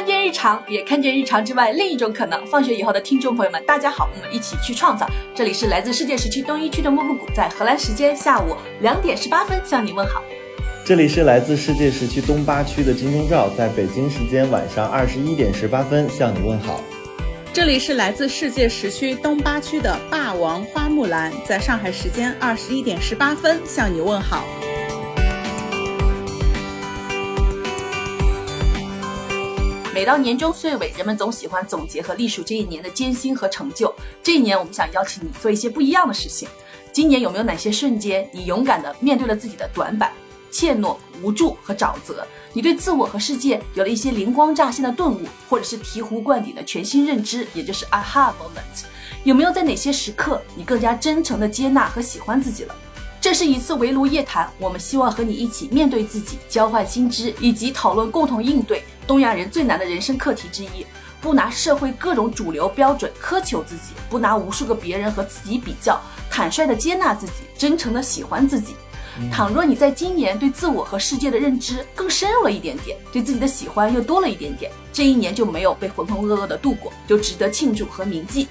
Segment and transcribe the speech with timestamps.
[0.00, 2.46] 看见日常，也看见日常之外另一种可能。
[2.46, 5.06] 放学以后的听众朋友们，大家好，我们一起去创造。
[5.34, 10.22] 这里是来自世界时区东一区的木木谷，在荷兰时间下午两点十八分向你问好。
[10.86, 16.80] 这里是来自世界时区东八区的金钟罩，在北京时间晚上二十一点十八分向你问好。
[17.52, 24.46] 这里是来自世界时区东八区的霸王花木兰，在上海时间二十一点十八分向你问好。
[30.00, 33.94] 每到年终岁尾，人们总喜欢总结和历数这一年的艰辛和成就。
[34.22, 36.48] 这一年，我们想邀请你做一些不一样的事情。
[36.90, 40.10] 今年有没有哪些瞬间，你勇敢地面对了自己的短板、
[40.50, 42.26] 怯懦、无助和沼泽？
[42.54, 48.86] 你对自我和世界有了一些灵光乍现的顿悟，或者是醍醐灌顶的全新认知，也就是 aha moment。
[49.24, 52.74] 有没有在哪些时刻，你更加真诚地接纳和喜欢自己了？
[53.20, 60.86] 这是一次围炉夜谈，我们希望和你一起面对自己，交换新知，以及讨论共同应对东亚人最难的人生课题之一。
[61.20, 68.76] 不拿社会各种主流标准苛求自己，不拿无数个别人和自己比较，坦率的接纳自己，真诚的喜欢自己。
[69.32, 78.46] 倘若你在今年对自我和世界的认知更深入了一点点，对自己的喜欢又多了一点点，这一年就没有被浑浑噩噩的度过，就值得庆祝和铭记。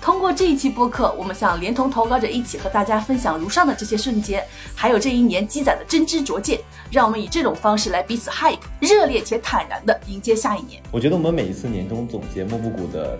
[0.00, 4.42] 通过这一期播客，我们想连同投稿者一起和大家分享如上的这些瞬间，
[4.74, 6.58] 还有这一年积攒的真知灼见，
[6.90, 10.82] 让我们以这种方式来彼此 hype，热烈且坦然的迎接下一年。
[10.90, 13.18] 我觉得我们每一次年终总结莫布谷的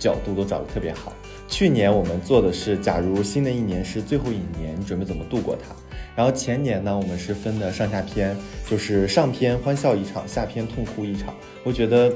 [0.00, 1.12] 角度都找得特别好。
[1.48, 5.76] 去年我们做的是，假如新的一年是最后一年，你准备怎么度过它？
[6.16, 8.36] 然后前年呢，我们是分的上下篇，
[8.68, 11.32] 就是上篇欢笑一场，下篇痛哭一场。
[11.62, 12.12] 我觉得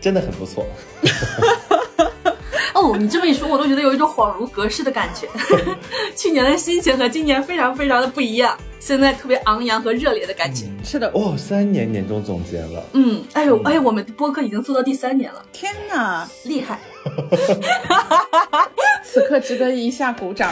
[0.00, 0.64] 真的很不错。
[2.82, 5.28] 哦，你这么一说，我都觉得有一种恍如隔世的感觉。
[6.16, 10.66] 去年的心情和今年非常非常的不一样，现在特别昂扬和热烈的感觉。
[10.82, 12.84] 是的，哦，三年年终总结了。
[12.94, 16.80] 嗯，哎呦，哎呦，我们播客已经做到第三年了，天哪，厉害！
[19.04, 20.50] 此刻值得一下鼓掌。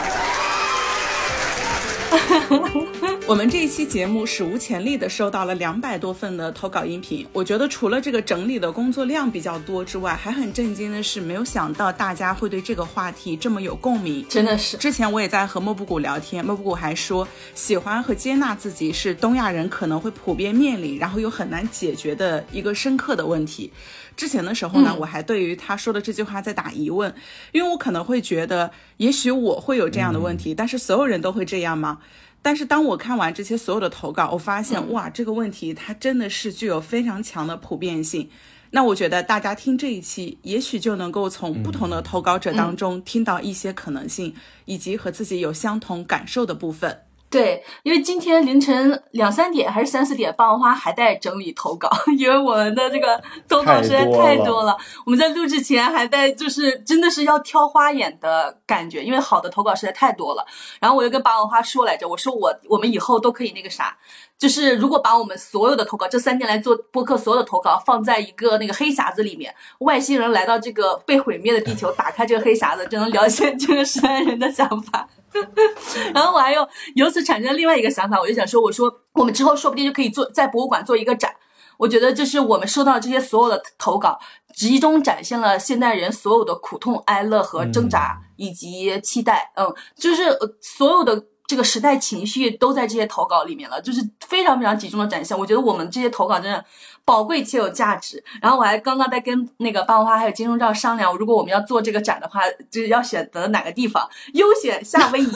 [3.25, 14.75] 我们这一期节目史无前例的收到了两百多份的投稿音频，我觉得除了这个整理的工作量比较多之外，还很震惊的是，没有想到大家会对这个话题这么有共鸣，真的是。
[14.75, 23.71] 之前我也在和莫布谷聊天，莫布谷还说，喜欢和接纳自己是东亚人可能会普遍面临，然后又很难解决的一个深刻的问题。
[24.15, 27.13] 之前的时候呢，我还对于他说的这句话在打疑问，
[27.51, 31.99] 因为我可能会觉得，也许我会有这样的问题，但是所有人都会这样吗？
[32.43, 38.29] 但是当我看完这些所有的投稿，我发现哇，这个问题它真的是具有非常强的普遍性。
[38.71, 44.33] 那我觉得大家听这一期，也许就能够从不同的投稿者当中听到一些可能性，
[44.65, 47.01] 以及和自己有相同感受的部分。
[47.31, 54.77] 对，因为今天凌晨两三点还是三四点，霸王花还在整理投稿，因为我们的这个投稿实在太多了。
[55.05, 60.45] 我们在录制前还在就是真的是要挑花眼的感觉，因为好的投稿实在太多了。
[60.81, 63.97] 然后我又跟霸王花说来着，我说我我们以后都可以那个啥，
[64.41, 75.07] 就是如果把我们所有的投稿这三天来做播客所有的投稿放在一个那个黑匣子里面，外星人来到这个被毁灭的地球，打开这个黑匣子，就能了解这个时代人的想法。
[76.11, 81.31] 然后我还有由此产生另外一个想法，我就想说，我说我们之后说不定就可以做在博物馆做一个展。
[81.77, 84.19] 我觉得就是我们收到这些所有的投稿，
[84.55, 89.51] 集中展现了现代人所有的苦痛、哀乐和挣扎以及期待。
[89.55, 95.37] 嗯，就是所有的这个时代情绪都在这些投稿里面了，就是非常非常集中的展现。
[95.37, 96.63] 我觉得我们这些投稿真的。
[97.05, 98.23] 宝贵且有价值。
[98.41, 104.07] 然后我还刚刚在跟那个霸王花还有金钟罩商量，如果我们要做这个展的话，就是要选择哪个地方？
[104.33, 105.31] 优选夏威夷，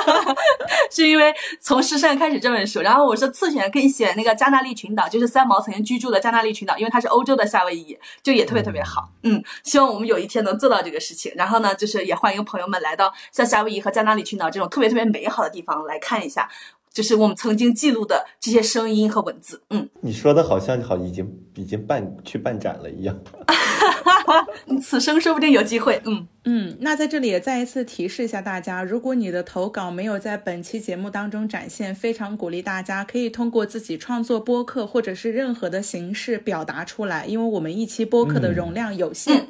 [0.90, 2.80] 是因为从失散开始这本书。
[2.80, 9.08] 然后我说次选可以选那个加纳利群岛，就是三毛曾经居住的加纳利群岛，因为它是欧洲的夏威夷，就也特别特别好。
[9.22, 11.32] 嗯，希望我们有一天能做到这个事情。
[11.36, 16.48] 然后呢，就是也欢迎朋友们来到像夏威夷和加纳利群岛这种特别特别美好的地方来看一下。
[16.92, 23.16] 就是我们曾经记录的这些声音和文字，嗯，你说的好像好已经已经办去办展了一样，
[24.82, 26.76] 此生说不定有机会，嗯嗯。
[26.80, 39.46] 那在这里也再一次提示一下大家，如果你的投稿没有在本期节目当中展现，非常鼓励大家可以通过自己创作播客或者是任何的形式表达出来，因为我们一期播客的容量有限，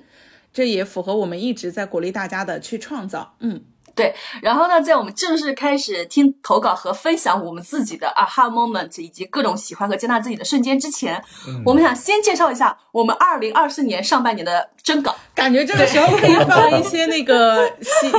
[0.52, 3.62] 这也符合我们一直在鼓励大家的去创造，嗯。
[3.94, 11.22] 对，然后呢，在我们正式开始听投稿和分享我们自己的 aha moment 以及各种喜欢和接纳自己的瞬间之前，
[11.64, 15.14] 我们想先介绍一下我们二零二四年上半年的征稿。
[15.34, 17.70] 感觉这个时候可以放一些那个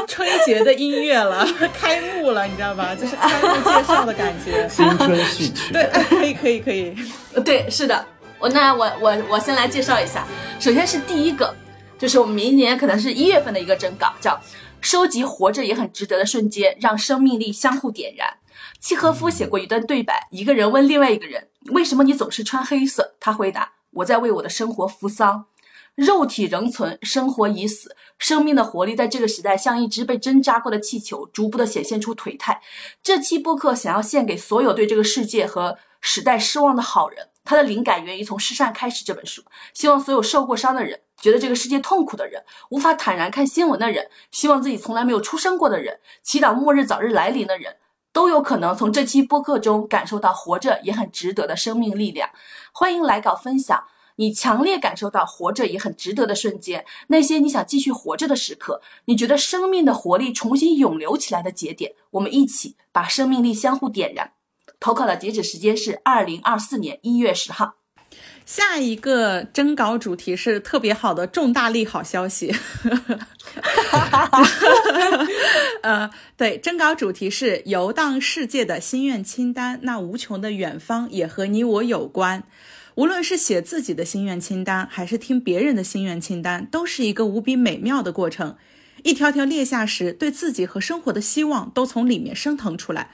[0.08, 2.96] 春节的音乐了，开幕了，你知道吧？
[2.96, 5.72] 就是开幕介绍的感觉，新春序曲。
[5.72, 6.96] 对，可以，可以，可以。
[7.44, 8.06] 对，是的。
[8.40, 10.26] 我那我我我先来介绍一下，
[10.60, 11.54] 首先是第一个，
[12.00, 14.40] 就是我们明年可能是一月份的一个征稿，叫
[14.82, 18.40] 收集活着也很值得的瞬间，让生命力相互点燃。
[18.80, 25.46] 契诃夫写过一段对白，一个人问另外一个人：“为什么你总是穿黑色？”他回答：“我在为我的生活扶丧。
[25.96, 32.62] 肉体仍存，生活已死，生命的活力在这个时代像一只被针扎过的气球，逐步的显现出颓态。”
[33.04, 37.28] 这期播客想要献给所有对这个世界和时代失望的好人。
[37.44, 39.44] 他的灵感源于从《失散开始》这本书，
[39.74, 47.78] 希望所有受过伤的人，觉得这个世界痛苦的人，无法坦然看新闻的人，希望自己从来没有出生过的人，祈祷末日早日来临的人。
[48.14, 52.30] 都有可能从这期播客中感受到活着也很值得的生命力量。
[52.74, 53.86] 欢迎来稿分享
[54.18, 61.94] 你强烈感受到活着也很值得的瞬间，那些你想继续活着的时刻，你觉得生命的活力重新涌流起来的节点。
[62.12, 64.34] 我们一起把生命力相互点燃。
[64.82, 67.76] 投稿的截止时间是二零二四年一月十号。
[68.52, 72.54] 下一个征稿主题是特别好的重大利好消息。
[75.84, 79.80] 呃，对，征稿主题是游荡世界的心愿清单。
[79.84, 82.44] 那无穷的远方也和你我有关。
[82.96, 88.58] 无论是写自己的心愿清单，还是听别人的心愿清单，都是一个无比美妙的过程。
[89.04, 93.12] 一条条列下时，对自己和生活的希望都从里面升腾出来。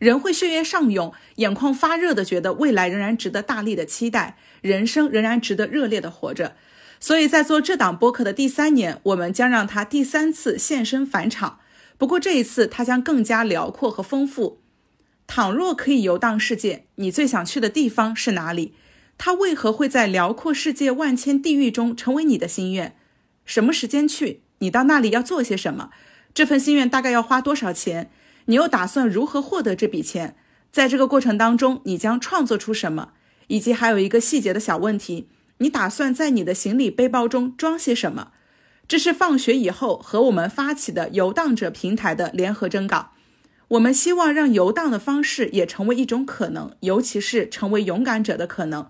[0.00, 6.56] 人会血液上涌，眼眶发热的觉得未来仍然值得大力的期待，人生仍然值得热烈的活着。
[6.98, 11.60] 所以在做这档播客的第三年，我们将让他第三次现身返场。
[11.96, 14.60] 不过这一次，他将更加辽阔和丰富。
[15.26, 18.74] 倘若可以游荡世界，你最想去的地方是哪里？
[19.16, 22.96] 他为何会在辽阔世界万千地域中成为你的心愿？
[23.44, 24.42] 什么时间去？
[24.58, 25.90] 你到那里要做些什么？
[26.34, 28.10] 这份心愿大概要花多少钱？
[28.46, 30.36] 你又打算如何获得这笔钱？
[30.70, 33.12] 在这个过程当中，你将创作出什么？
[33.50, 35.26] 以及还有一个细节的小问题：
[35.58, 38.30] 你打算在你的行李背包中装些什么？
[38.86, 43.10] 这是放学以后和我们发起的游荡者平台的联合征稿。
[43.66, 48.86] 我们希望让游荡的方式也成为一种可能，尤其是成为勇敢者的可能。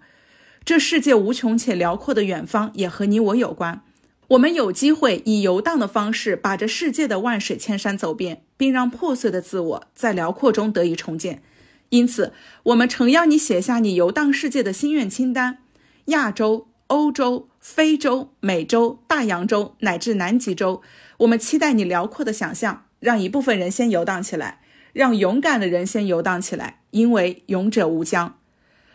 [0.62, 3.83] 这世界无穷且辽阔的远方也和你我有关。
[4.29, 11.43] 我们有机会以游荡的方式，把这世界的万水千山走遍，并让破碎的自我在辽阔中得以重建。
[11.91, 12.33] 因此，
[12.65, 15.59] 我们诚邀你写下你游荡世界的心愿清单：
[16.07, 20.83] 亚洲、欧洲、非洲、美洲、大洋洲乃至南极洲。
[21.19, 24.61] 我们期待你辽阔的想象，让一部分人先游荡起来，
[24.93, 28.37] 让勇敢的人先游荡起来，因为勇者无疆。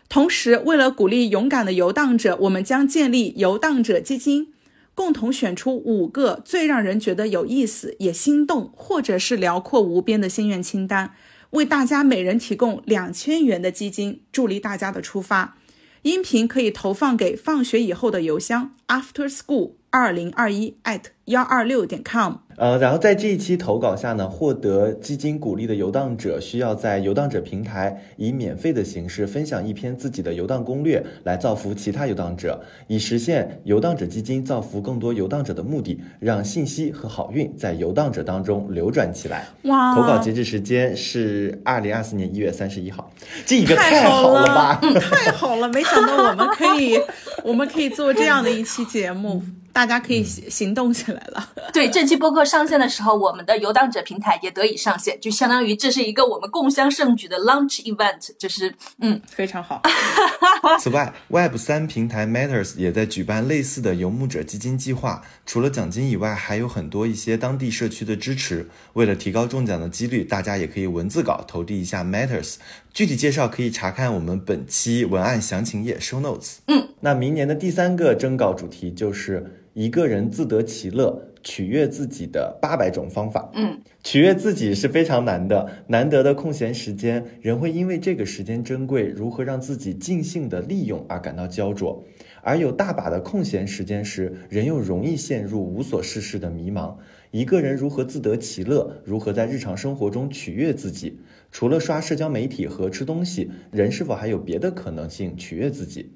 [0.08, 4.54] 同时，为了鼓励勇敢的游荡者，我们将建立游荡者基金。
[4.94, 11.14] 共同选出五个最让人觉得有意思、也心动，或者是辽阔无边的心愿清单，
[11.56, 15.58] 为大家每人提供两千元的基金，助力大家的出发。
[16.02, 22.34] 音频可以投放给放学以后的邮箱：after school 二零二一 at 幺二六点 com。
[22.58, 39.48] 呃，然后在这一期投稿下呢，获得基金鼓励的游荡者需要在游荡者平台以免费的形式分享一篇自己的游荡攻略，来造福其他游荡者，以实现游荡者基金造福更多游荡者的目的，让信息和好运在游荡者当中流转起来。
[39.64, 39.96] 哇！
[39.96, 43.10] 投稿截止时间是二零二四年一月三十一号，
[43.46, 44.82] 这一个太好了吧？
[45.00, 45.70] 太好了！
[45.70, 47.00] 没想到我们可以，
[47.46, 49.42] 我们可以做这样的一期节目。
[49.76, 51.50] 大家可以行动起来了。
[51.74, 59.82] 对，这期播客上线的时候，我们的游荡者平台也得以上线，就相当于这是一个我们共襄盛举的 launch event，就是嗯，非常好。
[60.80, 68.70] 此外，Web 三平台 Matters 也在举办类似的游牧者基金计划，除了奖金以外，还有很多一些当地社区的支持。
[68.94, 72.56] 为了提高中奖的几率，大家也可以文字稿投递一下 Matters。
[72.96, 76.60] 具体介绍可以查看我们本期文案详情页 show notes。
[76.68, 83.52] 嗯，那明年的第三个征稿主题就是一个人自得其乐、取悦自己的八百种方法。
[83.54, 92.02] 嗯，取悦自己是非常难的，难得的空闲时间，人会因为这个时间珍贵，如何让自己尽兴的利用而感到焦灼；
[92.42, 96.96] 而有大把的空闲时间时，人又容易陷入无所事事的迷茫。
[97.32, 101.20] 一个人如何自得其乐，如何在日常生活中取悦自己？
[101.52, 106.12] 除了刷社交媒体和吃东西，人是否还有别的可能性取悦自己？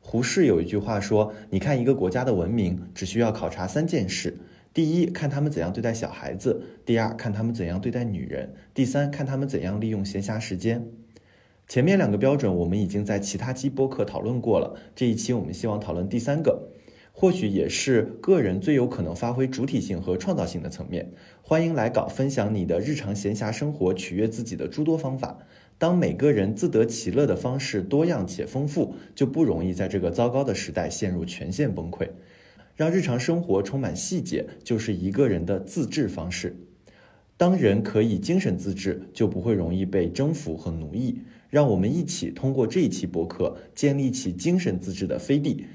[0.00, 4.38] 胡适有一句话说：“你看一个国家的文明，只需要考察三件事：
[4.72, 10.86] 第一，看他们怎样对待小孩子；第二，看他们怎样对待女人；第三，看他们怎样利用闲暇时间。”
[11.68, 16.68] 前面两个标准我们已经在其他期播客讨论过了，这一期我们希望讨论第三个。
[17.20, 21.12] 或许也是个人最有可能发挥主体性和创造性的层面。
[21.42, 25.36] 欢迎来稿分享你的日常闲暇生活取悦自己的诸多方法。
[25.76, 32.08] 当每个人自得其乐的方式多样且丰富，就不容易在这个糟糕的时代陷入全线崩溃。
[32.74, 36.56] 让日常生活充满细节，就是一个人的自治方式。
[37.36, 41.18] 当人可以精神自治，就不会容易被征服和奴役。
[41.50, 45.66] 让我们一起通过这一期博客，建立起精神自治的飞地。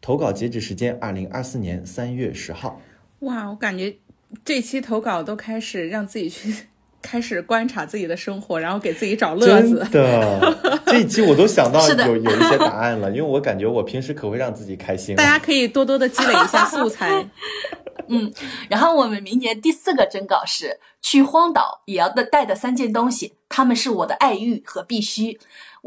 [0.00, 2.80] 投稿截止时间：二零二四年三月十号。
[3.20, 3.96] 哇，我感觉
[4.44, 6.54] 这期投稿都开始让自己去
[7.02, 9.86] 开始观察自己的生活，然后给自己找乐子。
[9.90, 15.16] 真的，这一期我都想到 有有一些答案了，因为我感觉我平时可会让自己开心。
[15.16, 17.28] 大家可以多多的积累一下素材。
[18.10, 18.32] 嗯，
[18.70, 25.38] 然后我们明年第四个征稿是去荒岛也要的带的三件东西，他们是我的爱欲和必须。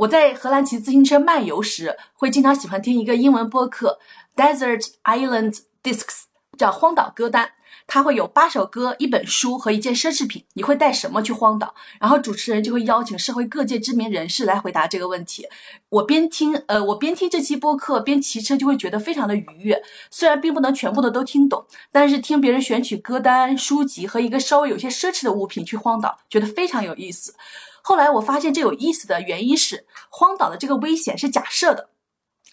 [0.01, 4.00] 我在荷兰骑自行车漫游时，会经常喜欢听一个英文播客
[4.36, 6.24] ，Desert Island Discs，
[6.58, 7.51] 叫荒岛歌单。
[7.86, 10.43] 它会有八首歌、一本书和一件奢侈品。
[10.53, 11.75] 你会带什么去荒岛？
[12.00, 15.48] 然后主持人就会邀请社会各界知名人士来回答这个问题。
[15.89, 19.84] 我边听，呃，我边听这期播客边骑车，就会觉得非常的愉悦。
[20.10, 27.36] 虽然并不能全部的都听懂，但是听别人选取歌单、书籍和一个稍微有些奢侈的物品去荒岛，觉得非常有意思。
[27.81, 31.89] 后来我发现这有意思的原因是，荒岛的这个危险是假设的。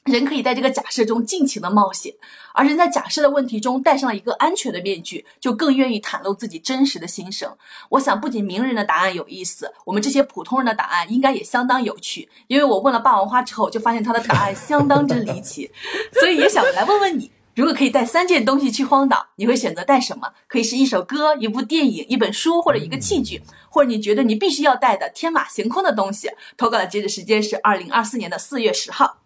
[0.04, 2.14] 人可以在这个假设中尽情的冒险，
[2.54, 7.54] 而人在假设的问题中戴上了一个安全的面具，就更愿意袒露自己真实的心声。
[7.90, 12.26] 我想，不仅名人的答案有意思，我们这些普通人的答案应该也相当有趣。
[12.46, 15.70] 因为我问了霸王花之后，就发现他的答案相当之离奇，
[16.18, 20.28] 所以也想来问问你：如果可以带三件东西去荒岛，你会选择带什么？
[20.46, 26.30] 可以是一首歌、一部电影、一本书，或者一个器具，或者你觉得你必须要带的天马行空的东西。
[26.56, 29.17] 投稿的截止时间是二零二四年的四月十号。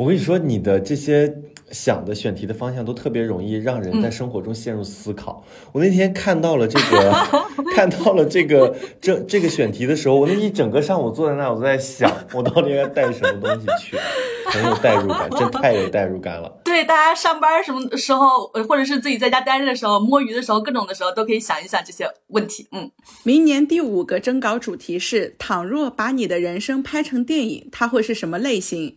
[0.00, 1.30] 我跟你说，你的这些
[1.70, 5.44] 想的选题的方向都特别容易让人在生活中陷入思考。
[5.72, 7.12] 我那天看到了这个，
[7.76, 13.98] 看到了这个这这个选题的时候，我那一整个上午坐在那，我都在想，我到底应该带什么东西去，
[14.46, 16.50] 很有代入感，真太有代入感了。
[16.64, 22.66] 对，大家上班什么时候，或者是自己在家待着的时候，摸鱼的时候，各种的时候，都可以想一想这些问题。
[22.72, 22.90] 嗯，
[23.22, 28.96] 明年第五个征稿主题是：倘若把你的人生拍成电影，它会是什么类型？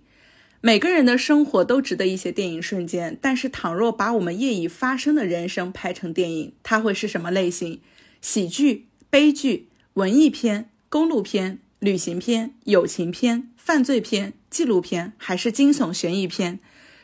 [0.65, 7.81] 每个人的生活都值得一些电影瞬间，但是倘若把我们业已发生的人生拍成电影，它会是什么类型？
[8.21, 16.61] 喜剧、悲剧、文艺片、公路片、旅行片、友情片、犯罪片、纪录片，还是惊悚悬疑片？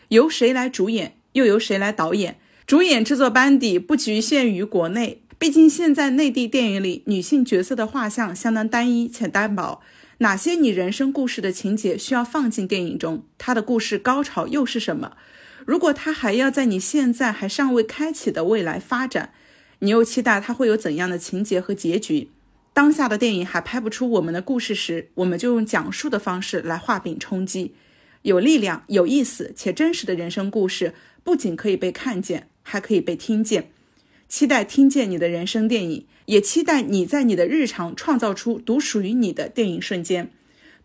[0.08, 1.18] 由谁来主演？
[1.34, 2.38] 又由谁来导演？
[2.66, 9.82] 主演制作班底不局限于国内，毕竟现在内地电影里女性角色的画像相当单一且单薄。
[10.22, 13.24] 哪些你人生故事的情节需要放进电影中？
[13.38, 15.14] 它的故事高潮又是什么？
[15.66, 19.32] 如果它还要在你现在还尚未开启的未来发展，
[19.80, 22.32] 你又期待它会有怎样的情节和结局？
[22.74, 27.74] 当下的电影还拍不出我们的故事时，我们就用讲述的方式来画饼充饥。
[28.24, 33.72] 有力量、有意思且真实的人生故事，不仅可以被看见，还可以被听见。
[34.30, 40.30] 期待听见你的人生电影，也期待你在你的日常创造出独属于你的电影瞬间。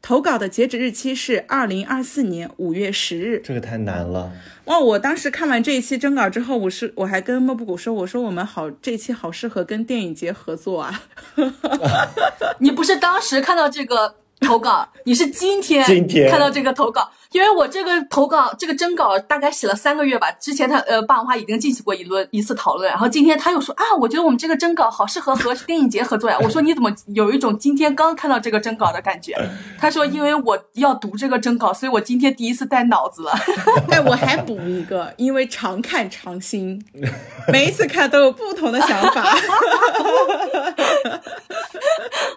[0.01, 3.43] 投稿的截止日期是二零二四年五月十日。
[3.45, 4.33] 这个太难了
[4.65, 4.79] 哇！
[4.79, 11.05] 我当时看完这一期征稿之后，我是我还跟莫布谷说，我说我们好这一期好适合跟电影节合作啊。
[12.61, 14.17] 你不是当时看到这个？
[14.41, 20.31] 投稿，你是今天今天看到这个投稿，因为我这个投稿这个征稿大概写了三个月吧。
[20.41, 26.39] 之前他呃霸王花已经进行过一轮一次讨论，然后今天他又说啊，我觉得我们这个征稿好适合和电影节合作呀。
[26.41, 29.35] 我说你怎么有一种今天刚看到这个征稿的感觉？
[29.77, 33.33] 他说因为我要读这个征稿，所以我今天第一次带脑子了。
[33.91, 36.81] 哎，我还补一个，因为常看常新，
[37.49, 39.35] 每一次看都有不同的想法。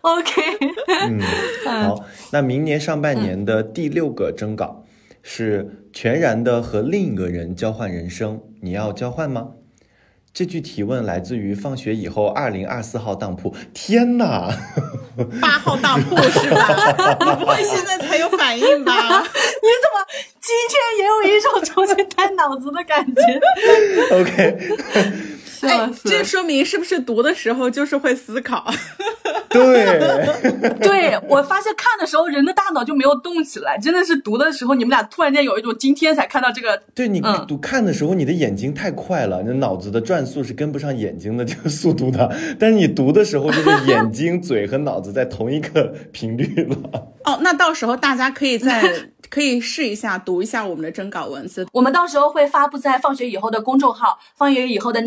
[0.01, 0.41] OK，
[0.87, 1.21] 嗯，
[1.65, 4.83] 好，那明年上半年的第六个征稿
[5.29, 9.50] 是全然的和另一个人交换人生，你要交换吗？
[10.34, 13.53] 这句提问来自于放学以后二零二四号当铺。
[13.74, 14.50] 天哪，
[15.41, 17.17] 八号当铺是吧？
[17.19, 18.93] 你不会现在才有反应吧？
[18.96, 20.07] 你怎么
[20.39, 23.22] 今天也有一种重新带脑子的感觉
[24.15, 25.37] ？OK。
[25.65, 28.65] 哎，这说明是不是读的时候就是会思考？
[29.49, 29.99] 对，
[30.81, 36.79] 对我发现看的时候人的大脑就没有动起来，真的是读的时候你们俩突然间有一种今天才看到这个。
[36.93, 42.29] 对你读看的时候，你的眼睛太快了，你脑子的转速是跟不上眼睛的这个速度的。
[42.59, 47.07] 但是你读的时候，就是眼睛、嘴和脑子在同一个频率了。
[47.23, 49.09] 哦，那到时候大家可以在。
[49.29, 55.01] 可以试一下读一下我们的征稿文字，我们到时候会发布在放学以后的公众号、放学以后的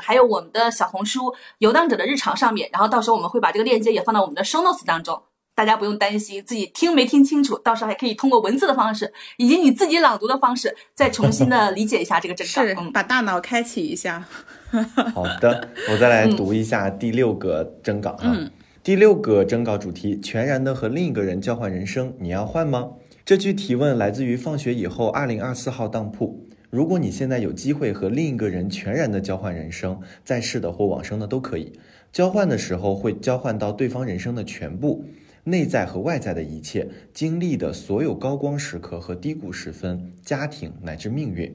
[0.00, 2.68] 还有我们的小红书“游荡者的日常”上面。
[2.72, 5.22] 然后到时候我们会把这个链接也放到我们的 show notes 当中，
[5.54, 14.24] 大大家不用担心自己听没听清楚，到时候还可以通过文字的方式以及你自己朗读的方式，再重新的 理解一下这个征稿，是把大脑开启一下。
[15.14, 18.36] 好的，我再来读一下第六个征稿哈。
[18.82, 22.88] 第六个征稿主题：全然的和另一个人交换人生，你要换吗？
[23.24, 26.41] 这句提问来自于放学以后二零二四号当铺。
[26.72, 31.70] 如果你现在有机会和另一个人全然的交换人生，在世的或往生的都可以。
[32.10, 35.04] 交换的时候会交换到对方人生的全部，
[35.44, 41.54] 内在和外在的一切经历的所有高光时刻和低谷时分，家庭乃至命运，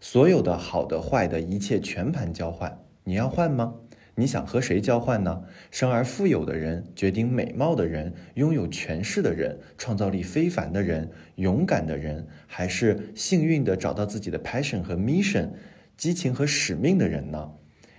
[0.00, 2.78] 所有的好的坏的一切全盘交换。
[3.04, 3.74] 你要换吗？
[4.18, 5.42] 你想和谁交换呢？
[5.70, 15.50] 生而富有的人，决定美貌的人，拥有权势的人，创造力非凡的人，勇敢的人，还是幸运的找到自己的 passion 和 mission，
[15.98, 17.50] 激情和使命的人呢？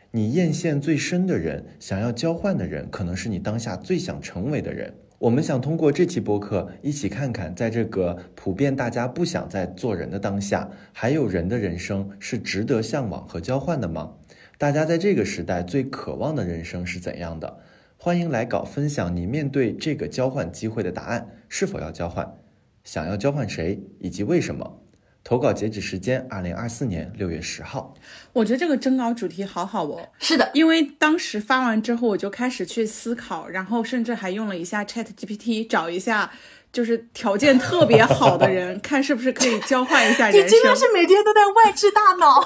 [0.09, 4.91] 你艳羡最深的人，想要交换的人，可能是你当下最想成为的人。
[5.19, 14.13] 我们想通过这期播客，一起看看，在这个普遍大家不想再做人的当下，还有人的人生是值得向往和交换的吗？
[14.59, 17.59] 大家在这个时代最渴望的人生是怎样的？
[17.95, 22.39] 欢迎来稿分享你面对这个交换机会的答案：是否要交换？
[22.83, 23.79] 想要交换谁？
[23.99, 24.81] 以及为什么？
[25.23, 27.93] 投稿截止时间：二零二四年六月十号。
[28.33, 30.09] 我觉得这个征稿主题好好哦。
[30.17, 36.31] 是的，因为当时发完之后，我就开始去思考，然后甚至还用了一下 Chat GPT，找一下
[36.71, 40.47] 就是条件特别好的人， 看是不是可以交换一下人生。
[40.47, 42.43] 你真的是每天都在外置大脑。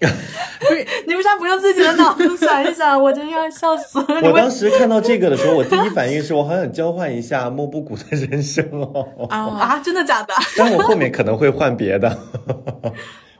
[0.00, 3.00] 不是，你为啥不用自己的脑子想一想？
[3.00, 4.06] 我真要笑死了。
[4.24, 9.28] 我当时看到这个的时候，我第一反应是我好想交换一下莫布谷的人生哦。
[9.30, 10.34] 啊，真的假的？
[10.56, 12.18] 但我后面可能会换别的。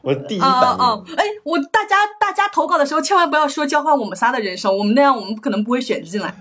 [0.03, 0.79] 我第一反应。
[0.79, 6.35] 哦哎，我大家大家投稿的时候千万不要说交换我们仨的人生，我们那样我们可能不会选进来。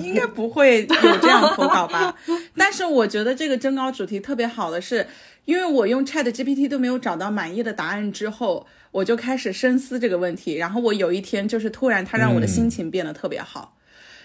[0.00, 2.14] 应该不会有这样投稿吧？
[2.56, 5.06] 但是我觉得这个征稿主题特别好的是，
[5.46, 8.66] 因为我用 Chat GPT 都没有找到满意的答案之后。
[8.92, 13.76] 我就开始深思这个问题，然后我有一天就是突然，他让我的心情变得特别好，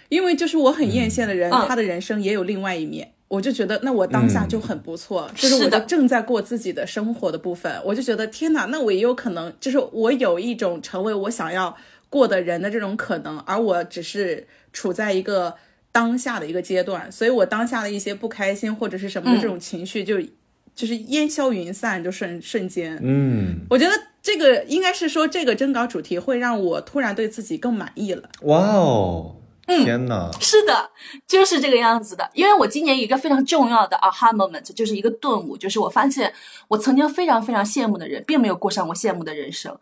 [0.07, 5.81] 因为就是我很艳羡的人，他的人生也有另外一面，我就觉得那我当下就很不错，就是我的。
[5.81, 11.75] 正在过自己的生活的部分，我就觉得天哪，那我也有可能，就是我有一种成为我想要
[12.09, 15.55] 过的人的这种可能，而我只是处在一个
[15.91, 20.15] 当下的一个阶段，所以我当下的一些不开心或者是什么的这种情绪就
[20.75, 23.91] 就是烟消云散，就瞬瞬间，嗯，我觉得。
[24.23, 28.29] 这个应该是说，这个征稿主题会让我突然对自己更满意了。
[28.43, 29.35] 哇哦！
[29.83, 30.91] 天哪，是的，
[31.27, 32.29] 就是这个样子的。
[32.33, 36.33] 因为我今年一个非常重要的 aha moment，就是一个顿悟，就是我发现
[36.67, 39.75] 我曾经非常非常羡慕的人，并没有过上我羡慕的人生。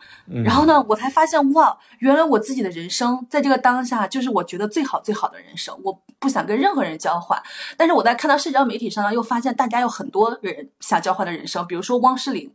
[0.44, 5.78] 然后呢，我才发现哇，原来我自己的人生在这个当下就是我觉得最好最好的人生。
[5.84, 7.42] 我不想跟任何人交换。
[7.76, 12.52] 但是我在看到社交媒体上呢，又发现大家有很多人想交换的人生，比如说汪诗泠。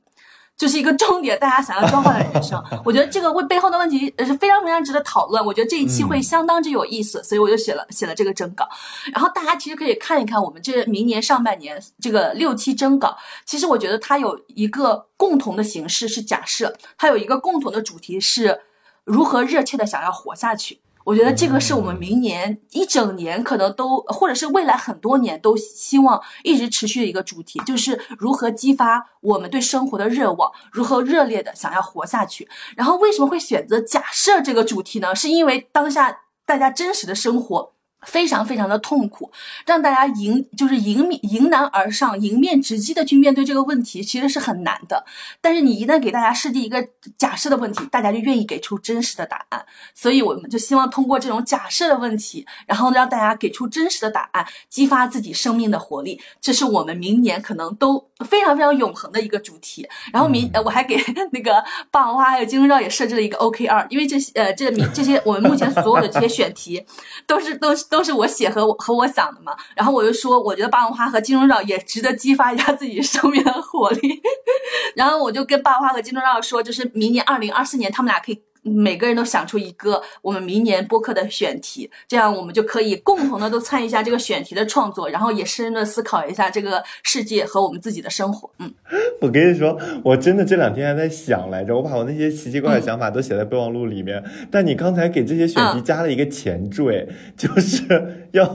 [0.56, 2.62] 就是一个重点，大家想要交换的人生。
[2.84, 5.44] 我觉得这个问背后的问题是非常非常值得讨论。
[5.44, 8.64] 我觉得这一期会相当之有意思，所以我就写了写了这个征稿。
[9.12, 13.16] 然后大家其实可以看一看我们这明年上半年这个六期征稿。
[13.44, 18.60] 其实我觉得它有一个共同的形式是假设，它有一个共同的主题是
[19.04, 20.80] 如何热切的想要活下去。
[21.04, 32.48] 我觉得这个是我们明年一整年可能都，或者是未来很多年都希望一直持续的一个主题，就是如何激发我们对生活的热望，如何热烈的想要活下去。
[32.74, 35.14] 然后为什么会选择假设这个主题呢？
[35.14, 37.73] 是因为当下大家真实的生活。
[38.06, 39.30] 非常非常的痛苦，
[39.66, 45.04] 让大家迎就是迎面迎难而上，迎面直击的去面对这个问题，其实是很难的。
[45.40, 46.86] 但是你一旦给大家设计一个
[47.16, 49.64] 假设的问题，大家就愿意给出真实的答案。
[49.94, 56.20] 所以我们就希望通过这种假设的问题，然后让大家给出真实的答案，激发自己生命的活力。
[56.40, 59.88] 这是我们明年可能都非常非常永恒的一个主题。
[60.12, 60.96] 然后明呃我还给
[61.32, 66.84] 那个霸王花还有金钟罩也设置了一个 OKR，因为这些呃这明这些我们目前所有的这些选题
[67.26, 67.86] 都是都是。
[67.94, 74.20] 都是我写和我和我想的嘛，然后我就说，我觉得霸王花和金钟罩也值得激发一下自己生命的活力，
[74.96, 78.42] 然后我就跟霸王花和金钟罩说，就是明年二零二四年，他们俩可以。
[78.64, 88.50] 每个人都想出一个我们明年播客的选题，这样我们就可以共同的都参与一下这个选题的创作，然后也深入的思考一下这个世界和我们自己的生活。
[88.58, 88.72] 嗯，
[89.20, 94.24] 我跟你说，我真的这两天还在想来着，我把我那些奇奇怪怪的想法都写在备忘录里面。
[94.50, 98.54] 但你刚才给这些选题加了一个前缀，就是要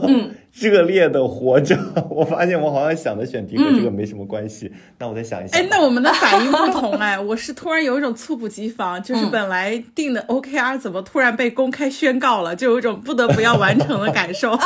[0.52, 1.76] 热烈的活着。
[2.10, 4.70] 我发现我好像想的选题和这个没什么关系。
[4.98, 5.58] 那我再想一想。
[5.60, 14.52] 哎，那我们的反应不同哎， 我是突然有一种猝不及防，就是本来定的 OKR 怎么突然被公开宣告了，就有一种不得不要完成的感受。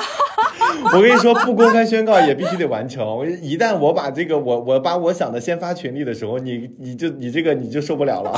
[0.92, 3.06] 我跟你说，不公开宣告也必须得完成。
[3.06, 8.32] 我一旦我把这个我我把我想的先发群里的时候，你你就你这个你就受不了了。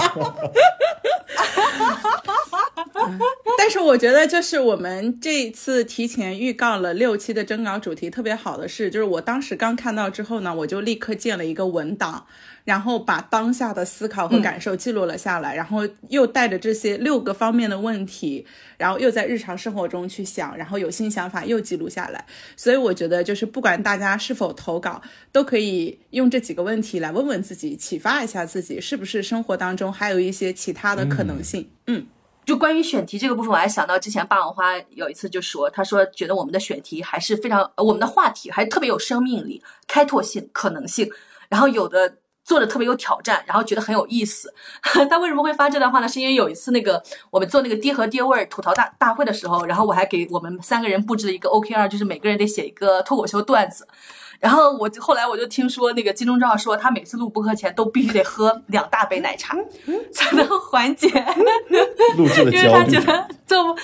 [3.59, 12.27] 但是我觉得，就是我们这一次提前预告了六期的征稿主题，特别好的是，就是我当时刚看到之后呢，我就立刻建了一个文档，
[12.65, 22.25] 然后把当下的思考和感受记录了下来，然后又带着这些六个方面的问题，然后又在日常生活中去想，然后有新想法又记录下来。
[22.57, 25.01] 所以我觉得，就是不管大家是否投稿，
[25.33, 31.71] 都可以用这几个问题来问问自己，启发一下自己，是不是生活当中还有一些其他的可能性？
[31.87, 32.07] 嗯。
[32.47, 41.11] 就关于选题这个部分，我还想到之前霸王花有一次就说，他说觉得我们的选题还是非常，我们的话题还特别有生命力、开拓性、可能性，
[41.49, 44.55] 然后有的做的特别有挑战，然后觉得很有意思。
[45.11, 46.07] 他为什么会发这段话呢？
[46.09, 53.89] 是因为有一次那个我们做那个爹和爹味儿吐槽大大会的时候，然后我还给我们三个人布置了一个 OKR，就是每个人得写一个脱口秀段子。
[54.41, 59.57] 然后我后来我就听说那个金钟罩说，他每次录播课前都必须得喝两大杯奶茶，
[60.13, 61.09] 才能缓解
[62.17, 63.77] 录制的因为他觉得做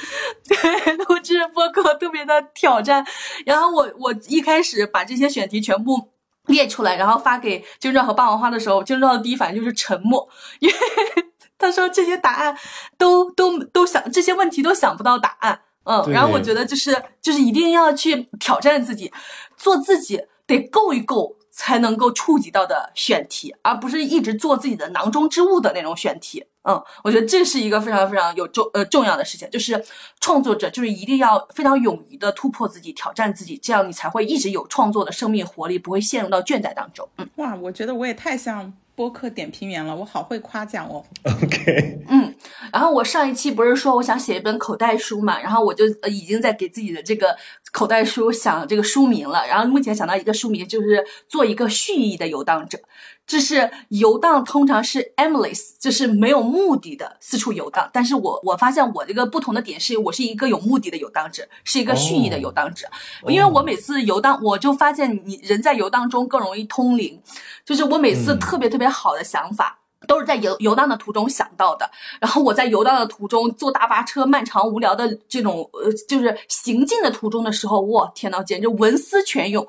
[0.47, 3.05] 对录制播客特别的挑战。
[3.47, 6.11] 然后我我一开始把这些选题全部
[6.47, 10.29] 列出来，然后发给金钟罩和霸王花的时候，金钟罩的第一反应就是沉默，
[10.61, 10.75] 因为
[11.59, 12.57] 他说这些答案
[12.99, 15.61] 都都都想这些问题都想不到答案。
[15.85, 19.13] 嗯，然后我觉得就是就是一定要去挑战自己，
[19.57, 20.23] 做自己。
[20.47, 26.45] 得够一够才能够触及到的选题，而不是一直做自己的囊中之物的那种选题。
[26.65, 29.85] 嗯，我觉得这是一个非常非常有重呃重要的事情，就是
[30.21, 37.09] 创作者就是一定要非常勇于的突破自己，挑战自己，这样你才会一直有创作的生命活力，不会陷入到倦怠当中。
[37.19, 38.73] 嗯，哇，我觉得我也太像。
[38.95, 41.05] 播客点评员了，我好会夸奖哦。
[41.25, 42.35] OK，嗯，
[42.73, 47.37] 然后我上一期不是说我想写一本口袋书嘛，然后我就已经在给自己的这个
[47.73, 52.79] 口袋书想这个书名了，然后目前想到一个书名就是做一个蓄意的游荡者。
[53.25, 57.89] 就是游荡，通常是 aimless，就是没有目的的四处游荡。
[57.93, 62.89] 但是我我发现我这个不同的点是，我是一个有目的的游荡者，是一个蓄意的游荡者。
[63.29, 67.19] 因为我每次游荡，我就发现你人在游荡中更容易通灵。
[67.65, 71.91] 就是我每次特别特别好的想法，都是在游游荡的途中想到的。
[72.21, 79.67] 然后我在游荡的途中坐大巴车，漫长无聊的这种呃，就是行进的途中的时候，哇，天呐，简直文思泉涌。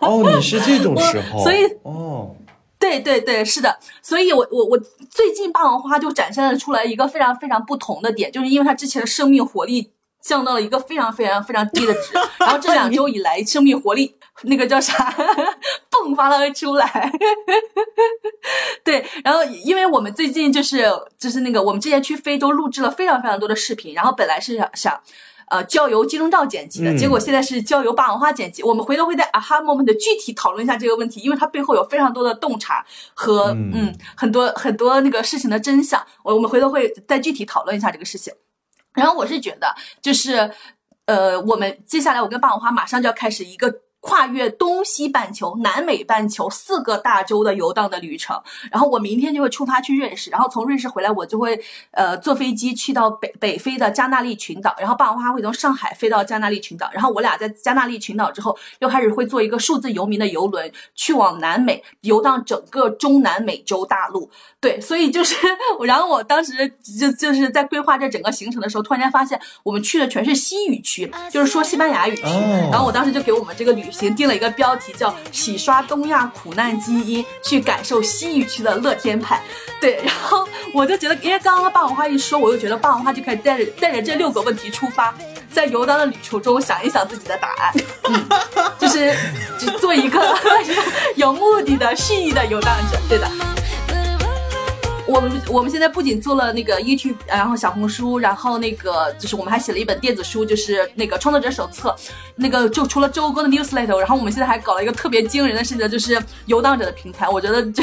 [0.00, 2.34] 哦，你是这种 时候，所以哦。
[2.80, 4.78] 对对对，是的，所以我我我
[5.10, 9.90] 最近霸王花就展现了出来一个非常非常不同的点，就是因为它之前的生命活力
[10.22, 15.14] 降到了一个非常非常非常低的值， 然后这两周以来生命活力那个叫啥
[15.90, 17.12] 迸发了出来。
[18.84, 20.84] 对，然后因为我们最近就是
[21.18, 25.00] 就是那个我们之前去非洲录制了非常非常多的视频，然后本来是想想。
[25.50, 28.62] 呃，交由金钟罩剪辑的结果，现在是交由霸王花剪辑。
[28.62, 36.04] 我们回头会在 aha moment 具体讨论一下这个问题，因为它背后有非常多的洞察和嗯很多很多那个事情的真相。
[36.22, 38.30] 我我们回头会再具体讨论一下这个事情。
[38.92, 40.50] 然后我是觉得，就是
[41.06, 43.74] 呃，我们接下来我跟霸王花马上就要开始一个。
[44.00, 64.30] 跨越东西半球、南美半球四个大洲的游荡的旅程，然后我明天就会出发去瑞士，然后从瑞士回来，我就会呃坐飞机去到北北非的加那利群岛，然后霸王花会从上海飞到加那利群岛，然后我俩在加那利群岛之后又开始会做一个数字游民的游轮，去往南美游荡整个中南美洲大陆。
[64.60, 65.34] 对，所以就是，
[65.84, 66.52] 然后我当时
[66.98, 72.22] 就就是在规划这整个行程的时候，突然间发现我们去的全是西语区，就是说西班牙语区，
[72.70, 73.87] 然后我当时就给我们这个旅。
[73.90, 79.42] 行定了一个标题叫“洗刷东亚苦难基因，去感受西域区的乐天派”。
[79.80, 85.14] 对，然后我就觉得，因为刚刚霸王花一说，我就觉得霸王花就可以带着带着这六个问题出发，
[85.52, 87.72] 在游荡的旅途中想一想自己的答案，
[88.78, 89.16] 就是
[89.78, 90.36] 做一个
[91.16, 92.98] 有目的的蓄意的游荡者。
[93.08, 93.28] 对的。
[95.08, 101.96] 我们我们现在不仅做了那个 YouTube，然后小红书，然后那个就是我们还写了一本电子书，就是那个创作者手册。
[102.36, 107.26] 那个就除了周公的 Newsletter，然后我们现在还搞了一个特别惊人的事情，就是游荡者的平台。
[107.26, 107.82] 我觉得这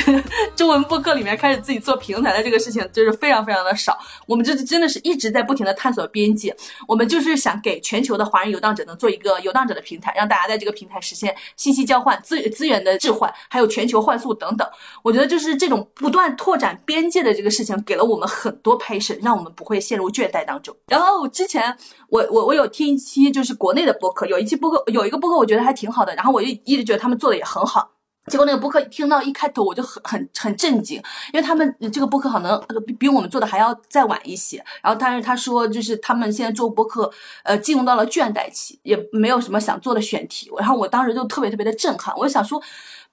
[0.55, 3.97] 中文播客里面开始自己做平台的这个事情，就是非常非常的少。
[4.27, 6.55] 我们这真的是一直在不停的探索边界。
[6.87, 14.65] 我们就是想给全球的华人游荡者能做一个游荡者的平台，让大家在这个平台实现信息交换、资资源的置换，还有全球换速等等。
[15.01, 17.09] 我觉得就是这种不断拓展边。
[17.14, 20.75] 界借的这个事情给了我们很多 passion，让我们不会陷入倦怠当中。
[20.87, 21.73] 然后之前
[22.09, 27.89] 我我我有听一期就是国内的播客，有一期播客有一个播客我觉得还挺好的，然后我就一直觉得他们做的也很好。
[28.29, 30.97] 结果那个播客听到一开头我就很很很震惊，
[31.31, 34.57] 因为他们这个播客可能比比我们做的还要再晚一些。
[34.81, 37.09] 然后但是他说就是他们现在做播客，
[37.43, 40.51] 呃，进入到了倦怠期，也没有什么想做的选题。
[40.57, 42.61] 然后我当时就特别特别的震撼，我就想说。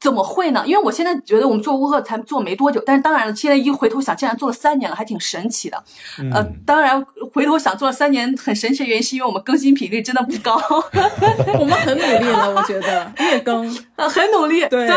[0.02, 0.64] 怎么会呢？
[0.66, 5.80] 因为我现在觉得我们做播客才做没多久，但是当然了，现在一回头想，竟然做了三年了，还挺神奇的。
[6.34, 7.00] 呃，当然
[7.32, 10.60] 回头想做了三年很神奇的原因，是因为我们更新频率真的不高。
[11.56, 14.66] 我们很努力了，我觉得月更呃很努力。
[14.66, 14.90] 对，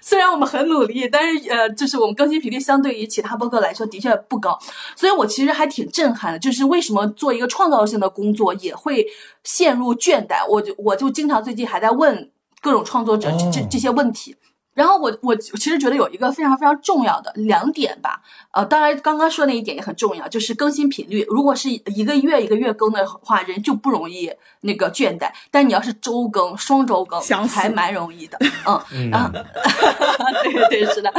[0.00, 4.58] 虽然我们很努力，但是呃，就是我们更新频率相对于其他播客来说的确不高，
[4.96, 6.38] 所以我其实还挺震撼的。
[6.38, 9.06] 就是为什么做一个创造性的工作也会
[9.44, 10.48] 陷入倦怠？
[10.48, 12.30] 我就我就经常最近还在问。
[12.60, 14.36] 各种创作者这这这些问题，
[14.74, 18.20] 然后我我其实觉得有一个非常非常重要的两点吧，
[18.52, 21.24] 呃，当然刚刚说那一点也很重要，就是更新频率。
[21.28, 28.38] 如果是一个月一个月更的话，人就不容易那个倦怠，但你要是周更、双周更，还蛮容易的，
[28.92, 29.30] 嗯，然后，
[30.44, 31.12] 对对是的，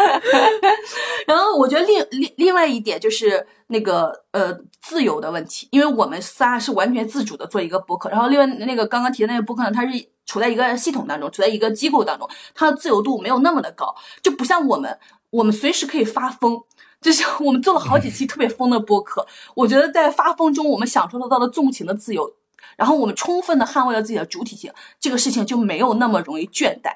[1.28, 10.10] 然后我觉得另另另外一点就是那个呃自由的问题，因为我们仨是完全自主的做一个播客，然后另外那个刚刚提的那个播客呢，它是。
[10.30, 14.96] 处在一个系统当中，处在一个机构当中，它的自由度没有那么的高，就不像我们，
[15.32, 16.62] 我们随时可以发疯。
[17.02, 22.32] 就是我们做了好几期特别疯的播客，我觉得在发疯中，我们享受得到的纵情的自由，
[22.78, 26.92] 然后我们充分的捍卫了自己的主体性，这个事情就没有那么容易倦怠。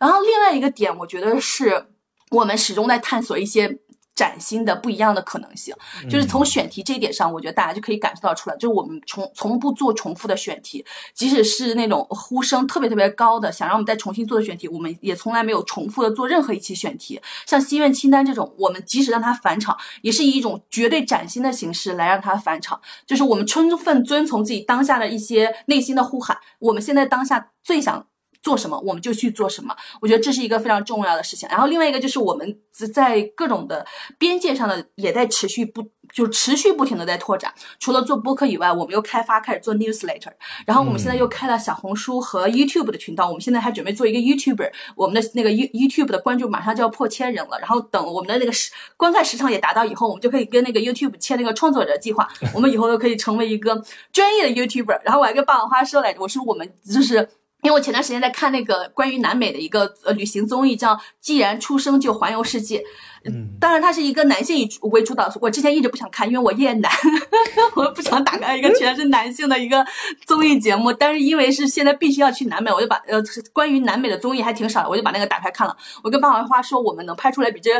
[0.00, 1.86] 然后另外一个点，我觉得是
[2.32, 3.78] 我们始终在探索一些。
[4.14, 5.74] 崭新的不一样的可能性，
[6.08, 17.20] 就是从选题这一点上，我觉得大家就可以感受到出来，就是我们从从不做重复的选题，即使是那种呼声特别特别高的，想让我们再重新做的选题，我们也从来没有重复的做任何一期选题。
[17.46, 28.06] 像心愿清单这种，我们即使让它返场，也是以一种绝对崭新的形式来让它返场，就是我们充分遵从自己当下的一些内心的呼喊，我们现在当下最想。
[28.42, 31.48] 做什么我们就去做什么，我觉得这是一个非常重要的事情。
[31.48, 32.58] 然后另外一个就是我们
[32.92, 33.86] 在各种的
[34.18, 37.54] 边界上的也在持续不就持续不停的在拓展。
[37.78, 40.32] 除了做播客以外，我们又开发开始做 newsletter，
[40.66, 43.28] 然后我们现在又开了小红书和 YouTube 的频道。
[43.28, 47.58] 我们现在还准备做一个 YouTuber，我们的那个 You YouTube 的关注马上就要破千人了。
[47.60, 52.28] 然后等我们的那个时观看时长也达到以后，我们就可以跟那个 YouTube 签那个创作者计划。
[52.52, 53.80] 我们以后都可以成为一个
[54.12, 55.00] 专业的 YouTuber。
[55.04, 57.28] 然后我还跟霸王花说来着，我说我们就是。
[57.62, 62.78] 因为我前段时间在看那个关于南美的一个呃旅行综艺，叫《既然出生就环游世界》。
[63.24, 65.32] 嗯，当然它是一个男性以为主导。
[65.40, 66.90] 我之前一直不想看，因为我厌男，
[67.76, 69.86] 我不想打开一个全是男性的一个
[70.26, 70.92] 综艺节目。
[70.92, 73.22] 但是因为是现在必须要去南美，我就把呃
[73.52, 75.76] 关于南美的综艺还挺少的，我就把那个打开看了。
[76.02, 77.70] 我跟霸王花说，我们能拍出来比这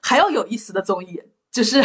[0.00, 1.20] 还要有意思的综艺。
[1.52, 1.82] 就是，因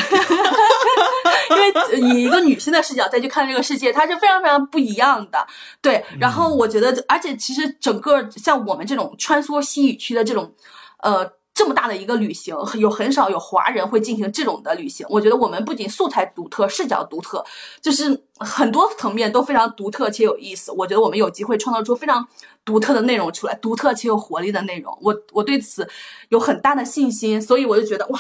[1.58, 5.47] 为以一个女性的视角再去看这个世界，它是非常非常不一样的。
[5.82, 10.54] 对，然后我觉得，而且其实整个像我们这种穿梭西语区的这种，
[11.01, 15.04] 呃，这么大的一个旅行，有很少有华人会进行这种的旅行。
[15.10, 17.43] 我觉得我们不仅素材独特，视角独特，
[17.82, 20.71] 就是很多层面都非常独特且有意思。
[20.73, 22.28] 我觉得我们有机会创造出非常
[22.63, 24.95] 独特的内容出来，独特且有活力的内容。
[25.01, 25.89] 我我对此
[26.30, 28.19] 有很大的信心，所以我就觉得哇。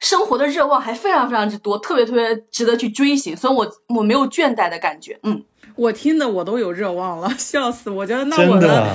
[0.00, 5.18] 生活的热望还非常非常之多，特别特别值得去追寻，所以我我没有倦怠的感觉。
[5.22, 5.42] 嗯，
[5.74, 7.90] 我听的我都有热望了，笑死！
[7.90, 8.86] 我觉得那我的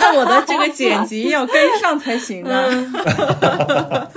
[0.00, 2.64] 那我的这个剪辑要跟上才行啊。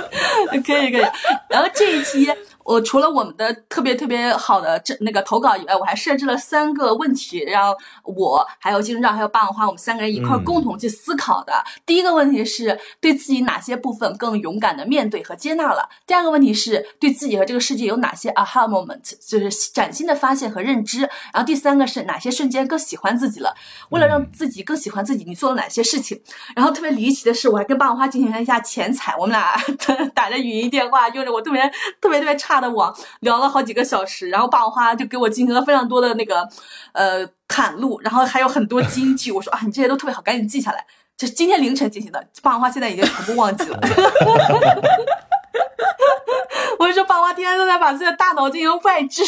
[0.66, 1.06] 可以可以，
[1.50, 2.28] 然后这一期。
[2.68, 11.54] 我除了我们的特别特别好的这那个投稿以外，我还设置了三个问题，让我还有金钟罩还有霸王花我们三个人一块共同去思考的。
[11.86, 15.88] 第一个问题是对自己哪些部分更勇敢的面对和接纳了？
[16.06, 21.00] 第二个问题是对自己和这个世界有哪些 aha moment，就是崭新的发现和认知？
[21.32, 23.56] 然后第三个是哪些瞬间更喜欢自己了？
[23.92, 26.22] 为了让自己更喜欢自己，你做了哪些事情？
[26.54, 29.56] 然后特别离奇的是，我还跟霸王花进行了一下前采，我们俩
[30.14, 31.62] 打着语音电话，用着我特别
[32.02, 32.57] 特别特别差。
[32.62, 36.48] 的网聊了好几个小时，然后霸王花就给我进行了非常多的那个
[36.94, 39.32] 呃袒露，然后还有很多金句。
[39.32, 40.86] 我说啊，你这些都特别好，赶紧记下来。
[41.18, 43.80] 就是今天凌晨进行的，霸王花现在已经全部忘记了。
[46.80, 49.24] 我就说，霸王天天都在把自己的大脑进行外置。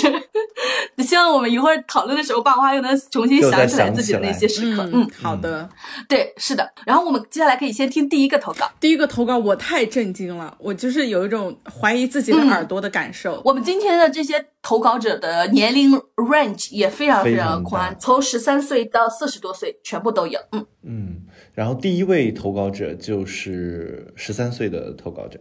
[0.99, 4.87] 希望我们一会儿讨论的时候，霸王花又能重新想起来自己的那些时刻。
[4.93, 5.67] 嗯，好的，
[6.07, 6.71] 对，是的。
[6.85, 8.69] 然后我们接下来可以先听第一个投稿。
[8.79, 13.41] 第一个投稿我太震惊了，我就是有一种怀疑自己的耳朵的感受。
[13.43, 20.39] 我们今天的这些投稿者的年龄 range 也非常非常宽，从十三岁到四十多岁全部都有。
[20.51, 21.21] 嗯嗯。
[21.55, 25.39] 然后第一位投稿者就是十三岁的投稿者。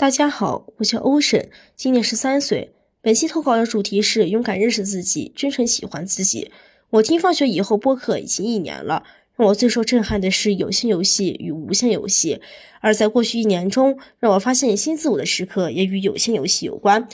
[0.00, 2.72] 大家好，我叫欧沈，今年十三岁。
[3.02, 6.50] 本期投稿的主题是勇敢认识自己，真诚喜欢自己。
[6.88, 9.04] 我听放学以后播客已经一年了，
[9.36, 12.40] 让我最受震撼的是有限游戏与无限游戏。
[12.80, 17.06] 而在过去一年中，让我发现新自我的时刻也与有限游戏有关。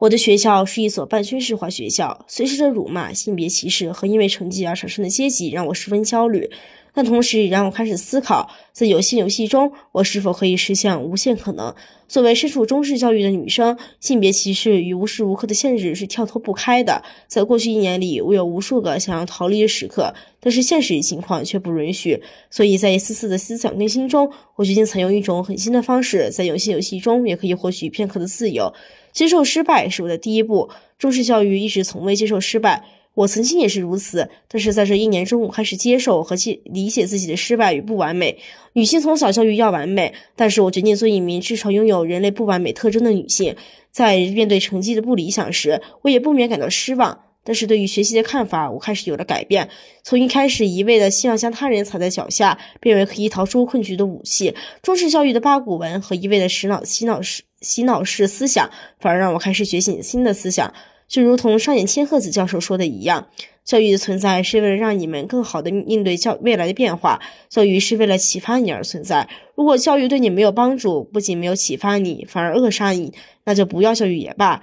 [0.00, 6.50] 我的学校是一所半军事化学校，随时的辱骂、性别歧视和因为成绩而产生的阶级让我十分焦虑。
[6.94, 11.74] 但同时也让我开始思考，在有限游戏中，我是否可以实现无限可能。
[12.06, 17.02] 作为身处中式教育的女生，性别歧视与无时无刻的限制是跳脱不开的。
[17.26, 22.22] 在过去一年里，我有无数个想要逃离的时刻，但是现实情况却不允许。
[22.48, 28.72] 所以在一次次的思想更新中，我决定采用一种很新的方式，在有限游戏中也可以获取片刻的自由。
[29.10, 30.70] 接受失败是我的第一步。
[30.96, 32.84] 中式教育一直从未接受失败。
[33.14, 38.36] 我曾经也是如此，但是在这一年中，我开始接受和理理解自己的失败与不完美。
[38.72, 43.54] 女性从小教育要完美，但是我决定做一名至少拥有人类不完美特征的女性。
[43.92, 47.20] 在面对成绩的不理想时，我也不免感到失望。
[47.46, 49.68] 但是对于学习的看法，我开始有了改变。
[50.02, 54.52] 从一开始一味的希望将他人踩在脚下，变为可以逃出困局的武器。
[54.82, 60.72] 中式教育的八股文和一味的洗脑、洗脑式、洗脑式思想，反而让我开始觉醒新的思想。
[61.06, 63.28] 就如同上野千鹤子教授说的一样，
[63.64, 67.20] 教育的存在是为了让你们更好的应对教未来的变化。
[67.48, 69.28] 教育是为了启发你而存在。
[69.54, 73.12] 如果教育对你没有帮助，不仅没有启发你，反而扼杀你，
[73.44, 74.62] 那就不要教育也罢。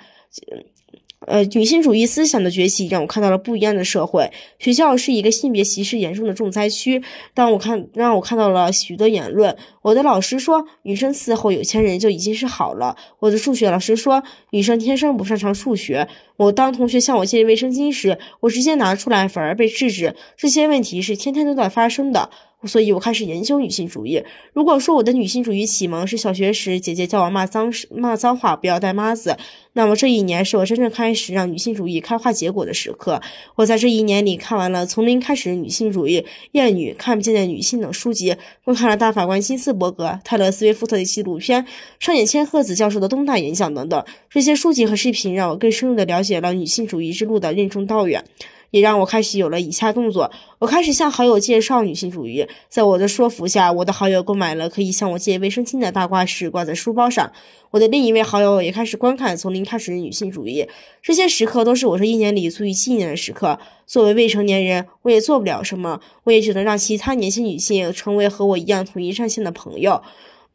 [1.28, 4.32] 呃，女性主义思想的崛起让我看到了不一样的社会。
[4.58, 7.04] 学校是一个性别歧视严重的重灾区。
[7.36, 9.56] 当我看，让我看到了许多言论。
[9.84, 12.98] 我的老师说，女生伺候有钱人就已经是好了。
[13.20, 16.08] 我的数学老师说，女生天生不擅长数学。
[16.38, 20.16] 我当同学向我借卫生巾时，我直接拿出来，反而被制止。
[20.36, 22.32] 这些问题是天天都在发生的。
[22.66, 24.24] 所以我开始研究女性主义。
[24.54, 29.38] 如果说我的女性主义启蒙是小学时姐姐叫我骂脏骂脏话不要带妈子，
[29.74, 33.22] 那么这一年是我真正开始让女性主义开花结果的时刻。
[33.56, 36.22] 我在这一年里看完了《从零开始的女性主义》
[36.52, 41.66] 《厌女》《看不见的女性》等书籍，观看了大法官金斯伯格、泰勒·斯威夫特的纪录片、
[42.00, 44.04] 上野千鹤子教授的东大演讲等等。
[44.30, 48.24] 这些书籍和视频让我更深入地了解了女性主义之路的任重道远。
[48.72, 52.48] 也让我开始有了以下动作：我开始向好友介绍女性主义。
[52.68, 57.32] 在我的说服下，我的好友购买了可以向我借卫生巾的大挂饰，挂在书包上。
[57.70, 60.64] 我的另一位好友也开始观看《从零开始的女性主义》。
[61.02, 63.60] 这些时刻都是我这一年里足以纪念的时刻。
[63.86, 70.02] 作为未成年人，我也做不了什么，我也只能让其他年轻女性成为和我一样统一战线的朋友，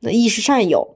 [0.00, 0.95] 的亦是战友。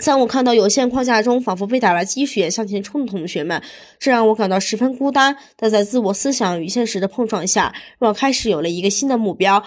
[0.00, 3.62] 在我看到有限框架中仿佛被打了鸡血向前冲的同学们，
[3.98, 5.36] 这让我感到十分孤单。
[5.56, 9.62] 但在自我思想与现实的碰撞下，让我开始有了一个新的目标。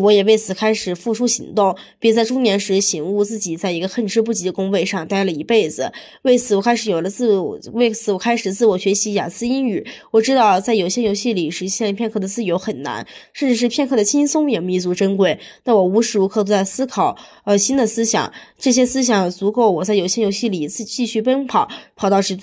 [0.00, 5.92] 我也为此开始付出行动，并在中年时醒悟自己在一个恨之不及的工位上待了一辈子。
[6.22, 9.86] 为此，我开始有了自我，为此我开始自我学习雅思英语。
[10.10, 15.38] 我知道在有限游戏里实现片刻的自由很难，甚至是片刻的轻松也弥足珍贵。
[15.62, 18.32] 但我无时无刻都在思考，呃，新的思想。
[18.58, 19.75] 这些思想足够。
[19.76, 22.36] 我在有限游戏里继继续奔跑，跑到直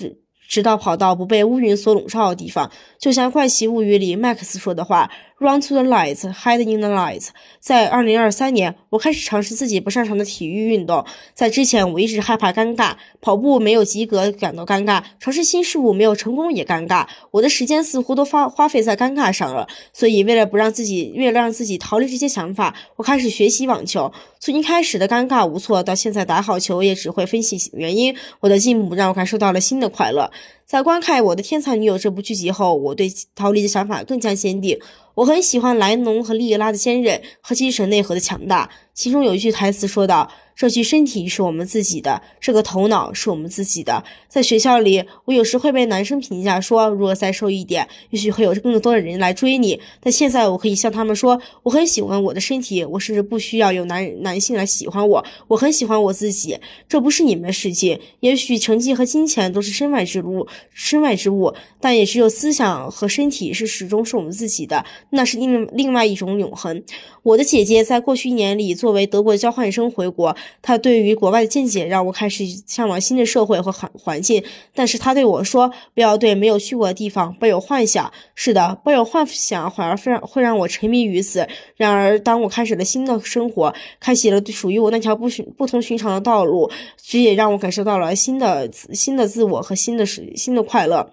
[0.48, 5.10] 直到跑到不被乌云所笼罩的地方，就像《怪奇物语》里麦克斯说的话。
[5.40, 7.30] Run to the lights, hide in the lights。
[7.58, 11.04] 在二零二三年，我开始尝试自己不擅长的体育运动。
[11.34, 17.04] 在之前，我一直害怕尴尬，跑步没有及格感到尴尬，尝试新事物没有成功也尴尬。
[17.32, 19.66] 我的时间似乎都花花费在尴尬上了。
[19.92, 24.12] 所以，为了不让自己，为了让自己逃离这些想法，我开始学习网球。
[24.38, 30.30] 从一开始的尴尬无措，到现在打好球也只会分析原因，我的进步让我感受到了新的快乐。
[30.66, 34.78] 在观看《我的天才女友》这部剧集后，我对逃离的想法更加坚定。
[35.14, 38.70] 我很喜欢莱农和莉拉的坚韧和精神内核的强大。
[38.94, 40.30] 其中有一句台词说道。
[40.56, 44.04] 这具身体是我们自己的，这个头脑是我们自己的。
[44.28, 49.80] 在学校里，我有时会被男生评价说，如果再瘦一点，也许会有更多的人来追你。
[50.00, 55.24] 但现在，我可以向他们说，我很喜欢我的身体，我甚至不需要有男男性来喜欢我。
[55.48, 56.56] 我很喜欢我自己，
[56.88, 57.98] 这不是你们的事情。
[58.20, 66.84] 也许成绩和金钱都是身外之物，身外之物，但也只有思想和身体是始终是我们自己的，那是另另外一种永恒。
[67.24, 70.36] 我的姐姐在过去一年里，作为德国交换生回国。
[70.60, 74.44] 他对于国外的见解让我开始向往新的社会和环环境，
[74.74, 81.48] 但是他对我说：“不要对没有去过的地方抱有幻想。”是的，抱有幻想反而非常会让我沉迷于此。
[81.76, 86.70] 然而，当我开始了新的生活，开启了属于我那条不寻不同寻常的道路，
[87.02, 91.10] 这也让我感受到了新的新的自我和新的新的快乐。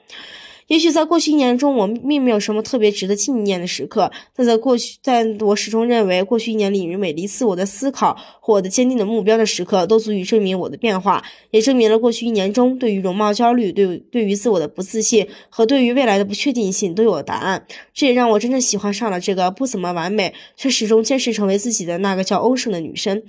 [0.72, 17.66] 也许在过去一年中，我并没有什么特别值得纪念的时刻，但在过去，但我始终认为，过去一年里每一次我的思考或我的坚定的目标的时刻，都足以证明我的变化，也证明了过去一年中对于容貌焦虑、对对于自我的不自信和对于未来的不确定性都有了答案。
[17.94, 23.22] 这也让我真正喜欢上了这个不怎么完美却始终坚持成为自己的那个叫欧胜的女生。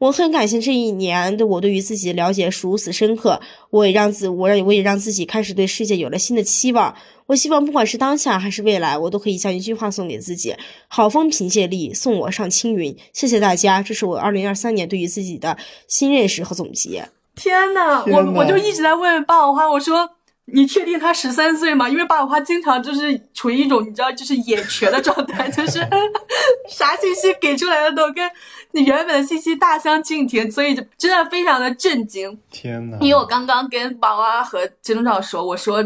[0.00, 3.40] 我很感谢这一年的我对于自己的了解是如此深刻，
[3.70, 6.89] 我也让自我让我也让自己开始对世界有了新的期望。
[7.26, 10.54] 我希望不管是当下还是未来，我都可以将一句话送给自己：
[10.88, 12.96] 好风凭借力，送我上青云。
[13.12, 17.08] 谢谢大家，这是我二零二三年对于自己的新认识和总结。
[17.34, 20.10] 天呐，我我就一直在问霸王花，我说。
[20.52, 21.88] 你确定他十三岁吗？
[21.88, 25.78] 因为霸王花经常就是处于一种你知道就是眼瘸的状态，就是
[26.68, 28.28] 啥信息给出来的都跟
[28.72, 32.36] 你原本的信息大相径庭，所以就真的非常的震惊。
[32.50, 35.80] 天呐，因为我刚刚跟霸王花和金钟罩说，我说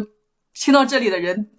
[0.55, 1.51] 听到这里的人。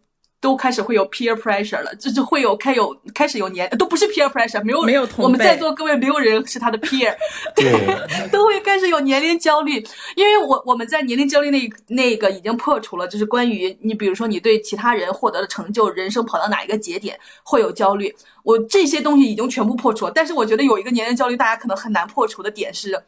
[0.42, 7.16] 都开始会有 peer pressure 了，就是会有开有开始有年都不是 peer pressure，没有没有我们在座各位没有人是他的 peer，
[7.56, 9.84] 对，都会开始有年龄焦虑，
[10.16, 23.02] 因为我我们在年龄焦虑那那个已经破除了，就是关于你比如说你对其他人获得的成就，人生跑到哪一个节点会有焦虑，我这些东西已经全部破除了，但是我觉得有一个年龄焦虑大家可能很难破除的点是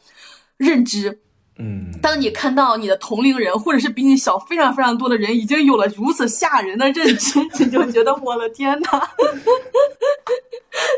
[0.57, 1.19] 认知。
[1.59, 8.89] 嗯，当你看到你的同龄人，或者是比你小非常非常多的人，已经有了如此吓人的认知，你就觉得我的天哪，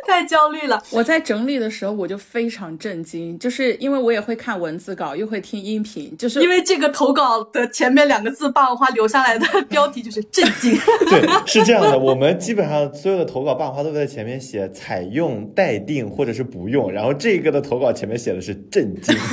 [0.06, 0.84] 太焦虑了。
[0.92, 10.78] 我在整理的时候，我就非常震惊，就是因为我也会看文字稿，又会听音频，就是因为这个投稿的前面两个字“霸王花”留下来的标题就是震惊。
[11.10, 19.16] 对， 是这样的，我们基本上所有的投稿“霸王花”都在前面写采用、待定或者是不用，然后这个的投稿前面写的是震惊。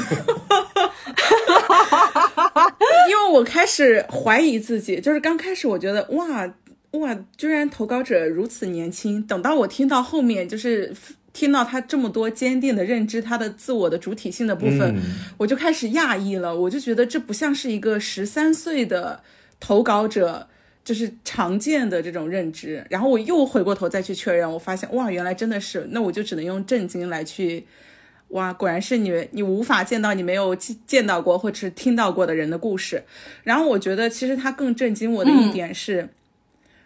[3.09, 6.55] 因为我开始怀疑自己，就是刚开始我觉得哇
[6.93, 9.23] 哇，居然投稿者如此年轻。
[9.23, 10.95] 等到我听到后面，就是
[11.33, 14.97] 听到他这么多坚定的认知，他的自我的主体性的部分，
[15.37, 16.59] 我就开始讶异了。
[16.59, 19.21] 我就觉得这不像是一个十三岁的
[19.61, 20.49] 投稿者
[20.85, 22.85] 就是常见的这种认知。
[22.89, 25.87] 然后我又回过头再去确认，我发现哇，原来真的是。
[25.91, 27.67] 那我就只能用震惊来去。
[28.29, 33.05] 哇，果然是你，你无法见到你没有见到过或者是听到过的人的故事。
[33.45, 36.09] 然后我觉得，其实他更震惊我的一点是，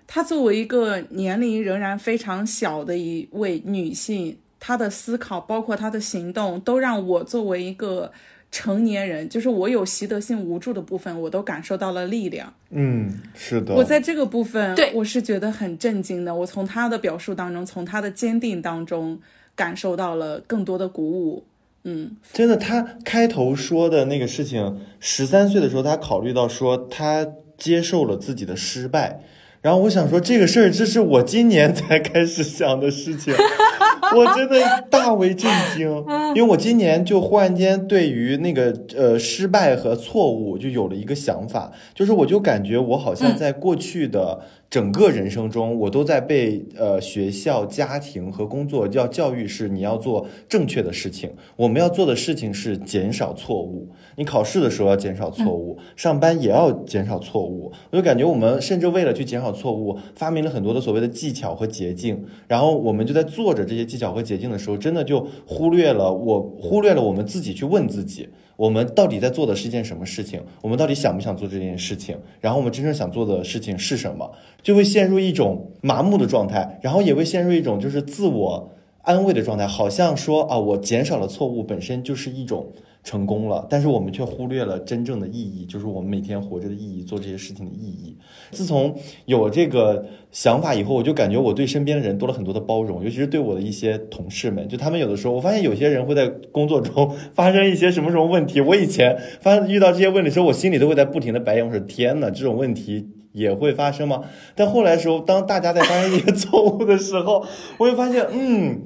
[0.06, 8.12] 她作为一个年龄仍然非常小的一位女性，她的思考包括她的行动，都让我作为一个
[8.52, 12.52] 成年人，就是我有习得性无助的部分，我都感受到了力量。
[12.68, 13.74] 嗯，是的。
[13.74, 16.34] 我在这个部分，对我是觉得很震惊的。
[16.34, 19.18] 我从她的表述当中，从她的坚定当中。
[19.54, 21.44] 感受到了更多的鼓舞，
[21.84, 27.26] 嗯，真的，他开头说的那个事情，十三岁的时候，他考虑到说他
[27.58, 29.20] 接受了自己的失败，
[29.60, 33.34] 然后我想说这个事儿，这是我今年才开始想的事情，
[34.16, 35.88] 我真的大为震惊，
[36.34, 44.40] 因为我今年就忽然间对于那个呃失败和错误就有了一个想法，就是我就感觉我好像在过去的。
[44.70, 51.28] 整个人生中，我都在被呃学校、家庭和工作要教育是你要做正确的事情。
[51.56, 53.88] 我们要做的事情是减少错误。
[54.14, 57.72] 你考试的时候要减少错误，上班也要减少错误。
[57.90, 62.24] 我就感觉我们甚至为了去减少错误，发明了很多的所谓的技巧和捷径。
[62.46, 68.28] 然后我们就在做着这些技巧和捷径的时候，真的就忽略了我，忽略了我们自己去问自己。
[68.60, 70.38] 我们到底在做的是一件什么事情？
[70.60, 72.14] 我们到底想不想做这件事情？
[72.42, 74.30] 然后我们真正想做的事情是什么？
[74.62, 78.70] 就会陷入一种麻木的状态，然后也会陷入一种就是自我
[79.02, 82.72] 安慰的状态，好像说啊，我减少了错误本身就是一种。
[83.02, 88.14] 成功了，但是我们却忽略了真正的意义，就是我们每天活着的意义，做这些事情的意义。
[88.50, 88.94] 自从
[89.24, 104.24] 有这个想法以后，我就感觉我对身边的人多了很多的包容，尤其是对我的一些同事们，就他们有的时候，我发现有些人会在工作中发生一些什么什么问题，我以前发遇到这些问题的时候，我心里都会在不停的白眼，我说天哪，这种问题也会发生吗？
[104.54, 107.46] 但后来的时候，当大家在发生一些错误的时候，
[107.78, 108.82] 我会发现，嗯。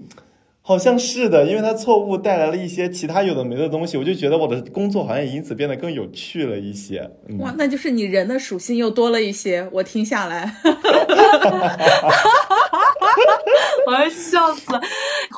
[0.66, 7.11] 好像是的，因为他错误带来了一些其他有的没的东西，我就觉得我的工作好像也因此变得更有趣了一些。
[7.38, 10.55] 哇，那就是你人的属性又多了一些，我听下来，
[13.86, 14.80] 我要笑死了。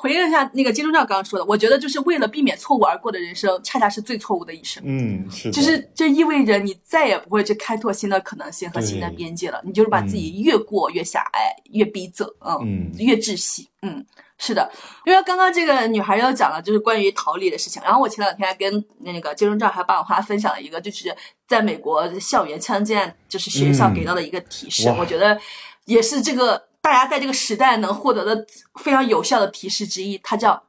[0.07, 4.81] 回应一下那个金钟罩刚刚说的，我觉得就是为了避免错误而过的人生，恰恰是最错误的一生。
[4.87, 14.07] 嗯，是，就是这意味着你再也不会去开拓新的可能性和新的边界了，你就是把自己越过越狭隘，越逼仄，嗯，越窒息，嗯。
[14.39, 14.71] 是的，
[15.07, 17.81] 因为刚刚这个女孩要讲了，就是关于逃离的事情。
[17.83, 21.11] 然后我前两天还跟那个金钟罩还有霸王花分享了一个，就是
[21.49, 24.91] 在美国校园枪击案，就是学校给到的一个提示。
[24.99, 25.41] 我觉得
[25.87, 28.47] 也是这个大家在这个时代能获得的
[28.81, 30.17] 非常有效的提示之一。
[30.19, 30.69] 它叫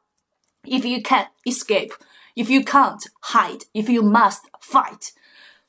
[0.63, 1.91] If you can escape,
[2.33, 5.09] if you can't hide, if you must fight，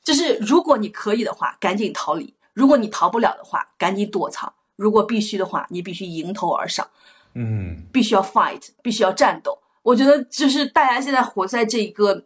[0.03, 6.89] 就是如果你可以的话，赶紧逃离；如果你逃不了的话，赶紧躲藏；如果必须的话，你必须迎头而上。
[7.35, 9.59] 嗯，必须要 fight，必须要战斗。
[9.83, 12.25] 我觉得就是大家现在活在这一个，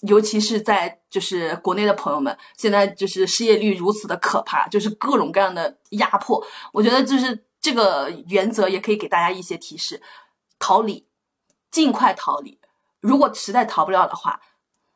[0.00, 6.44] 尤其是在就是国内的朋友们，现在就是失业率如此的可怕，就是各种各样的压迫。
[6.72, 10.02] 我觉得就是这个原则也可以给大家一些提示：
[10.58, 11.06] 逃离，
[11.70, 12.58] 尽快逃离。
[13.00, 14.40] 如果实在逃不了的话，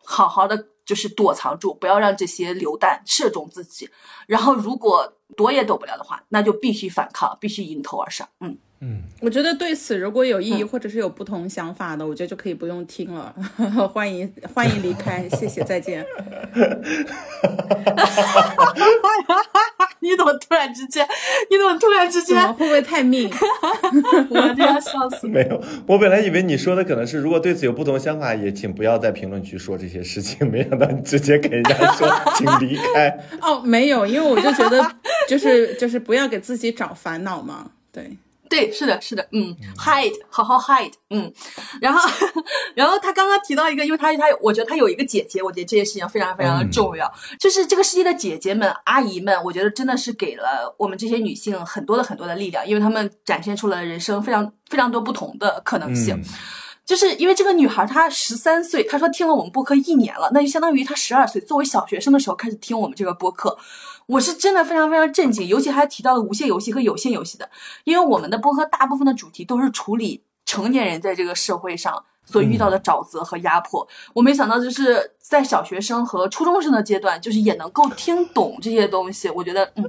[0.05, 3.89] 好好的就是躲藏住，不要让这些流弹射中自己。
[4.27, 8.29] 然后如果躲也躲不了的话，那就必须反抗，必须迎头而上。
[8.41, 8.59] 嗯。
[8.83, 13.35] 嗯，我觉得对此如果有异议或者是有不同想法的，我觉得就可以不用听了，
[13.93, 16.05] 欢迎欢迎离开， 谢谢再见。
[20.03, 21.07] 你怎么突然之间？
[21.51, 22.43] 你怎么突然之间？
[22.55, 23.31] 会不会太命？
[24.31, 25.29] 我这要笑死。
[25.29, 30.51] 没有，我本来以为你说的可能是，如果对此有不同想法，也请不要在评论区说这些事情。
[30.51, 33.15] 没想到你直接给人家说，请离开。
[33.43, 34.91] 哦，没有，因为我就觉得，
[35.29, 37.73] 就是就是不要给自己找烦恼嘛。
[37.93, 38.17] 对。
[38.51, 41.33] 对，是的，是的，嗯，hide，好好 hide，嗯，
[41.81, 42.11] 然后，
[42.75, 56.21] 然后他刚刚提到一个，因为他他，我觉得他有一个姐姐，我觉得这件事情非常非常的重要，就是这个世界的姐姐们、阿姨们，我觉得真的是给了我们这些女性很多的很多的力量，因为她们展现出了人生非常非常多不同的可能性。
[56.85, 63.57] 就是因为这个女孩她十三岁，她说听了我们播客一年了，那就相当于她十二岁，作为小学生的时候开始听我们这个播客。
[64.11, 67.49] 我是真的非常非常震惊，尤其还提到了无限游戏和有限游戏的，
[67.85, 72.05] 因为我们的播客大部分的主题都是处理成年人在这个社会上。
[72.31, 79.29] 所遇到的沼泽和压迫，我没想到就是在小学生和初中生的阶段，就是也能够听懂这些东西。
[79.31, 79.85] 我觉得，嗯，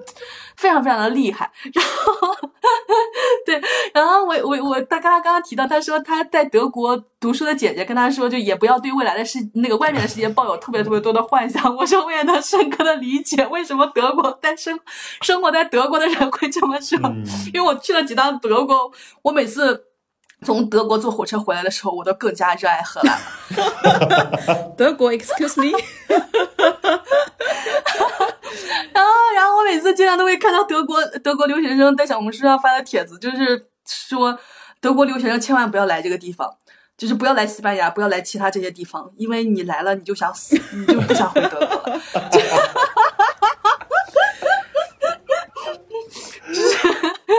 [0.55, 1.51] 非常非常的厉害。
[1.71, 2.35] 然后，
[3.45, 3.61] 对，
[3.93, 11.75] 然后我我我，他刚刚刚刚提到，他说他在德国读书的姐姐跟他说，就也不要对未来的世那个外面的世界抱有特别特别多的幻想。
[11.75, 14.79] 我说我也能深刻的理解为什么德国在生
[15.21, 16.97] 生活在德国的人会这么说，
[17.53, 19.85] 因为我去了几趟德国，我每次。
[20.45, 24.73] 从德国坐火车回来的时候，我都更加热爱荷兰了。
[24.77, 25.71] 德国，excuse me。
[28.91, 34.37] 然后，然后我每次经常都会看到德国德国留学生在小红书上发的帖子，就是说
[34.79, 36.57] 德国留学生千万不要来这个地方，
[36.97, 42.01] 就是不要来西班牙，不要来其他这些地方，因为你来了你就想死，你就不想回德国了。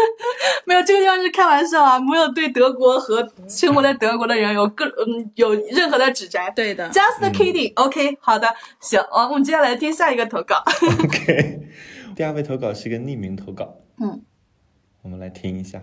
[0.64, 6.50] 没有这个地方是开玩笑啊，没有对德国和生活在德国的人有各嗯有任何的指摘。
[6.50, 8.48] 对的，just kidding，OK，好的，
[8.80, 10.62] 行，哦，我们接下来听下一个投稿。
[11.04, 11.60] OK，
[12.14, 14.22] 第二位投稿是一个匿名投稿，嗯，
[15.02, 15.80] 我们来听一下。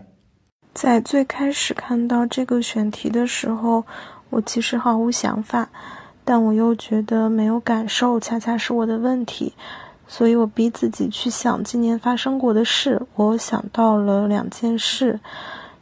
[0.74, 3.86] 在最开始看到这个选题的时候，
[4.30, 5.70] 我其实毫无想法，
[6.24, 9.53] 但我又觉得没有感受恰恰是我的问题。
[10.12, 15.20] 所以我逼自己去想今年发生过的事，我想到了两件事。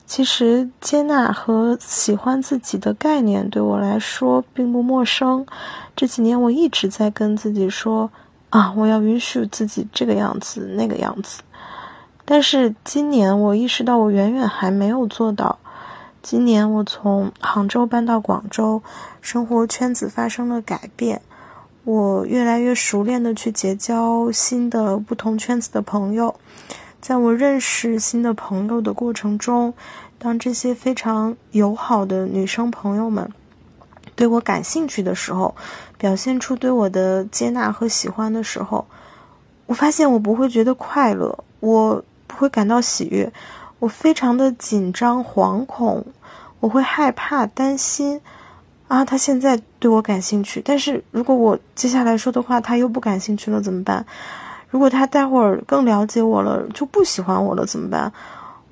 [0.05, 5.45] 其实接纳和喜欢自己的概念对我来说并不陌生。
[5.95, 8.09] 这几年我一直在跟自己说
[8.51, 11.41] ：“啊，我要允许自己这个样子、那个样子。”
[12.23, 15.57] 但是今年我意识到我远远还没有做到。
[16.21, 18.82] 今年我从杭州搬到广州，
[19.21, 21.21] 生活圈子发生了改变。
[21.88, 26.35] 我越来越熟练的去结交新的不同圈子的朋友，
[26.99, 29.73] 在我认识新的朋友的过程中，
[30.19, 33.31] 当这些非常友好的女生朋友们
[34.17, 35.55] 对我感兴趣的时候，
[35.97, 38.85] 表现出对我的接纳和喜欢的时候，
[39.65, 43.31] 我发现我不会觉得快乐，我不会感到喜悦，
[43.79, 46.05] 我非常的紧张、惶恐，
[46.59, 48.19] 我会害怕、担心。
[48.88, 54.05] 啊，他现在对我感兴趣，但是如果我接下来说的话他又不感兴趣了怎么办？
[54.69, 58.11] 如果他待会儿更了解我了就不喜欢我了怎么办？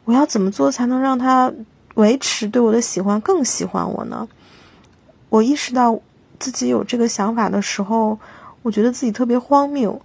[0.05, 1.51] 我要怎么做才能让他
[1.95, 4.27] 维持对我的喜欢，更喜欢我呢？
[5.29, 5.99] 我意识到
[6.39, 8.17] 自己有这个想法的时候，
[8.61, 10.01] 我觉得自己特别荒谬。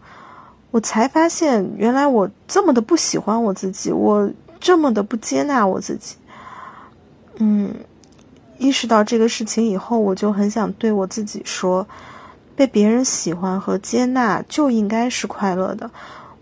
[0.73, 6.17] 我才发现，原来我这么的不喜欢我自己，我这么的不接纳我自己。
[7.37, 7.75] 嗯。
[8.61, 11.87] 意识到这个事情以后，我就很想对我自己说：
[12.55, 15.91] 被别人喜欢和接纳就应该是快乐的。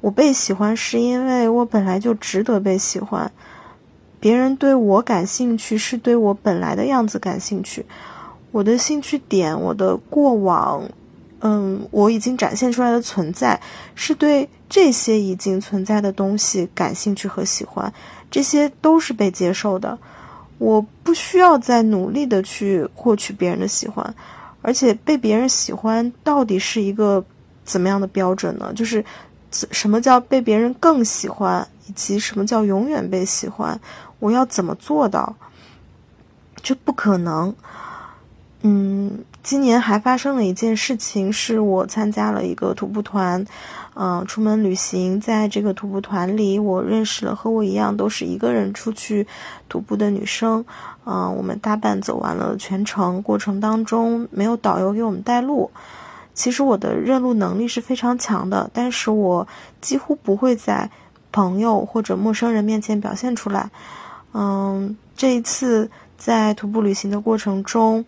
[0.01, 3.31] 我被喜欢是因为我本来就值得被喜欢。
[4.19, 7.87] 别人对我感兴趣，是对我本来的样子感兴趣。
[8.51, 10.83] 我的兴趣点，我的过往，
[11.39, 13.61] 嗯，我已经展现出来的存在，
[13.95, 17.93] 是对这些已经存在的东西感兴趣和喜欢，
[18.29, 19.97] 这些都是被接受的。
[20.59, 24.15] 我不需要再努力的去获取别人的喜欢，
[24.61, 27.25] 而且被别人喜欢到底是一个
[27.65, 28.73] 怎么样的标准呢？
[28.75, 29.05] 就是
[29.51, 33.81] 什么叫被别人更喜欢，以及什么叫永远被喜欢？
[34.19, 35.35] 我要怎么做到？
[36.61, 37.55] 这不可能。
[38.63, 43.47] 嗯，今年还发生了一件事情，是我参加了一个徒步团，
[44.01, 49.27] 嗯，出门旅行，在这个徒步团里，我认识了和我一样都是一个人出去
[49.69, 50.65] 徒步的女生，
[51.05, 55.69] 嗯，我们搭伴走完了全程，过程当中没有导游给我们带路。
[56.33, 59.49] 其实我的认路能力是非常强的，但是我
[59.81, 60.89] 几乎不会在
[61.33, 63.69] 朋友或者陌生人面前表现出来。
[64.33, 68.05] 嗯，这一次在徒步旅行的过程中。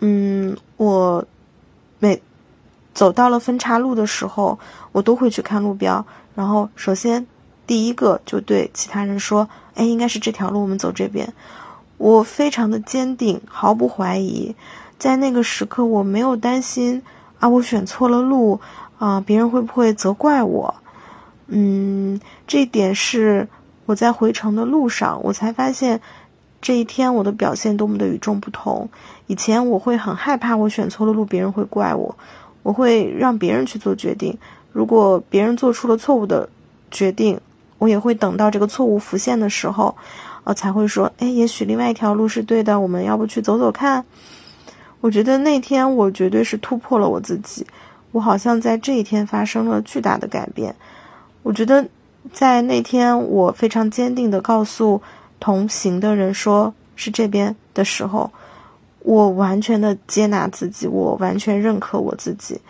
[0.00, 1.24] 嗯，我
[1.98, 2.20] 每
[2.96, 4.58] 走到了分岔路的时候，
[4.90, 6.02] 我都会去看路标。
[6.34, 7.26] 然后，首先
[7.66, 11.30] 第一个就对其他人说：“哎，应该是这条路，我们走这边。”
[11.98, 14.56] 我非常的坚定，毫不怀疑。
[14.98, 17.02] 在那个时刻，我没有担心
[17.38, 18.58] 啊，我选错了路
[18.98, 20.74] 啊，别人会不会责怪我？
[21.48, 23.46] 嗯，这一点是
[23.84, 26.00] 我在回程的路上，我才发现。
[26.58, 28.88] 这一天我的表现多么的与众不同！
[29.28, 32.16] 以前我会很害怕，我选错了路，别人会怪我，
[32.66, 34.36] 我会让别人去做决定。
[34.72, 36.48] 如果别人做出了错误的
[36.90, 37.38] 决定，
[37.78, 39.94] 我也会等到这个错误浮现的时候，
[40.42, 44.04] 呃，才会说：“哎，也许另外一条路是对的，我们要不去走走看？”
[45.00, 47.64] 我觉得那天我绝对是突破了我自己，
[48.10, 50.74] 我好像在这一天发生了巨大的改变。
[51.44, 51.86] 我觉得
[52.32, 55.00] 在那天，我非常坚定地告诉。
[55.38, 58.32] 同行的人说是这边的时候，
[59.06, 62.60] 我完全的接纳自己，我完全认可我自己。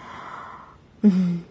[1.00, 1.42] 嗯，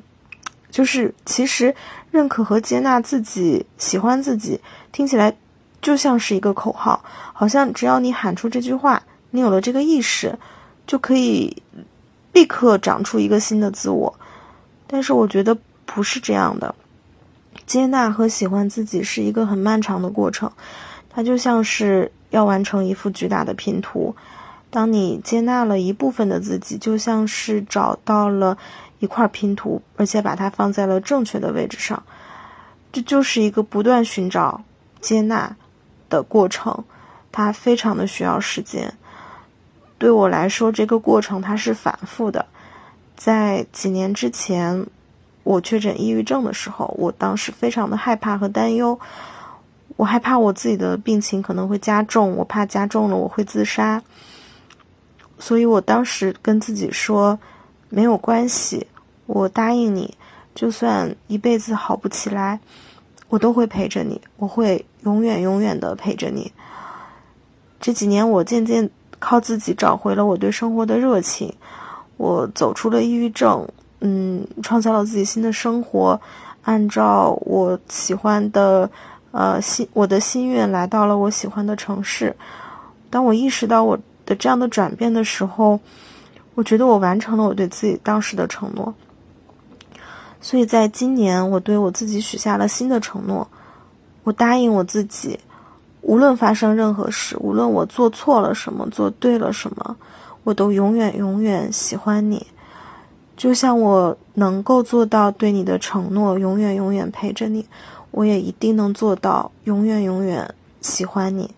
[0.69, 1.73] 就是其实
[2.11, 4.61] 认可和接纳自己、喜欢自己，
[4.91, 5.35] 听起来
[5.81, 10.37] 就像是一个口号，好像只要你喊出这句话，你有了这个意识，
[10.85, 11.63] 就可以
[12.33, 14.13] 立刻长出一个新的自我。
[14.85, 15.57] 但是我觉得
[15.87, 16.75] 不是这样的，
[17.65, 20.51] 接纳和喜欢自己是一个很漫长的过程。
[21.09, 24.15] 它就像是要完成一幅巨大的拼图，
[24.75, 28.57] 当你接纳了一部分的自己，就像是找到了
[28.99, 32.03] 一块拼图，而且把它放在了正确的位置上。
[32.91, 34.61] 这就是一个不断寻找、
[34.99, 35.55] 接纳
[36.09, 36.83] 的过程，
[37.31, 38.93] 它非常的需要时间。
[39.97, 42.45] 对我来说，这个过程它是反复的。
[43.15, 44.85] 在几年之前，
[45.43, 48.99] 我确诊抑郁症的时候，我当时非常的害怕和担忧。
[49.95, 54.03] 我害怕我自己的病情可能会加重，我怕加重了我会自杀，
[55.37, 57.37] 所以我当时跟自己说，
[57.89, 58.87] 没有关系，
[59.25, 60.15] 我答应你，
[60.53, 62.59] 就算一辈子好不起来，
[63.29, 66.51] 我都会陪着你，我会永远永远的陪着你。
[67.79, 71.53] 这几年我渐渐靠自己找回了我对生活的热情，
[72.17, 73.67] 我走出了抑郁症，
[73.99, 76.19] 嗯，创造了自己新的生活，
[76.63, 78.89] 按照我喜欢的。
[79.37, 82.33] 呃，心我的心愿来到了我喜欢的城市。
[83.09, 85.79] 当我意识到我的这样的转变的时候，
[86.55, 88.93] 我觉得我完成了我对自己当时的承诺。
[90.41, 93.47] 所以在今年，我对我自己许下了新的承诺。
[94.23, 95.39] 我答应我自己，
[96.01, 99.95] 无论发生任何事，无论我做错了什么，做对了什么，
[100.43, 102.45] 我都永远永远喜欢你。
[103.37, 107.65] 就像我能够做到对你的承诺，永远永远陪着你。
[108.11, 111.53] 我也一定能做到，永远永远喜欢你。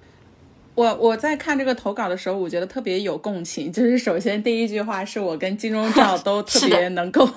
[0.78, 3.74] 我我在看这个投稿的时候，我觉得特别有共情。
[3.74, 7.28] 就是首先第一句话是我跟金钟罩 都特别能够，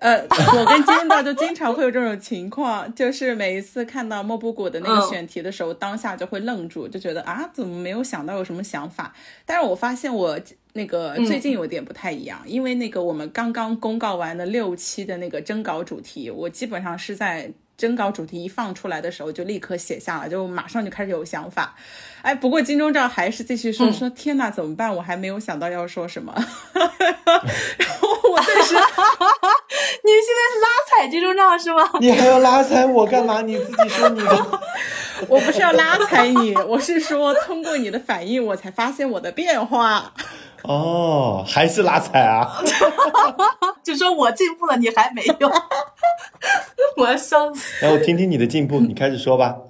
[0.00, 9.14] 呃，我跟金钟罩就经常会有这种情况，就是每一次看到莫布谷的那个选题的时候，当下就会愣住，就觉得啊，怎么没有想到有什么想法？
[9.46, 10.36] 但是我发现我
[10.72, 17.52] 那个最近有点不太一样，因为那个我们刚刚公告完的六期的那个征稿主题，我基本上是在。
[17.82, 21.74] 征稿主题一放出来的时候，就立刻写下了，就马上就开始有想法。
[22.22, 24.94] 哎，不过金钟罩还是继续说说，天哪，怎么办？
[24.94, 26.32] 我还没有想到要说什么。
[26.38, 28.74] 然后我顿时，
[30.04, 31.90] 你现在是拉踩金钟罩是吗？
[31.98, 33.42] 你还要拉踩我干嘛？
[33.42, 34.60] 你自己说你的。
[35.28, 40.12] 我不是要拉踩你，我是说通过你的反应，我才发现我的变化。
[40.64, 42.62] 哦，还是拉踩啊？
[43.82, 45.50] 就说我进步了，你还没有，
[46.96, 47.84] 我要笑死。
[47.84, 49.56] 来，我听听你的进步，你开始说吧。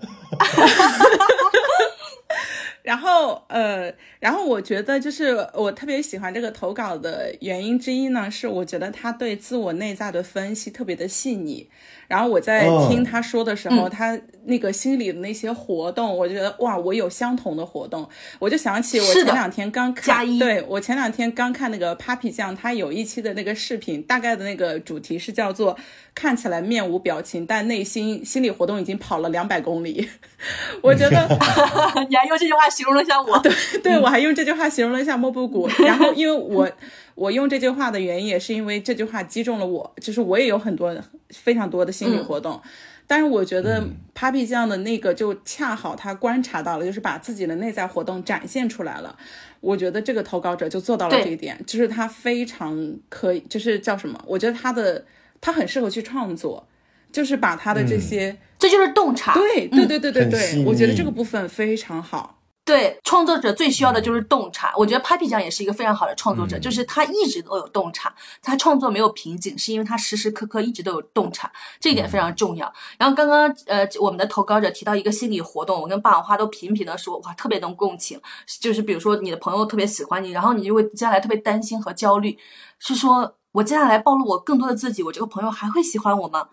[2.83, 11.71] 然后呃，然后我觉得就是我特别喜欢这个投稿的原因之一呢，是我觉得他对自我内在的分析特别的细腻。
[12.13, 18.07] 然后我在听他说的时候，他那个心里的那些活动，我觉得哇，我有相同的活动，
[18.39, 25.75] 我就想起我前两天刚看，对我前两天刚看那个 Papi 酱，他有一期的那个视频，大概的那个主题是叫做
[26.15, 30.07] 看起来面无表情，但内心心理活动已经跑了两百公里。
[30.83, 31.27] 我觉得
[32.11, 33.51] 你还用这句话形容了一下我， 对，
[33.83, 35.67] 对我还用这句话形容了一下莫布谷。
[35.79, 36.71] 然后因为我。
[37.15, 40.97] 我用这句话的原因也是因为这句话击中了我，就是我也有很多
[41.31, 42.61] 非常多的心理活动，
[43.07, 49.17] 但是我觉得 Papi 酱的那个就恰好他观察到了，就是把自己的内在活动展现出来了。
[49.61, 54.21] 我觉得这个投稿者就做到了这一点，就是他非常可以，就是叫什么？
[54.27, 55.05] 我觉得他的
[55.41, 56.67] 他很适合去创作，
[57.13, 59.35] 就是把他的这些，这就是洞察。
[59.35, 62.42] 对对对对对对，我觉得这个部分非常好。
[62.65, 71.51] 对创作者最需要的就是洞察，我觉得 Papi 酱也是一个非常好的创作者，就是他一直都有洞察，他创作没有瓶颈，是因为他时时刻刻一直都有洞察，
[71.81, 72.73] 这一点非常重要。
[72.97, 78.21] 然后刚刚呃我们的投稿者提到一个心理活动，我跟霸王花都频频的说，哇，特别能共情，
[78.61, 82.39] 就是比如说你的朋友特别喜欢你，然后你就会接下来特别担心和焦虑，
[82.79, 86.49] 是说我接下来暴露我更多的自己，我这个朋友还会喜欢我吗？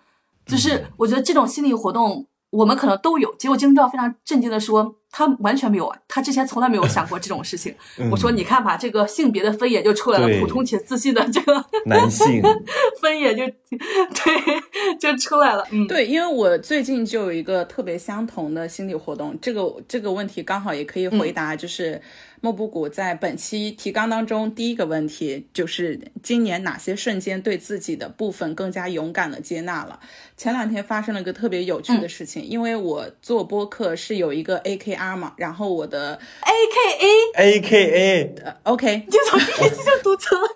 [0.47, 2.25] 就是我觉得这种心理活动。
[2.49, 7.73] 我们可能都有，结果金钟罩非常震惊的说，他完全没有，他之前从来没有想过这种事情。
[8.11, 12.41] 我说，你看吧，这个性别的分野就出来了，普通且自信的这个男性
[13.01, 15.63] 分野就对就出来了。
[15.71, 22.01] 嗯，对，因为我最近就有一个特别相同的心理活动，这个这个问题刚好也可以回答，就是。
[22.41, 29.99] 莫布谷在本期提纲当中，第一个问题就是今年哪些瞬间对自己的部分更加勇敢的接纳了？
[30.37, 38.29] 前两天发生了个特别有趣的事情，因为我做播客是有一个 AKR 嘛，然后我的 AKA AKA
[38.63, 40.47] OK， 你从第一期就读成了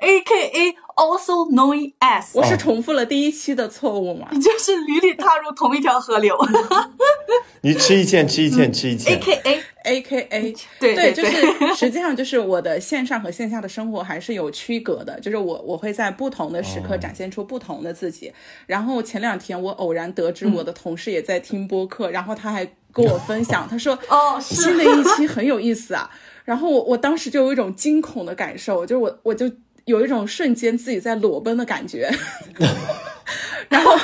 [0.00, 4.28] AKA also known as，我是重复了第一期的错误吗？
[4.30, 6.36] 你就是屡屡踏入同一条河流。
[7.62, 9.12] 你吃一堑，吃一堑，吃一堑。
[9.12, 11.32] A K A A K A， 对对，就是
[11.74, 18.32] 实际上就是我的线上和线下的生活还是有区隔的，就是我我会在不同的时刻展现出不同的自己。
[18.66, 26.10] 然后前两天我偶然得知我的同事也在听播客，然后他还跟我分享，他说哦，新的一期很有意思啊。
[26.44, 29.50] 然后我我当时就有一种惊恐的感受，就是我我就
[29.84, 32.10] 有一种瞬间自己在裸奔的感觉。
[33.68, 33.94] 然后，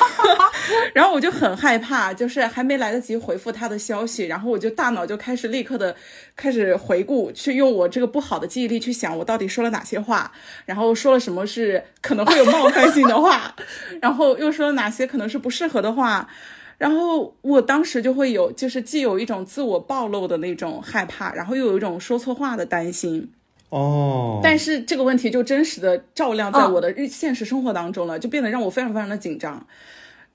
[0.93, 5.95] 然后我就很害怕，就是还没来得及回复他的消息，然后我就大脑就开始立刻的
[6.35, 10.31] 开始回顾，去用我这个不好的记忆力去想我到底说了哪些话，
[10.65, 13.55] 然后说了什么是可能会有冒犯性的话，
[14.01, 16.29] 然后又说了哪些可能是不适合的话，
[16.77, 23.31] 然后我当时就会有，就是既有一种自我暴露的那种害怕，然后又有一种说错话的担心。
[23.75, 29.67] 哦，但是这个问题就真实的照亮在我的日现实生活当中了，就变得让我非常非常的紧张。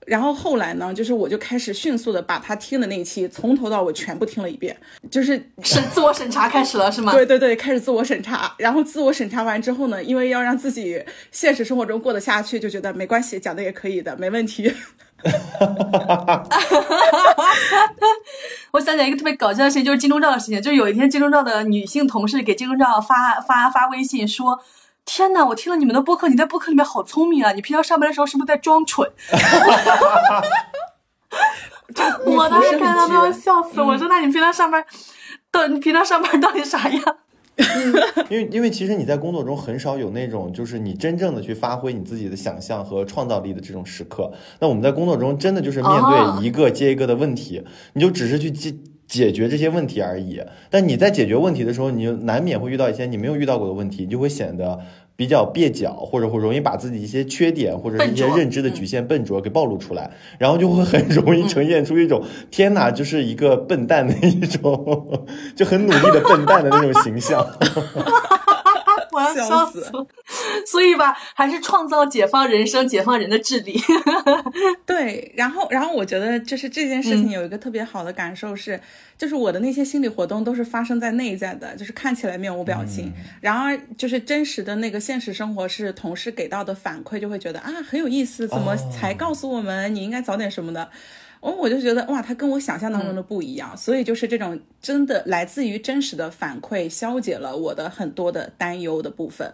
[0.05, 4.77] 然后后来呢，就是我就开始迅速的把他听的那一期从头到尾全部听了一遍，
[5.09, 7.11] 就是审自我审查开始了是吗？
[7.13, 8.53] 对对对，开始自我审查。
[8.59, 14.71] 然后自我审查完之后呢，因为要让自己现实生活中过得下去，就觉得没关系，讲的也可以的，没问题。
[15.23, 16.43] 哈哈哈！
[18.71, 20.61] 我想起来一个特别搞笑的事情，就是金钟罩的事情。
[20.61, 24.59] 就是有一天，金钟罩的女性同事给金钟罩发发发微信说
[25.05, 27.51] ：“天呐，我听了你们的播客，你在播客里面好聪明啊！
[27.51, 29.09] 你平常上班的时候是不是在装蠢？”
[32.25, 33.81] 我当时看到都要笑死！
[33.81, 34.83] 我说：“那你平常上班，
[35.51, 37.17] 到你平常上班到底啥样？”
[38.29, 44.31] 因为因为其实你在工作中很少有那种就是你真正的去发挥你自己的想象和创造力的这种时刻。
[44.59, 48.73] 那我们在工作中真的就是面对一个接一个的问题，你就只是去解
[49.07, 50.41] 解决这些问题而已。
[50.69, 54.79] 但你在解决问题的时候，你就难免会遇到一些你没有遇到过的问题，你就会显得。
[55.21, 60.09] 比较蹩脚，或者会容易把自己一些缺点或者一些认知的局限、笨拙给暴露出来，
[60.39, 67.45] 然后就会很容易呈现出一种天哪，就是一个笨蛋的一种， 就很努力的笨蛋的那种形象。
[69.35, 69.91] 笑死，
[70.65, 73.79] 所以吧，还是创造解放人生、解放人的智力。
[74.85, 78.79] 对，然后，然后我觉得就是这件事情有一个特别好的感受是，
[79.17, 83.11] 就是我的那些心理活动都是发生在内在的，就是看起来面无表情，
[83.41, 90.81] 然而就是真实的那个现实生活是同事给到的反馈，就会觉得啊很有意思，怎么才告诉我们你应该早点什么的。
[90.83, 90.89] 哦，
[91.49, 99.53] 我就觉得哇，他跟我想象当中的不一样，所以就是这种真的来自于真实的反馈，消解了我的很多的担忧的部分。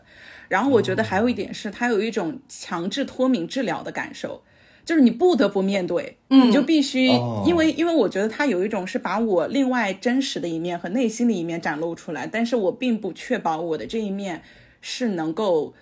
[0.49, 4.41] 然后我觉得还有一点是，他有一种强制脱敏治疗的感受，
[4.85, 14.41] 就是你不得不面对，嗯你就必须，哦因为因为我觉得他有一种是把我另外真实的一面和内心的一面展露出来，但是我并不确保我的这一面
[14.81, 15.73] 是能够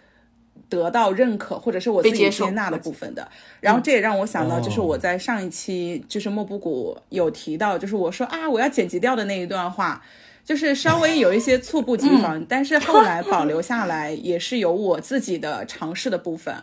[0.70, 3.28] 得到认可或者是我自己接纳的部分的。
[3.60, 10.02] 然后这也让我想到，就是我在上一期就是莫布谷有提到，就是我说啊我要剪辑掉的那一段话。
[10.46, 16.54] 就是稍微有一些猝不及防，但是后来保留下来，也是有我自己的尝试的部分。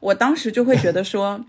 [0.00, 1.42] 我当时就会觉得说，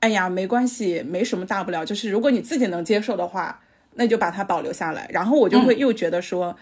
[0.00, 1.84] 哎呀，没关系，没什么大不了。
[1.84, 3.60] 就是如果你自己能接受的话，
[3.94, 5.08] 那就把它保留下来。
[5.12, 6.56] 然后我就会又觉得说，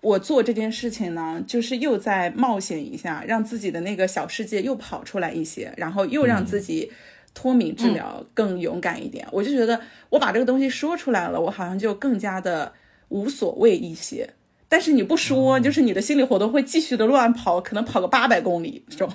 [0.00, 6.92] 我做这件事情呢，就是又在冒险一下，让自己的那个小世界又跑出来一些，然后又让自己
[7.34, 9.26] 脱敏治疗更勇敢一点。
[9.32, 9.80] 我就觉得
[10.10, 12.72] 我把这个东西说出来了，我好像就更加的
[13.08, 14.30] 无所谓一些。
[14.68, 19.08] 但是你不说，就是你的心理活动会继续的乱跑，可能跑个八百公里这种。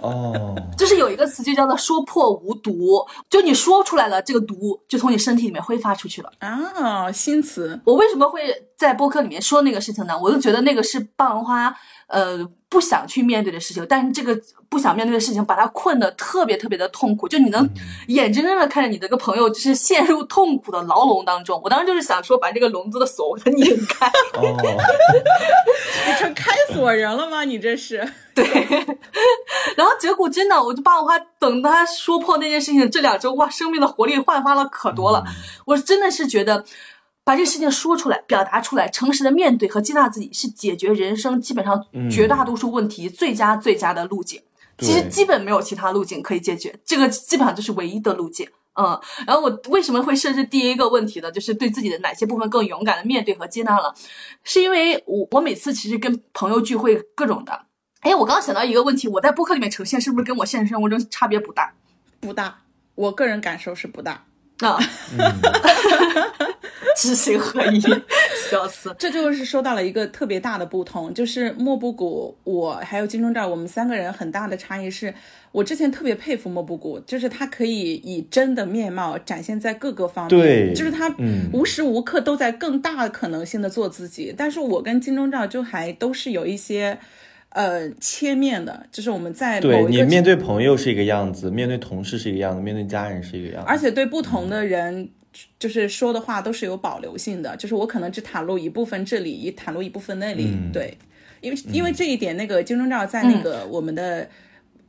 [0.00, 6.30] 哦， 就是有一个词就叫做说破无毒，就你说出来了，这个毒就从你身体里面挥发出去了。
[6.38, 8.42] 啊，新词，我为什么会
[8.78, 10.18] 在播客里面说那个事情呢？
[10.20, 11.74] 我就觉得那个是棒花
[12.12, 14.38] 呃不想去面对的事情，但是这个
[14.68, 17.68] 不想面对的事情把他困得特别特别的痛苦，就你能
[18.08, 21.60] 眼睁睁的看着你这个朋友就是陷入痛苦的牢笼当中。
[21.64, 24.06] 我当时就是想说，把这个笼子的锁给它拧开。
[24.34, 24.42] 哦，
[26.06, 27.44] 你成开锁人了吗？
[27.44, 28.06] 你这是？
[28.34, 28.44] 对，
[29.76, 35.24] 然后结果真的，我就把我花等他说破那件事情，这两周哇，生命的活力焕发了可多了。
[35.66, 36.64] 我真的是觉得。
[37.24, 44.40] 把这个事情说出来，表达出来，诚实的面对和接纳自己，是解决人生基本上绝大多数问题最佳最佳的路径。
[44.76, 48.48] 对其实基本没有其他路径可以解决，这个基本上就是唯一的路径。
[48.74, 51.30] 嗯，然后我为什么会设置第一个问题呢？
[51.30, 53.94] 就是对自己的哪些部分更勇敢的面对和接纳了，
[54.42, 57.66] 是因为我我每次其实跟朋友聚会各种的，
[58.00, 61.74] 哎，我刚刚想到一个问题，我在播客里面呈现是不是跟我现实生活中差别不大？
[62.20, 62.62] 不大，
[62.94, 64.24] 我个人感受是不大。
[64.68, 64.78] 啊，
[66.96, 67.80] 知行合一，
[68.50, 68.94] 笑死！
[68.98, 75.12] 这就是说到了一个特别大的不同，就是莫布谷，我还有金钟罩，我们三个人很大的差异是，
[75.50, 84.34] 我之前特别佩服莫布谷，就是他可以以真的面貌展现在各个方面，对就是他嗯无时无刻都在更大可能性的做自己。
[84.36, 86.98] 但是我跟金钟罩就还都是有一些。
[87.54, 95.08] 呃，切面的，就是我们在对你面对朋友是一个样子，面对同事是一个样子，面对家人是一个样子，而且对不同的人，
[95.58, 100.96] 就是说的话都是有保留性的，就是我可能只袒露一部分这里，一袒露一部分那里，嗯对，
[101.40, 104.28] 因为因为这一点，那个金钟罩在那个我们的。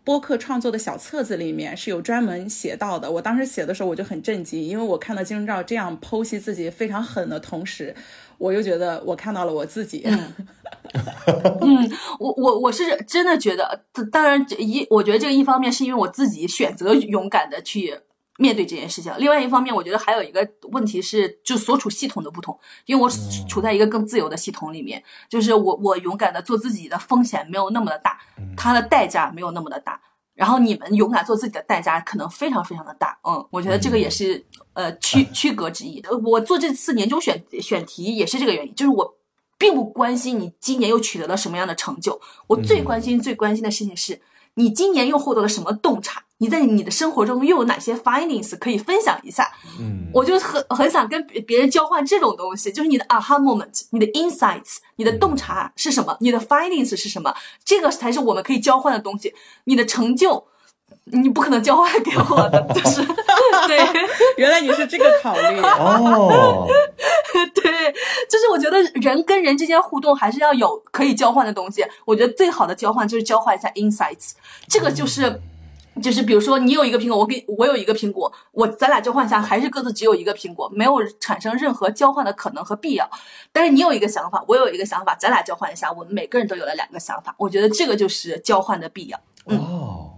[0.06, 3.10] 播客创作的小册子里面是有专门写到的。
[3.10, 7.96] 我当时写的时候我就很震惊，因为我看到金钟罩这样剖析自己非常狠的同时，
[8.38, 10.04] 我又觉得我看到了我自己。
[10.04, 10.20] 嗯，
[12.20, 18.00] 我我我是真的觉得，当然这一，我觉得这个一方面是因为我自己选择勇敢的去
[18.38, 23.10] 面对这件事情，另外一方面，我觉得还有一个问题是，就所处系统的不同，因为我
[23.48, 28.20] 处在一个更自由的系统里面，就是我我勇敢的做自己的风险没有那么的大，
[28.56, 30.00] 它的代价没有那么的大。
[30.36, 36.00] 然后你们勇敢做自己的代价可能非常非常的大，嗯，我觉得这个也是呃区 区隔之一。
[36.10, 39.16] 呃我做这次年终选选题也是这个原因，就是我
[39.64, 44.20] 并不关心你今年又取得了什么样的成就，我最关心、最关心的事情是
[44.56, 49.50] 你今年又获得了什么洞察，你在你的生活中又有哪些 findings 可以分享一下。
[49.80, 57.34] 嗯，我就很很想跟别别人交换这种东西，就是你的 aha moment，你的 insights，你的洞察是什么，你的 findings 是什么，
[57.64, 59.34] 这个才是我们可以交换的东西。
[59.64, 60.46] 你的成就，
[61.06, 63.04] 你不可能交换给我的，就是
[63.68, 63.78] 对。
[64.38, 65.60] 原来你是这个考虑。
[65.62, 66.68] 哦，
[67.54, 67.92] 对，
[68.30, 71.86] 就是我觉得人跟人之间互动还是要有可以交换的东西。
[72.06, 74.32] 我觉得最好的交换就是交换一下 insights，
[74.68, 75.42] 这个就是。
[76.02, 83.08] 就是比如说，你有一个苹果，我给我有一个苹果，我咱俩交换一下，还是各自只有一个苹果，没有产生任何交换的可能和必要。
[83.52, 89.20] 但是你有一个想法，我有一个想法，咱俩交换一下，我们每个人都有了两个想法，我觉得这个就是交换的必要。
[89.46, 90.13] 哦，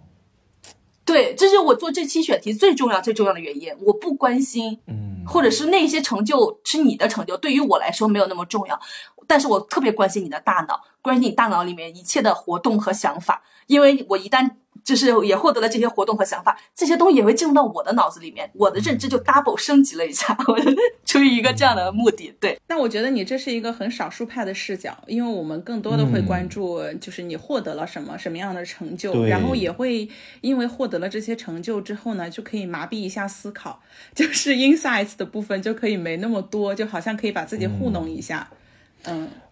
[1.05, 3.71] 对，这是我做这期选题最重要最重要的原因。
[3.81, 8.79] 我不关心，嗯，或者是那些成就是你的成就，对于我来说没有那么重要，
[9.27, 14.49] 但是我特别关心你的大脑，关心你大脑里面一切的活动和想法，因为我一旦
[14.85, 20.55] 就是也获得了这些活动和想法，这些东西也会进入到我的脑子里面，我的认知就 double 升级了一下，我
[21.03, 30.07] 出于一个这样的目的，对，那我觉得你这是一个很少数派的视角，因为我们更多的会关注，就是你获得了什么、什么样的成就，然后也会
[30.41, 33.81] 因为获得了这些成就之后呢，就可以麻痹一下思考，
[34.13, 38.47] 就是 insights 的部分就可以没那么多，就好像可以把自己糊弄一下。
[38.51, 38.57] 嗯，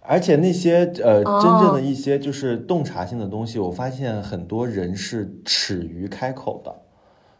[0.02, 6.76] 而且那些呃哦真正的一些就是洞察性的东西，我发现很多人是耻于开口的。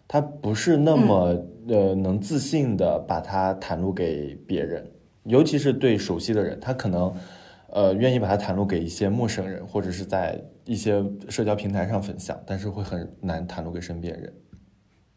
[0.08, 1.36] 他不是那么
[1.68, 4.92] 呃能自信的把它袒露给别人，
[5.24, 7.14] 尤其是对熟悉的人，他可能
[7.70, 14.34] 呃愿意把它袒露给一些陌生人，或者是在一些社交平台上分享，但是会很难袒露给身边人。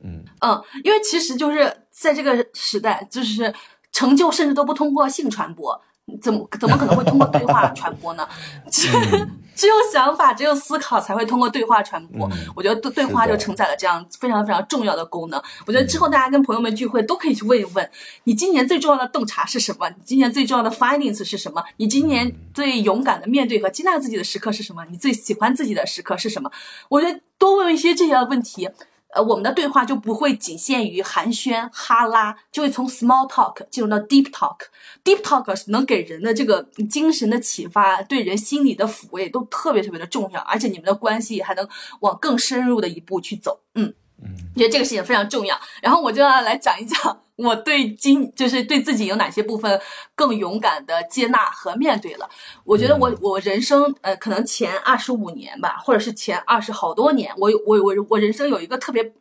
[0.00, 3.52] 嗯嗯，因为其实就是在这个时代，就是
[3.92, 5.80] 成就甚至都不通过性传播。
[6.22, 8.26] 怎么怎么可能会通过对话 传播呢？
[8.70, 8.88] 只
[9.56, 12.30] 只有想法，只有思考才会通过对话传播。
[12.54, 15.42] 我觉得对对话就承载了这样非常非常重要的功能。
[15.66, 17.90] 我觉得之后大家跟朋友们聚会都可以去问一问：
[18.24, 19.88] 你今年最重要的洞察是什么？
[19.88, 21.64] 你今年最重要的 findings 是什么？
[21.78, 24.84] 你今年最勇敢的面对和接纳自己的时刻是什么？
[24.90, 26.50] 你最喜欢自己的时刻是什么？
[26.90, 28.68] 我觉得多问一些这些问题。
[29.14, 34.56] 呃，我们的对话就不会仅限于寒暄哈拉，就会从 small talk 进入到 deep talk。
[35.04, 41.66] deep talk 能给人的这个精神的启发，对人心理的抚慰都特别特别的重要，而且你们的关系还能
[42.00, 43.60] 往更深入的一步去走。
[43.74, 43.94] 嗯。
[44.18, 45.60] 嗯，觉得这个事情非常重要。
[45.82, 49.80] 然后我就要来讲一讲我对今就是对自己有哪些部分
[50.14, 52.28] 更勇敢的接纳和面对了。
[52.64, 59.12] 我觉得我我人生呃可能前二十五年吧，或者是前二十好多年，我有我我我人生有一个特别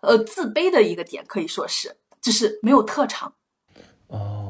[0.00, 3.34] 呃自卑的一个点，可以说是就是没有特长。
[4.08, 4.43] 哦。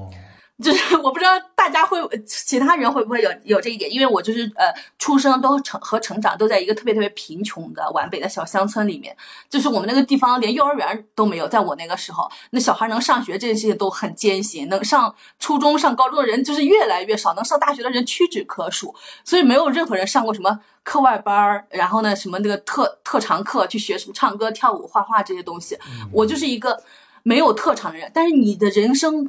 [0.62, 9.16] 就是 我不知道大家会，其他人会不会有有这一点，因为我就是呃，出生都成和成长都在一个特别特别贫穷的皖北的小乡村里面，
[9.50, 18.94] 就是我们那个地方连幼儿园都没有，在我那个时候，那小孩能上学这件事情都很艰辛，能上初中上高中的人就是越来越少，能上大学的人屈指可数，
[19.24, 25.76] 所以没有任何人上过什么课外班儿，然后呢什么那个特特长课去学什么唱歌、跳舞、画画这些东西，
[26.12, 26.80] 我就是一个。
[27.26, 29.26] 没有特长的人，但是你的人生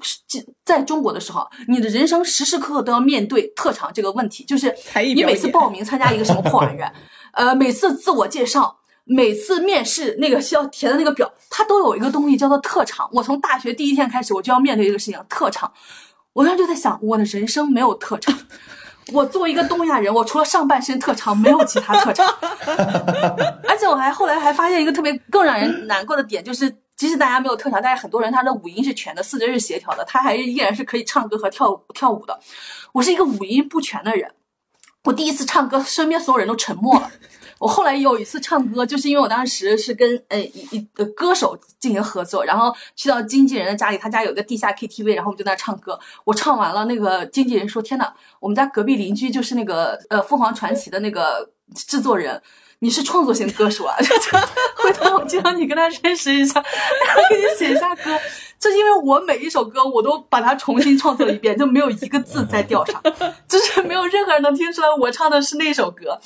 [0.66, 4.44] 在中国的时候，你的人生时时刻刻都要面对特长这个问题。
[4.44, 4.76] 就是
[5.16, 6.94] 你每次报名参加一个什么破玩意儿，
[7.32, 13.10] 呃，每次自我介绍，每次面试那个需要填的那个表，它都有一个东西叫做特长。
[13.14, 15.72] 我从大学第一天开始，我就要面对这个事情，特长。
[16.34, 18.38] 我当时就在想，我的人生没有特长。
[19.14, 22.28] 我作为一个东亚人，我除了上半身特长，没有其他特长。
[23.70, 26.76] 而且我还后来还发现一个特别更让人难过的点，就是。
[26.96, 32.40] 即使大家没有特长，但是很多人他的五音是全的，四肢是协调的，他还是依然是可以唱歌和跳跳舞的。
[32.94, 34.32] 我是一个五音不全的人，
[35.04, 37.12] 我第一次唱歌，身边所有人都沉默了。
[37.58, 46.00] 我后来有一次唱歌，就是因为我当时是跟呃一一个歌手进行合作，然后去到经纪人的家里，他家有个地下 KTV，然后我们就在那唱歌。
[46.24, 52.42] 我唱完了，那个经纪人说：“天呐，我们家隔壁邻居就是那个呃凤凰传奇的那个制作人。”
[52.80, 53.96] 你是创作型歌手啊？
[54.78, 58.18] 回头我介绍你跟他认识一下，然后给你写一下歌。
[58.60, 63.02] 就因为我每一首歌我都把它重新创作了一遍，就没有一个字在调上，
[63.48, 66.20] 就是没有任何人能听出来我唱的是那首歌。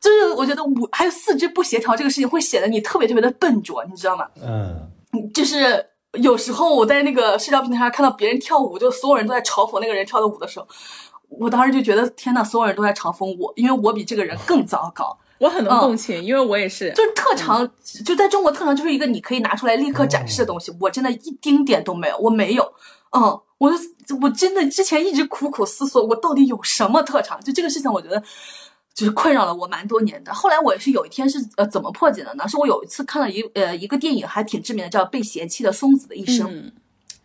[0.00, 4.26] 就是我觉得五还有四肢不协调这个事情会显得你特别特别的笨拙，你知道吗？
[4.42, 4.88] 嗯，
[5.32, 10.68] 就是有时候我在那个社交平台上看到别人跳舞，就所有人都在嘲讽那个人跳的舞的时候，
[11.28, 15.18] 我当时就觉得天呐，所有人都在嘲讽我，因为我比这个人更糟糕。
[15.38, 17.68] 我很能共情，因为我也是，就是特长，
[18.04, 20.72] 就在中国特长就是一个你可以拿出来立刻展示的东西。
[20.80, 22.72] 我真的一丁点都没有，我没有，
[23.16, 23.22] 嗯，
[23.58, 23.70] 我
[24.22, 27.38] 我真的之前一直苦苦思索，我到底有什么特长？
[27.42, 28.22] 就这个事情，我觉得
[28.94, 30.32] 就是困扰了我蛮多年的。
[30.32, 32.48] 后来我也是有一天是呃怎么破解的呢？
[32.48, 36.50] 是我有一次看了一呃一个电影，还挺知名的，叫《被嫌弃的松子的一生》，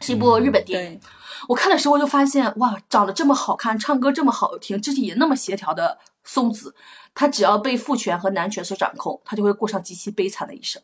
[0.01, 0.99] 是一部日本电影。
[1.47, 6.75] 我看的时候就发现，哇，长得这么好看，唱歌这么好听，肢体也那么协调的松子。
[7.13, 10.81] 他只要被父权和男权所掌控，他就会过上极其悲惨的一生。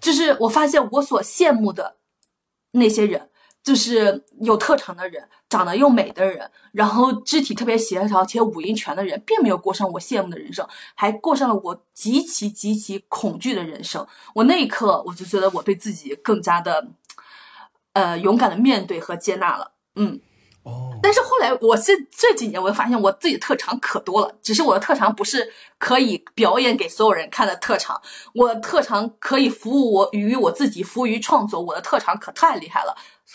[0.00, 1.96] 就是我发现我所羡慕的
[2.72, 3.30] 那些人，
[3.62, 14.06] 就是有特长的人，长得又美的人，然后肢体特别协调且五音全的人，并没有过上我羡慕的人生，还过上了我极其极其恐惧的人生。
[14.34, 16.88] 我那一刻，我就觉得我对自己更加的，
[17.92, 19.72] 呃，勇敢的面对和接纳了。
[19.96, 20.20] 嗯。
[21.02, 24.32] 但是后来，我这这几年，我就发现我自己特长可多了。
[24.42, 28.00] 只是我的特长不是可以表演给所有人看的特长，
[28.34, 31.60] 我的特长可以服务我于我自己，服务于创作。
[31.60, 32.94] 我的特长可太厉害了，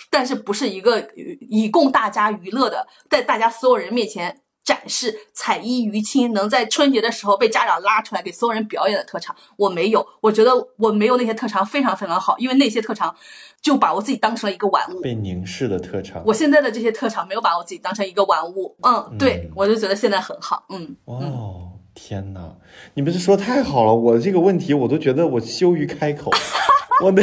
[0.09, 0.99] 但是不是一个
[1.41, 4.41] 以供大家娱乐的，在大家所有人面前。
[4.65, 10.05] 展示彩衣娱亲，能在春节的时候被家长拉出来给所有人表演的特长，我没有。
[10.19, 13.15] 我觉得我没有那些特长非常非常好，因为那些特长
[13.61, 16.23] 就把我自己当成了一个玩物，被凝视的特长。
[16.25, 20.95] 我现在的这些特长没有把我自己当成一个玩物，嗯，对我就觉得现在很好，嗯。
[21.05, 22.55] 哦，天哪，
[22.95, 23.93] 你不是说太好了？
[23.93, 26.31] 我这个问题我都觉得我羞于开口。
[27.03, 27.21] 我的，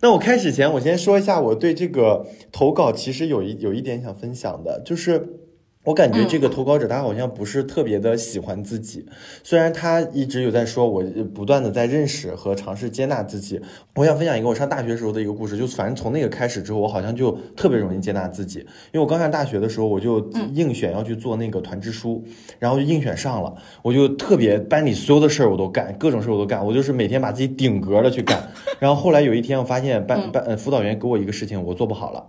[0.00, 5.40] 那我开始前我先说一下，我对这个投稿其实有一有一点想分享的，就是。
[5.84, 9.04] 我感觉这个投稿者他好像不是特别的喜欢自己，
[9.42, 11.02] 虽然他一直有在说，我
[11.34, 13.60] 不断的在认识和尝试接纳自己。
[13.94, 18.60] 我想分享一个我上大学时候的一个故事，就反正从那个开始之后，我好像就特别容易接纳自己。
[18.60, 22.24] 因为我刚上大学的时候，我就应选要去做那个团支书，
[22.58, 28.50] 然后就应选上了，我就特别班里所有的事儿我都干，各种事儿我都干，我就是每天把自己顶格的去干。
[28.78, 32.24] 然后后来有一天，我发现班班呃辅导员给我一个事情，我做不好了。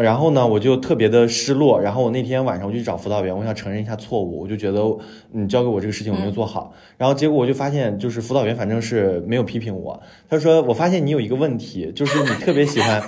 [0.00, 1.80] 然后呢，我就特别的失落。
[1.80, 4.40] 然后我那天晚上我就去找辅导员，我想承认一下错误。
[4.40, 4.80] 我就觉得
[5.32, 6.72] 你交给我这个事情我没有做好。
[6.96, 10.00] 然后结果我就发现，就是辅导员反正是没有批评我。
[10.28, 13.02] 他说：“我发现你有一个问题，就是你特别喜欢。”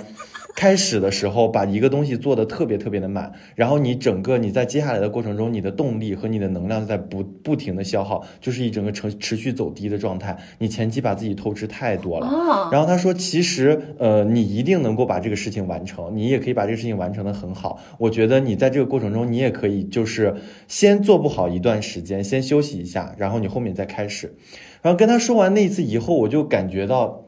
[0.55, 10.37] 开始的时候把一个东西做的特别特别的满，然后你整个你在接下来的过程中，你的动力和你的能量在不不停的消耗，就是一整个持持续走低的状态。
[10.59, 12.69] 你前期把自己透支太多了。
[12.71, 17.77] 然后他说，其实呃，你一定能够把这个事情完成，你也可以把这个事情完成的很好。
[17.97, 20.33] 我觉得你在这个过程中，你也可以就是
[20.69, 24.33] 先做不好一段时间，先休息一下，然后你后面再开始。
[24.81, 27.24] 然后跟他说完那一次以后，我就感觉到。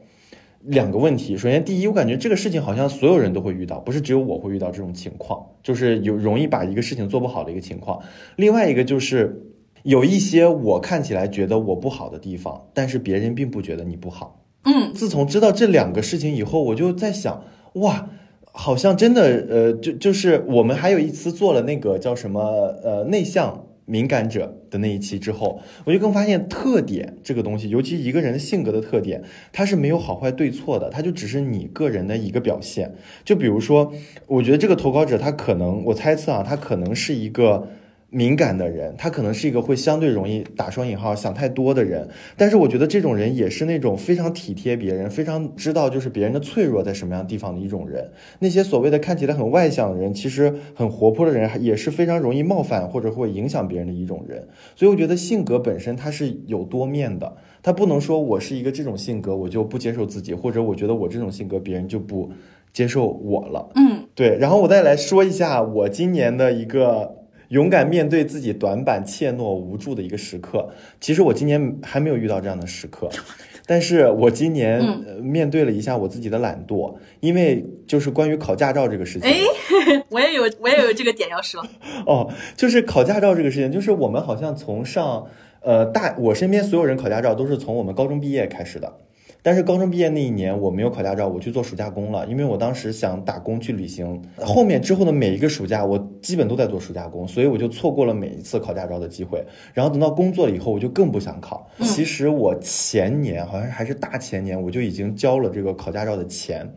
[0.62, 8.00] 两个问题，首先第一，我感觉这个事情好像所有人都会遇到，不是只有我会遇到这种情况，就是有容易把一个事情做不好的一个情况。
[8.36, 9.52] 另外一个就是
[9.84, 14.44] 有一些我看起来觉得我不好的地方，但是别人并不觉得你不好。
[14.64, 17.44] 嗯，自从知道这两个事情以后，我就在想，
[17.74, 18.10] 哇，
[18.52, 22.40] 好像真的，呃，就就是我们还有一次做了那个叫什么，
[22.82, 23.64] 呃，内向。
[23.88, 32.94] 敏感者的那一期之后，我就更发现特点这个东西，尤其一个人的性格的特点，它是没有好坏对错的，它就只是你个人的一个表现。
[33.24, 33.92] 就比如说，
[34.26, 37.68] 我觉得这个投稿者他可能，我猜测啊，他可能是一个。
[38.10, 48.10] 敏感的人，他可能是一个会相对容易打双引号想太多的人，但是我觉得这种人也是那种非常体贴别人，非常知道就是别人的脆弱在什么样地方的一种人。
[48.38, 54.48] 那些所谓的看起来很外向的人，其实很活泼的人，也是非常容易冒犯或者会影响别人的一种人。
[54.74, 62.30] 所以我觉得性格本身它是有多面的，他不能说我是一个这种性格，我就不接受自己，或者我觉得我这种性格别人就不
[62.72, 63.68] 接受我了。
[63.74, 64.38] 嗯，对。
[64.38, 67.17] 然后我再来说一下我今年的一个。
[67.48, 70.70] 勇敢面对自己短板、怯懦、无助的一个时刻。
[71.00, 73.08] 其实我今年还没有遇到这样的时刻，
[73.66, 74.82] 但是我今年
[75.22, 79.28] 面对了一下我自己的懒惰，因为就是关于考驾照这个事情。
[79.30, 79.40] 哎，
[80.10, 81.64] 我也有，我也有这个点要说。
[82.06, 85.26] 哦，就是考驾照这个事情，就是我们好像从上
[85.60, 88.98] 呃大，我身边所有人考驾照都是从我们高中毕业开始的。
[89.42, 94.20] 但是高中毕业那一年我没有考驾照，我去做暑假工了，因为我当时想打工去旅行。
[94.36, 99.42] 后面之后的每一个暑假，我基本都在做暑假工，所以我就错过了每一次考驾照的机会。
[99.72, 101.70] 然后等到工作了以后，我就更不想考。
[101.82, 106.68] 其实我前年好像还是大前年，我就已经交了这个考驾照的钱，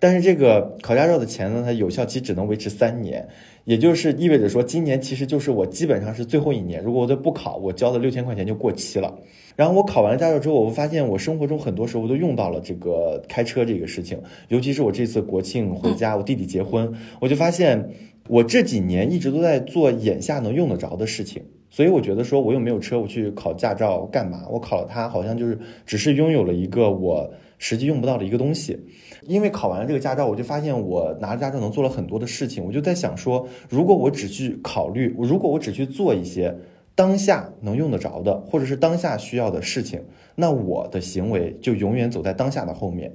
[0.00, 3.26] 但是这个考驾照的钱呢，它有效期只能维持三年，
[3.64, 6.82] 也就是意味着说，今年其实就是我基本上是最后一年。
[6.82, 9.14] 如果我再不考，我交的六千块钱就过期了。
[9.58, 17.90] 然后我考完驾照之后，我发现我生活中很多时候都用到了这个开车这个事情，尤其是我这次国庆回家，我弟弟结婚，我就发现
[18.28, 24.44] 我这几年一直都在做眼下能用得着的事情，所以我觉得说我又没有车，我去考驾照干嘛？
[24.48, 27.28] 我考了它，好像就是只是拥有了一个我
[27.58, 28.78] 实际用不到的一个东西。
[29.26, 36.54] 因为考完了这个驾照，我就发现我拿着驾照能做了很多的事情，我就在想说，如果我只去考虑，如果我只去做一些。
[36.98, 40.02] 当下能用得着的，或者是当下需要的事情，
[40.34, 43.12] 那我的行为就永远走在当下的后面。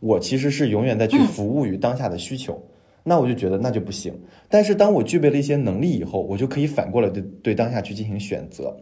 [0.00, 2.58] 我其实是永远在去服务于当下的需求，
[3.04, 4.18] 那我就觉得那就不行。
[4.48, 8.74] 但是当我具备了一些能力以后，我就可以反过来对对当下去进行选择。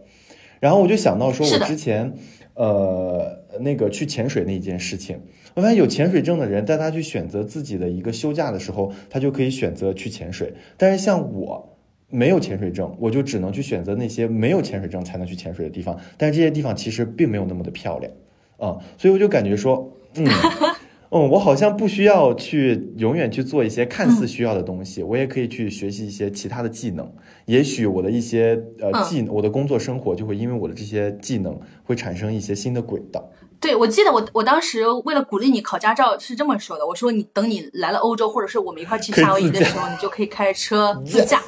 [0.61, 2.14] 然后我就想到说，我之前
[2.55, 5.20] 呃那个去潜水那一件事情，
[5.55, 10.55] 我发现有潜水证的人，在他去选择自己的一个休假的时候，他就可以选择去潜水。
[10.76, 11.74] 但是像我。
[12.11, 15.98] 没有潜水证，我就只能去选择那些没有潜水证才能去潜水的地方。
[16.16, 18.12] 但是这些地方其实并没有那么的漂亮，
[18.59, 20.26] 啊，所以我就感觉说，嗯，
[21.11, 27.11] 嗯，我好像不需要去永远去做一些看似需要的东西，我也可以去学习一些其他的技能。
[27.46, 33.28] 也许我的一些呃技，我的工作生活就会因为我的这些技能会产生一些新的轨道。
[33.60, 41.40] 对，我记得我我当时为了鼓励你考驾照是这么说的，我说你等你来了欧洲，或者是我们一块去夏威夷的时候，你就可以开车自驾。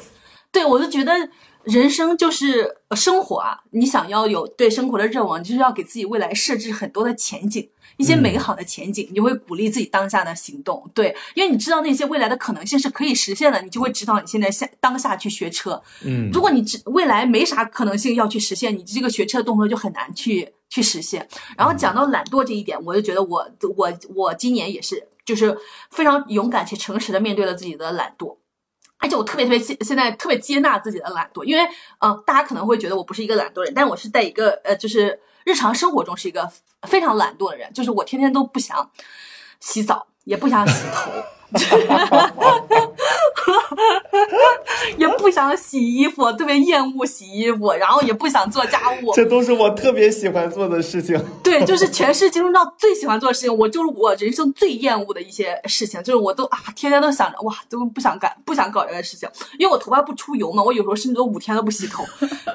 [0.51, 1.13] 对，我就觉得
[1.63, 10.89] 人生就是生活啊，你想要有对生活的热望，就是要给自己未来设置很多的前景，一些美好的前景，你就会鼓励自己当下的行动。
[10.95, 15.79] 对，因为你知道那些未来的可能性是可以实现的，你就会指导你现在下当下去学车。
[16.03, 21.27] 嗯，如果你未来没啥可能性要去实现，你这个学车的动作就很难去去实现。
[21.57, 25.55] 然后讲到懒惰这一点，我就觉得我我我今年也是，就是
[25.91, 28.37] 非常勇敢且诚实的面对了自己的懒惰。
[28.99, 31.67] 而且我特别特别现现在特别接纳自己的懒惰，因为
[31.99, 36.51] 呃，大家可能会觉得我不是一个懒惰人，但我是在一个呃，就是日常生活中是一个
[36.83, 38.89] 非常懒惰的人，就是我天天都不想
[39.59, 41.11] 洗澡，也不想洗头。
[44.97, 49.13] 也不想洗衣服，特别厌恶洗衣服，然后也不想做家务。
[49.13, 51.19] 这都是我特别喜欢做的事情。
[51.43, 62.03] 对，就是全世界中最喜欢做的事情，我就是我人生最厌恶的一些事情，就是我都啊，天天都想着哇，都不想干，不想搞这个事情，因为我头发不出油嘛，我有时候甚至都五天都不洗头。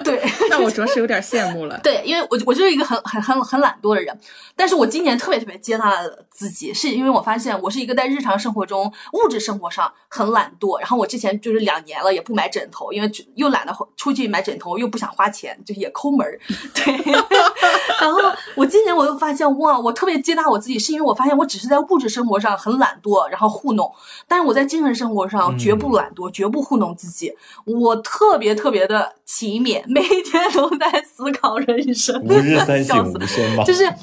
[0.05, 1.79] 对， 那我着实有点羡慕了。
[1.83, 4.19] 对，因为我我就是一个很很很很懒惰的人，
[4.57, 5.93] 但是我今年特别特别接纳
[6.31, 16.41] 自己，是因为我发现我是一个在日常生活中物质生活上很懒惰，然后我之前就是两年了也不买枕头，因为又懒得出去买枕头，又不想花钱，就也抠门儿。
[16.75, 17.13] 对，
[18.01, 18.19] 然后
[18.55, 23.93] 我今年我又发现哇，我特别接纳我自己，是因为我发现我只是在物质生活上很懒惰，然后糊弄，
[24.27, 27.35] 但是我在精神生活上绝不懒惰，绝不糊弄自己，
[27.67, 33.87] 我特别特别的勤勉，每一天都在思考人生，吾日三省吾身嘛，就是。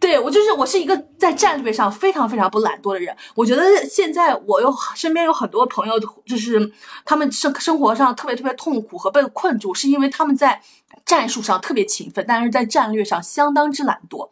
[0.00, 3.16] 对我就是我是一个在战略上非常非常不懒惰的人。
[3.34, 5.94] 我觉得现在我有身边有很多朋友，
[6.26, 6.72] 就是
[7.04, 10.60] 他们生生活上特别特别痛苦和被困住，是因为他们在
[11.04, 14.28] 战术上特别勤奋，但是在战略上相当之懒惰。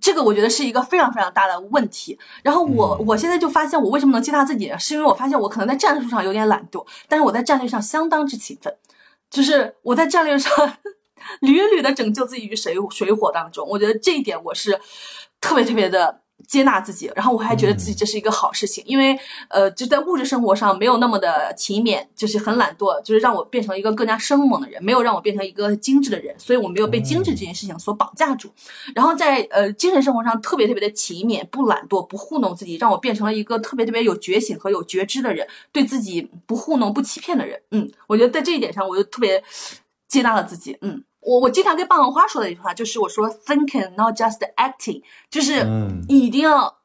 [0.00, 2.18] 这个我觉得是一个非常非常大的问题。
[2.42, 8.74] 然后我我现在就发现，我为什么能接纳自己，是因为我发现我可能在战术上有点懒惰，但是我在战略上相当之勤奋，
[9.30, 10.50] 就是我在战略上。
[11.40, 14.80] 屡屡的拯救自己于水水火当中，我觉得这一点我是
[15.40, 19.18] 特别特别的接纳自己，然后我还觉得自己这是一个好事情，因为
[19.48, 28.50] 呃就在物质生活上没有那么的勤勉，就是很懒惰，就是让我变成一个更加生猛的人，没有让我变成一个精致的人，所以我没有被精致这件事情所绑架住。
[28.94, 37.60] 然后在呃精神生活上特别特别的勤勉，不懒惰，不糊弄自己，让我变成了一个特别特别有觉醒和有觉知的人，对自己不糊弄不欺骗的人。
[37.70, 39.44] 嗯，我觉得在这一点上，我就特别
[40.08, 40.78] 接纳了自己。
[40.80, 41.04] 嗯。
[41.30, 45.00] 我我经常跟霸王花说的一句话就是我说 thinking not just acting，
[45.30, 45.64] 就是
[46.08, 46.78] 你一定要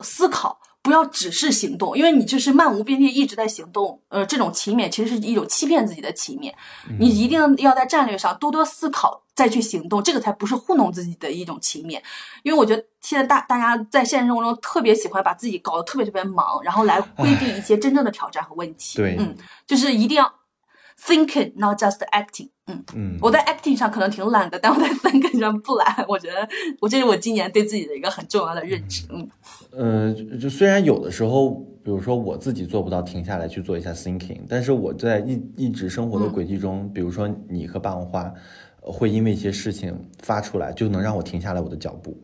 [0.00, 6.52] 思考，不要只是行动，因为你就是漫无边际一直在行动，呃，这种勤勉其实是一种欺骗自己的勤勉。
[7.00, 12.00] 你一定要在战略上多多思考，再去行动，这个才不是糊弄自己的一种勤勉。
[12.44, 18.98] 因为我觉得现在大大家在现实生活中特别喜欢把自己搞得特别特别忙，然后来规避一些真正的挑战和问题。
[18.98, 20.32] 对，嗯，就是一定要
[21.04, 22.50] thinking not just acting。
[22.68, 26.04] 嗯嗯，我在 acting 上可能挺懒的，但我在 thinking 上不懒。
[26.08, 26.48] 我觉得
[26.80, 29.06] 我这是我今年对自己的一个很重要的认知。
[29.10, 29.28] 嗯，
[29.70, 31.50] 呃，就虽然有的时候，
[31.82, 38.32] 比如说我自己做不到停下来去做一下 thinking，但是我在一一直生活的轨迹中，比如说你和霸王花，
[38.80, 42.16] 会因为一些事情发出来，就能让我停下来我的脚步，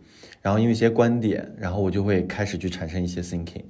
[0.42, 3.64] 然后因为一些观点，然后我就会开始去产生一些 thinking。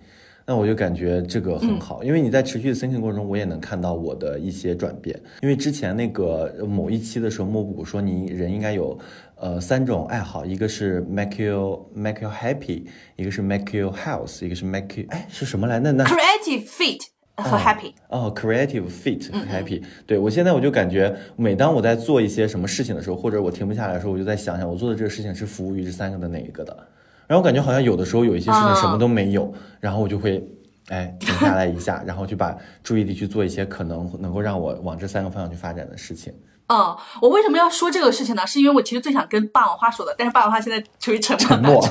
[0.47, 5.19] 那我就感觉这个很好，因为你在持续的 thinking 过程中，我也能看到我的一些转变。
[5.41, 8.99] 因为之前那个某一期的时候，莫布谷说你人应该有，
[9.37, 12.85] 呃，三种爱好，一个是 make you make you happy，
[13.17, 15.81] 一个是 make you health，一个是 make you 哎是什么来？
[15.81, 17.01] 那那 creative fit
[17.37, 19.83] 和 happy 哦，creative fit 和 happy。
[20.07, 26.87] 对我现在我就感觉，每当我在做一些什么事情的时候，或者我停不下来的时候，我就在想想我做的这个事情是服务于这三个的哪一个的。
[27.27, 30.43] 然后我感觉好像有的时候有一些事情什么都没有，然后我就会，
[30.89, 36.33] 哎，停下来一下， 然后就把注意力去做一些可能能够让我往这三个方向去发展的事情。
[36.67, 38.47] 嗯，我为什么要说这个事情呢？
[38.47, 41.87] 是因为我其实最想跟霸王花说的，但是霸王花现在处于沉默。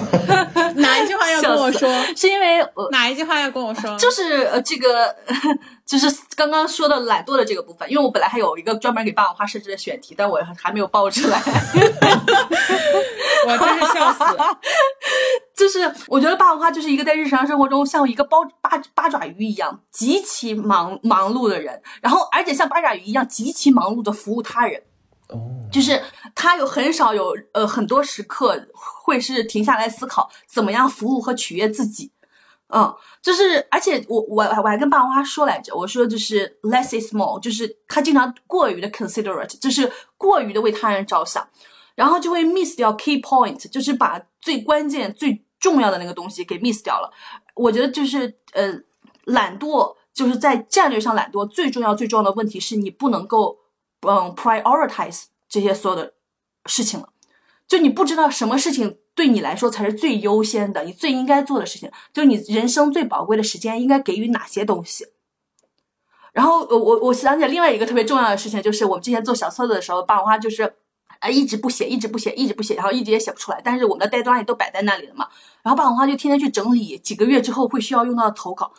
[0.78, 1.88] 哪一句话要跟我说？
[2.16, 2.58] 是因为
[2.92, 3.96] 哪一句话要跟我说？
[4.00, 5.16] 就是呃，这个
[5.86, 11.42] 就是刚刚说的懒惰的这个部分，因为我本来还有一个专门给霸王花设置的选题，但我还没有报出来。
[13.46, 14.58] 我真是笑死了。
[15.56, 24.82] 就是我觉得霸王花就是一个在日常生活中像一个包八八爪鱼一样极其忙忙碌的人，然后而且像八爪鱼一样极其忙碌的服务他人。
[25.28, 26.02] 哦，就是
[26.34, 32.12] 他有很少有呃很多时刻会是停下来思考怎么样服务和取悦自己。
[32.74, 41.48] 嗯，就是而且我我我还跟爸爸妈妈说来着，我说就是 less is more，就是他经常过于的 considerate，就是过于的为他人着想。
[41.95, 47.14] 然后就会 miss 掉 key point，就是把最关键、最重要的那个东西给 miss 掉了。
[47.54, 48.74] 我觉得就是呃，
[49.26, 53.60] 懒惰就是在战略上懒惰，最重要、最重要的问题是你不能够
[54.08, 56.16] 嗯 prioritize 这些所有的
[56.66, 57.10] 事情了。
[57.68, 65.06] 就你不知道什么事情对你来说才是最优先的，你最应该做的事情，就你人生最宝贵的时间应该给予哪些东西。
[66.31, 70.76] 然后我我我想起来另外一个特别重要的事情，就是我们之前做小册子的时候，霸王花就是。
[71.19, 73.61] 啊，一直不写，一直不写，一直不写，然后一直也写不出来。
[73.64, 75.26] 但是我们的带端也都摆在那里了嘛。
[75.61, 78.73] 然后霸王花就天天去整理几个月之后会需要用到的投稿。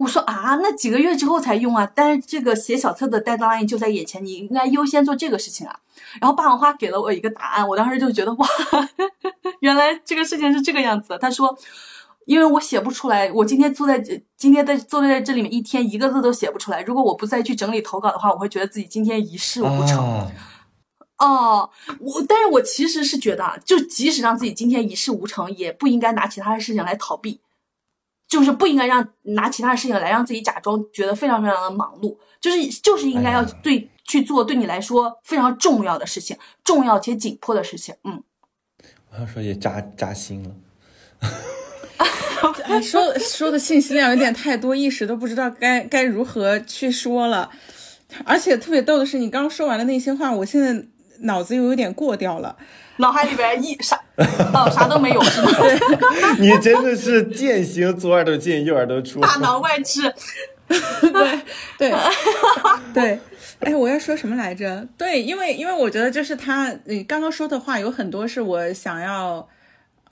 [0.00, 5.78] 我说啊，那几个月之后才用啊，但是这个写小册的 deadline 就在眼前，你应该优先做这个事情啊。
[6.18, 8.48] 然后霸王花给了我一个答案，我当时就觉得哇，
[9.60, 11.18] 原来这个事情是这个样子。
[11.20, 11.54] 他说，
[12.24, 13.98] 因为我写不出来，我今天坐在
[14.38, 16.80] 今天在坐在这里面一天一个字都写不出来。
[16.80, 20.26] 如果我不再去整理投稿的话，我会觉得自己今天一事无成。
[21.18, 21.68] 哦，
[22.00, 27.38] 我但是我其实是觉得，就即使让自己今天一事无成，也不应该拿其他的事情来逃避。
[28.30, 37.94] 就是不应该让拿其他的事情来让自己假装觉得非常非常的忙碌，就是就是应该要对去做对你来说非常重要的事情，重要且紧迫的事情。
[38.04, 38.22] 嗯，
[39.10, 40.54] 我要说也扎扎心了，
[42.80, 47.50] 说说的信息量有点太多，一时都不知道该该如何去说了。
[48.24, 50.84] 而且特别逗的是，你刚刚说完的那些话，我现在
[51.22, 52.56] 脑子又有点过掉了。
[52.96, 53.98] 脑海里边一啥
[54.52, 55.50] 哦啥都没有是吗？
[56.38, 60.12] 你真的是践行左耳朵进右耳朵出，大脑外置。
[60.68, 61.40] 对
[61.78, 61.92] 对
[62.94, 63.18] 对，
[63.60, 64.86] 哎，我要说什么来着？
[64.98, 69.48] 对，因为因为我觉得就是他你刚刚说的话有很多是我想要。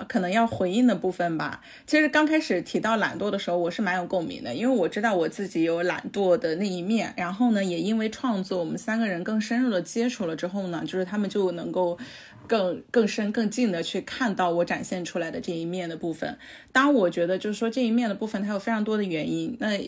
[0.07, 1.61] 可能要回应的部分吧。
[1.87, 7.13] 其实刚开始提到懒惰的时候，我是蛮有共鸣的，因为我知道我自己有懒惰的那一面。
[7.17, 11.99] 然后呢，也因为创作，我们三个人更深入的接触了之后呢，就是他们就能够
[12.47, 16.39] 更更深更近的去看到我展现出来的这一面的部分。
[16.71, 19.57] 当我觉得就是说这一面的部分，它有非常多的原因。
[19.59, 19.79] 那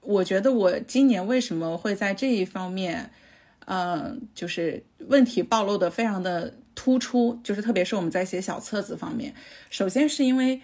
[0.00, 3.10] 我觉得我今年为什么会在这一方面，
[3.66, 6.54] 嗯，就是问题暴露的非常的。
[6.76, 9.34] 突出就是，特别是我们在写小册子方面，
[9.70, 10.60] 首先是因为，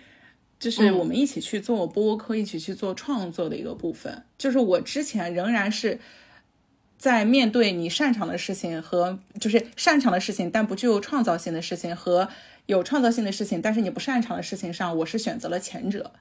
[0.61, 4.23] 就是我们一起去做播客，一起去做创作的一个部分。
[4.37, 5.99] 就是我之前仍然是
[6.99, 12.29] 在面对你擅长的事情和就是擅长的事情，但不具有创造性的事情和
[12.67, 16.13] 有创造性的事情，但是你不擅长的事情上，我是选择了前者。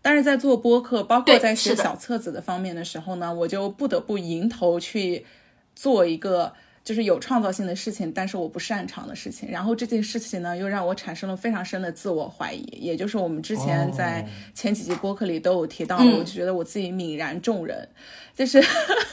[0.00, 5.26] 但是在做播客，包括在写小册子的方面的时候呢，我就不得不迎头去
[5.74, 6.54] 做一个。
[6.90, 9.48] 就是有创造性的事情，但是我不擅长的事情。
[9.48, 12.64] 然后这件事情呢，又让我产生了非常深的自我怀疑。
[12.80, 17.88] 也就是我们之前在前几集播客里都有提到，我就觉得我自己泯然众人。
[18.34, 18.60] 就是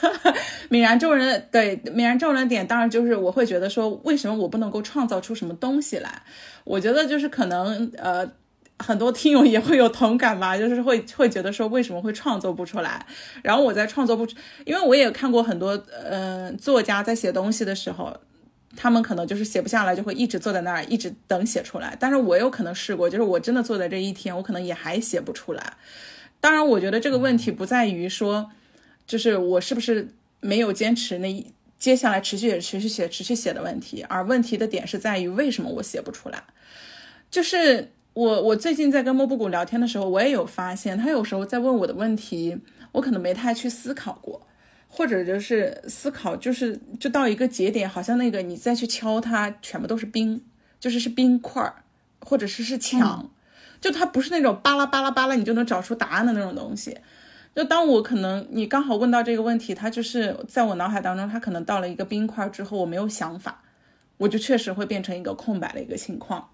[0.72, 6.24] 泯然众人，对泯然众人的点，当然就是我会觉得说，为什么我不能够创造出什么东西来？
[6.64, 8.28] 我觉得就是可能呃。
[8.80, 13.04] 很多听友也会有同感吧， 就是会会觉得说为什么会创作不出来？
[13.42, 14.28] 然后我在创作不，
[14.66, 15.72] 因为我也看过很多
[16.04, 18.16] 呃作家在写东西的时候，
[18.76, 21.98] 他们可能就是写不下来，就会一直坐在那儿，一直等写出来。
[22.00, 25.74] 但是我有可能试过，就是我真的坐在这一天，我可能也还写不出来。
[26.40, 28.52] 当然，我觉得这个问题不在于说，
[29.08, 30.08] 就是我是不是
[30.40, 31.46] 没有坚持那
[31.80, 36.44] 接下来持续持续写持续写的问题，而问题的点是在于为什么我写不出来，
[37.32, 37.94] 就是。
[38.18, 42.58] 我我最近在跟莫布谷聊天的时候，我也有发现，他有时候在问我的问题，
[42.92, 44.42] 我可能没太去思考过，
[44.88, 50.44] 或者就是思考，就是就到一个节点，好像那个你再去敲它，全部都是冰，
[50.80, 51.84] 就是是冰块儿，
[52.22, 53.30] 或者是是墙，
[53.80, 56.98] 就它不是那种巴拉巴拉巴拉你就能找出答案的那种东西。
[57.56, 63.62] 就当我可能你刚好问到这个问题，它就是在我脑海当中，它可能到了一个冰块之后，我没有想法，
[64.18, 66.50] 我就确实会变成一个空白的一个情况。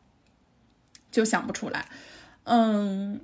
[1.14, 1.88] 就想不出来，
[2.46, 3.22] 嗯，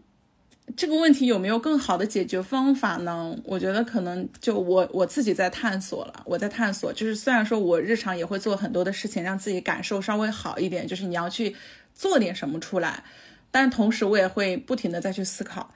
[0.78, 3.36] 这个问题有没有更好的解决方法呢？
[3.44, 6.94] 我觉得可能就我我自己在探索了，我在探索。
[6.94, 11.56] 就是虽然说我日常也会做很多的事情，让自己感受稍微好一点，就是你要去
[11.96, 13.04] 做点什么出来，
[13.50, 15.74] 但同时我也会不停的再去思考，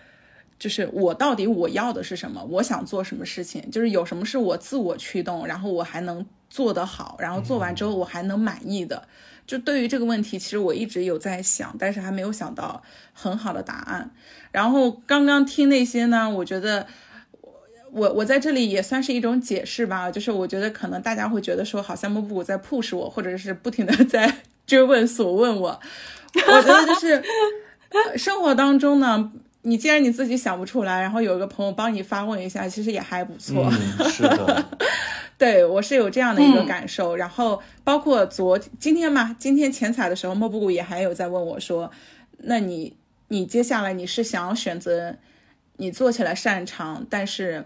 [0.59, 9.07] 就是我到底我要的是什么，我想做什么事情，就是有什么是我自我驱动，然后我还能做得好，然后做完之后我还能满意的。
[9.53, 12.81] 就对于这个问题，其实我一直有在想，但是还没有想到
[13.13, 14.09] 很好的答案。
[14.51, 16.87] 然后刚刚听那些呢，我觉得
[17.91, 20.09] 我我在这里也算是一种解释吧。
[20.09, 25.79] 就是我觉得可能大家会觉得说，好像木布在 push 我，或者是不停的 在追问、所问我。
[26.33, 27.23] 我觉得就是
[28.17, 29.31] 生活当中呢，
[29.63, 33.69] 你既然你自己想不出来，然后有一个朋友帮你发问一下，其实也还不错。
[34.09, 34.65] 是的。
[35.35, 41.91] 对我是有这样的一个感受，然后包括昨今天嘛，今天前彩的时候，莫布谷也还有在问我说，
[42.37, 42.95] 那你
[43.29, 45.15] 你接下来你是想要选择
[45.77, 47.65] 你做起来擅长，但是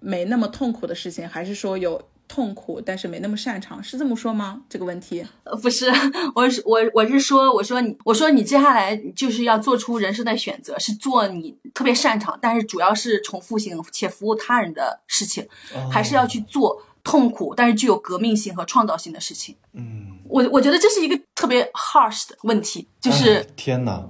[0.00, 4.60] 没那么痛苦的事情，还是说有痛苦但是没那么擅长，是这么说吗？
[4.68, 5.24] 这个问题？
[5.44, 5.90] 呃，不是，
[6.34, 15.46] 我是我我是说，我说你我说你接下来就是要做出人生的选择，是做你特别擅长，但是主要是重复性且服务他人的事情，
[15.90, 16.82] 还是要去做。
[17.08, 19.54] 痛苦，但是具有革命性和创造性的事情。
[19.74, 24.04] 嗯，我我觉得这是一个特别 harsh 的问题，就是天哪，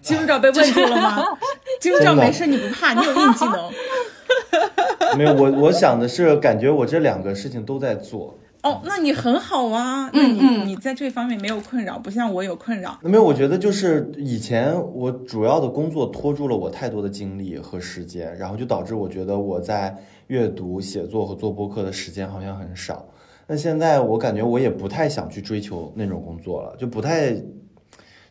[0.00, 1.22] 金钟罩被问住了吗？
[1.82, 3.70] 金钟罩没事，你不怕，你有硬技能。
[5.16, 8.36] 没有，我我想的是，感觉我这两个事情都在做。
[8.62, 12.98] 哦，那你很好啊，那你你在这方面没有困扰，不像我有困扰。
[13.02, 19.96] 没有，我觉得就是以前我主要的工作拖住了我太多的精力和时间，然后就导致我觉得我在
[20.26, 23.06] 阅读、写作和做播客的时间好像很少。
[23.46, 27.34] 那现在我感觉我也不太想去追求那种工作了，就不太，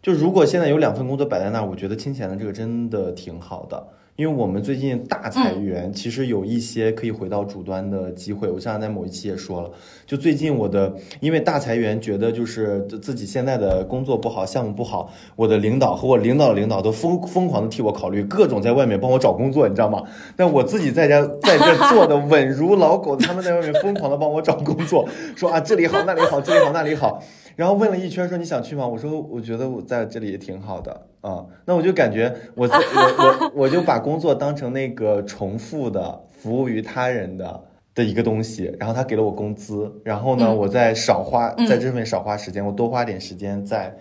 [0.02, 3.88] 就如果现在有两份工作摆在那儿，我觉得清闲的这个真的挺好的。
[4.20, 8.50] 因为我们最近大裁员，其实有一些可以回到主端的机会。
[8.50, 9.72] 我像在某一期也说了，
[10.06, 20.04] 就最近我的因为大裁员，觉得就是自己现在的工作不好，项目不好，我的领导和我领导的领导都疯疯狂的替我考虑，各种在外面帮我找工作，你知道吗？
[20.36, 27.24] 但我自己在家在这做的稳如老狗，他们在外面疯狂的帮我找工作，说啊这里好那里好，这里好那里好。
[27.60, 28.88] 然后问了一圈，说你想去吗？
[28.88, 31.46] 我说我觉得我在这里也挺好的啊。
[31.66, 37.62] 那我就感觉我我我 我就把工作当成那个重复的服务于他人的
[37.94, 38.74] 的一个东西。
[38.80, 43.94] 然后他给了我工资，然后呢，我再少花在这上面少花时间，我多花点时间在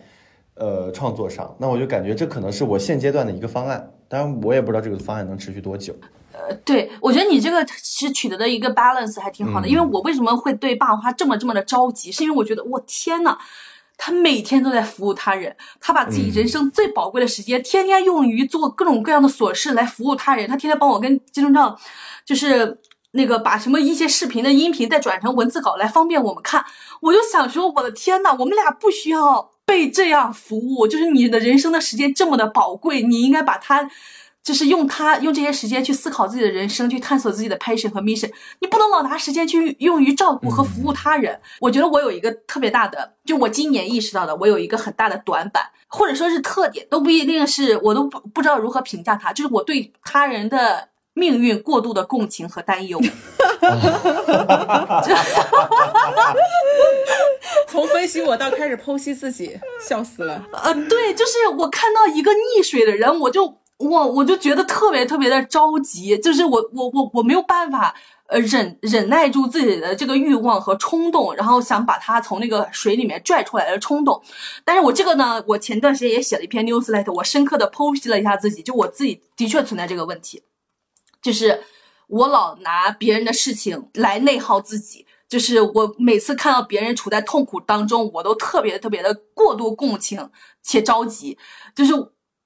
[0.55, 1.53] 呃创作上。
[1.59, 3.91] 那我就感觉这可能是我现阶段的一个方案。
[4.09, 5.95] 当然，我也不知道这个方案能持续多久。
[6.33, 13.37] 呃，对我觉得你这个其实取得的一个 balance 还挺好的，因为我为什么会对霸王花这么这么的着急，是因为我觉得我天呐，
[13.97, 21.77] 他每天都在服务他人，他把自己人生最宝贵的时间，天天用于做各种各样的琐事来服务他人，他天天帮我跟金钟罩，
[22.25, 22.79] 就是
[23.13, 26.65] 那个把什么一些视频的音频再转成文字稿来方便我们看，
[27.01, 33.91] 我就想说，我的天呐，我们俩不需要被这样服务，就是你的人生的时间这么的宝贵，你应该把它。
[34.41, 38.31] 就是用它用这些时间去思考自己的人生，去探索自己的 passion 和 mission。
[38.61, 41.39] 你不能老拿时间去用于照顾和服务他人。
[41.61, 49.35] 我觉得我有一个特别大的，就我今年意识到的，我有一个很大的短板，或者说是特点，都不一定是我都不不知道如何评价它。
[49.35, 50.89] 就是我对他人的
[51.19, 53.01] 命运过度的共情和担忧。
[57.67, 60.43] 从分析我到开始剖析自己，笑死了。
[60.53, 63.59] 呃，对，就是我看到一个溺水的人，我就。
[63.79, 67.95] 我我就觉得特别特别的着急，就是我我我我没有办法
[68.27, 74.21] 呃忍忍耐住自己的这个欲望和冲动，然后想把他从那个水里面拽出来的冲动。
[74.65, 80.43] 但是我这个呢，我前段时间也写了一篇 newsletter，我深刻的剖析了一下自己，就我自己的确存在这个问题，
[81.23, 81.63] 就是
[82.09, 90.31] 我老拿别人的事情来内耗自己，就是我每次看到别人处在痛苦当中，我都特别特别的过度共情
[90.63, 91.37] 且着急，
[91.75, 91.93] 就是。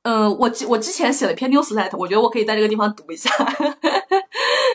[0.05, 3.31] 嗯，我我之前写了一篇 newsletter，我觉得我可以在这个地方读一下。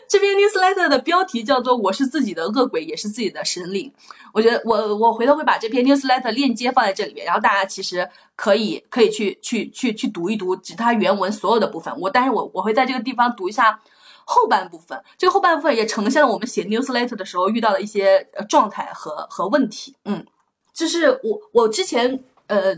[0.10, 3.92] 这篇 newsletter 的标题叫做“我是自己的恶鬼，也是自己的神灵”。
[4.34, 11.94] 我觉得我我回头会把这篇 newsletter 链接放在这里面，然后大家其实可以可以去去去去读一读，指它原文所有的部分。
[12.00, 13.80] 我但是我我会在这个地方读一下
[14.26, 19.96] 后半部分，这个后半部分也呈现了我们写 newsletter 的时候遇到的一些状态和和问题。
[20.06, 20.26] 嗯，
[20.74, 22.76] 就是我我之前呃。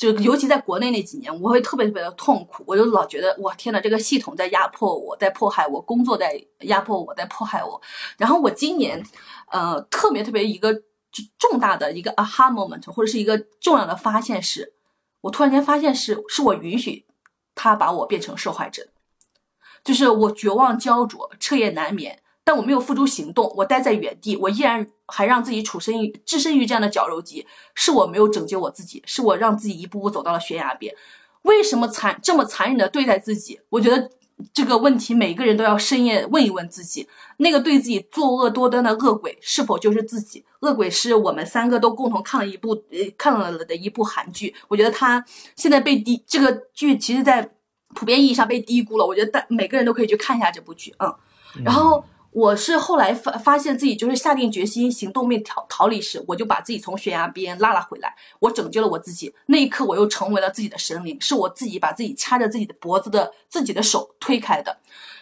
[0.00, 7.78] 就尤其在国内那几年，我会特别特别的痛苦，我就老觉得哇天呐，这个系统在压迫我，在迫害我，工作在压迫我，在迫害我。
[8.16, 9.04] 然后我今年，
[9.50, 10.72] 呃，特别特别一个
[11.38, 14.72] 重大的一个 aha moment，或者是一个重要的发现是，
[15.20, 17.04] 我突然间发现是，是我允许
[17.54, 18.86] 他把我变成受害者，
[19.84, 22.22] 就是我绝望焦灼，彻夜难眠。
[22.50, 27.46] 但我没有付诸行动，我待在原地，我依然还让自己处身于置身于这样的绞肉机，
[27.76, 30.92] 是我没有拯救我自己，是我让自己一步步走到了悬崖边。
[31.42, 33.60] 为什么残这么残忍的对待自己？
[33.68, 34.10] 我觉得
[34.52, 37.06] 这个问题每个人都要深夜问一问自己：
[37.36, 40.44] 那个对自己作恶多端的恶鬼是否就是自己？
[40.62, 45.24] 恶鬼是我们三个都共同看了一部呃看了的一部韩剧，我觉得他
[45.54, 47.48] 现在被低这个剧其实，在
[47.94, 49.06] 普遍意义上被低估了。
[49.06, 51.14] 我觉得大每个人都可以去看一下这部剧，嗯，
[51.64, 52.04] 然后。
[52.32, 59.34] 我是后来发发现自己就是下定决心行动并逃逃离时，我就把自己从悬崖边拉了回来，我拯救了我自己。
[59.46, 64.78] 那一刻，我又成为了自己的神灵，是我自己把自己掐着自己的脖子的自己的手推开的。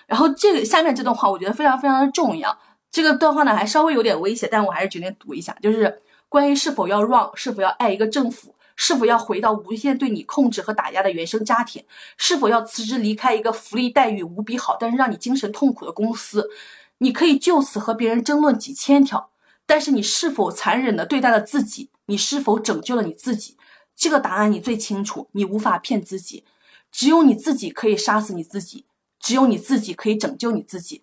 [0.06, 2.58] 然后这个下面这段话，我觉得非常非常的重要。
[2.90, 5.98] 这个段话呢，还稍微有点危险，但我还是决定读一下，就是
[6.28, 11.82] 关于是否要 run，是否要爱一个政府，是否要回到无限对你控制和打压的原生家庭，
[12.18, 16.50] 是否要辞职离开一个福利待遇无比好，但是让你精神痛苦的公司。
[16.98, 19.30] 你可以就此和别人争论几千条，
[19.66, 21.90] 但是你是否残忍的对待了自己？
[22.06, 23.56] 你是否拯救了你自己？
[23.94, 25.28] 这个答案你最清楚。
[25.32, 26.44] 你无法骗自己，
[26.90, 28.84] 只有你自己可以杀死你自己，
[29.20, 31.02] 只有你自己可以拯救你自己。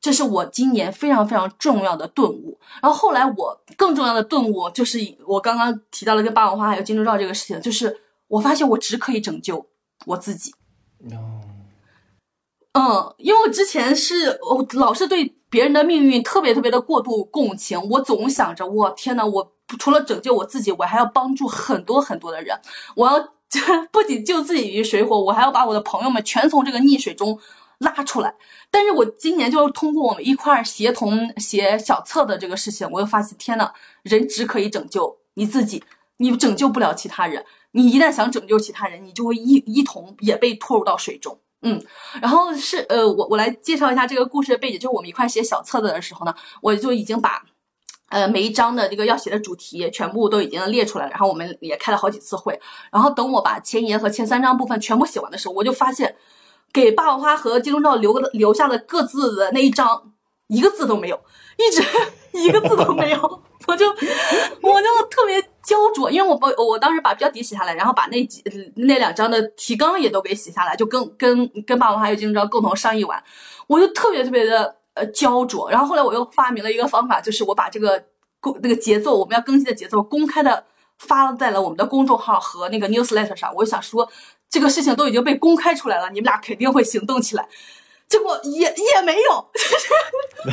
[0.00, 2.58] 这是我今年非常非常重要的顿悟。
[2.82, 9.66] 然后后来我更重要的顿悟就是我刚刚提到了跟霸王花还有金钟罩这个事情，就是我发现我只可以拯救，
[10.04, 10.54] 我自己。
[12.76, 22.60] 嗯，因为我之前是我老是对别人的命运特别特别的过度共情，我总想着，我天呐，我除了拯救我自己，我还要帮助很多很多的人，
[22.94, 23.32] 我要
[23.90, 27.38] 不仅救自己于水火，我还要把我的朋友们全从这个溺水中
[27.78, 28.34] 拉出来。
[28.70, 33.72] 但是我今年就是通过我们一块儿协同写小册的这个事情，我又发现，天呐，
[34.02, 35.82] 人只可以拯救你自己，
[36.18, 37.42] 你拯救不了其他人。
[37.70, 41.38] 你一旦想拯救其他人，你就会一一同也被拖入到水中。
[41.66, 41.82] 嗯，
[42.22, 46.32] 然后是呃，我我来介绍一下这个故事的背景，就是我们一块写小册子的时候呢，
[46.62, 47.42] 我就已经把，
[48.08, 52.56] 呃，每一章的这个要写的主题全部都已经列出来了，然后我们也开了好几次会，
[52.92, 56.14] 然后等我把前言和前三章部分全部写完的时候，我就发现，
[56.72, 60.12] 给霸王花和金钟罩留的留下的各自的那一章，
[60.46, 61.20] 一个字都没有，
[61.56, 61.82] 一直
[62.38, 63.42] 一个字都没有。
[63.66, 68.42] 我就我就特别焦灼，因为我我我当时把标题写下来，然后把那几
[68.76, 73.22] 那两章的提纲也都给写下来，就跟跟跟霸王还有金钟共同商议完，
[73.66, 75.70] 我就特别特别的呃焦灼。
[75.70, 78.04] 然后后来我又发明了一个方法，就是我把这个
[78.40, 80.64] 公那个节奏我们要更新的节奏公开的
[80.98, 83.52] 发在了我们的公众号和那个 newsletter 上。
[83.54, 84.08] 我就想说，
[84.48, 87.48] 这个事情都已经被公开出来了，你们俩肯定会行动起来。
[88.08, 89.50] 结果也也没有。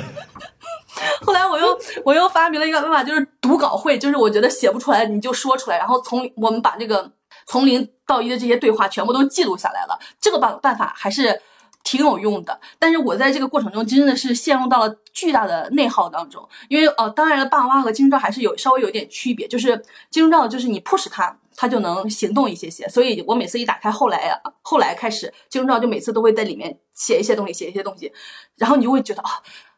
[1.26, 7.12] 后来我又我又发明了一个办法，就是读稿会，就是我觉得写不出来你就说出来，然后从我们把这个
[7.48, 10.00] 从零到一的这些对话全部都记录下来了。
[10.22, 11.42] 这个办办法还是
[11.84, 19.76] 挺有用的，但是我在这个过程中真的是陷入到了巨大的内耗当中，因为呃，当然了，霸王花和金钟罩还是有稍微有点区别，就是
[20.10, 28.12] 金钟罩就是你 push 它，它就能行动一些些，所以我每次一打开后来啊，后来开始金钟罩就每次都会在里面写一些东西，写一些东西，
[28.58, 29.32] 然后你就会觉得啊。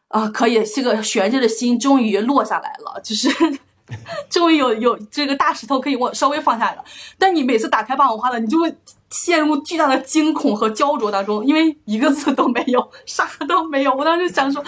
[0.08, 3.28] 啊，可以，这个悬着的心终于落下来了，就是
[4.30, 6.84] 终于有有这个大石头可以我稍微放下来了。
[7.18, 8.72] 但你每次打开霸王花了，你就会
[9.10, 13.92] 陷入巨大的惊恐和焦灼当中，因为一个字都没有，啥都没有。
[13.92, 14.64] 我当时想说，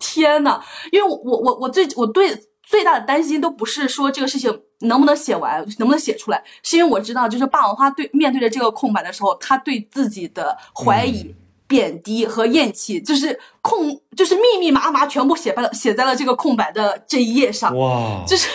[0.00, 0.60] 天呐，
[0.90, 2.36] 因为我我我我最我对
[2.70, 11.34] 最大的担心都不是说这个事情能不能写完，能不能写出来，是因为我知道，就是霸王花对面对着这个空白的时候，他对自己的怀疑。
[11.70, 17.72] 贬低和厌弃，就是空，就是密密麻麻全部写在了写在了这个空白的这一页上。
[17.78, 18.24] 哇！
[18.26, 18.48] 就是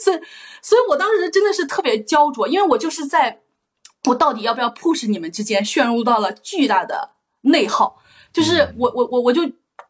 [0.00, 0.18] 所以，
[0.62, 3.42] 所以我当时真的是特别焦灼，因为我就是在，
[4.08, 7.10] 我到底要不要 push 你们之间，陷入到了巨大的
[7.42, 7.98] 内耗。
[8.32, 9.42] 就是我我我我就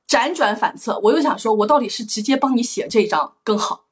[0.09, 3.85] 辗转反侧，我又想说，我到底是直接帮你写这张更好，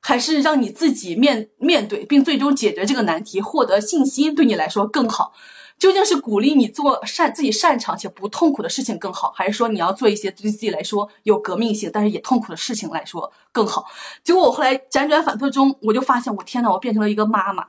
[0.00, 5.32] 还是让你自己面面对并最终解决这个难题，获得信心，对你来说更好？
[5.78, 13.86] 究竟是鼓励你做擅自己擅长且不痛苦的事情更好，还是说你要做一些对自己来说有革命性但是也痛苦的事情来说更好？
[14.24, 17.68] 结果我后来辗转反侧中，我就发现，我天呐，我变成了一个妈妈，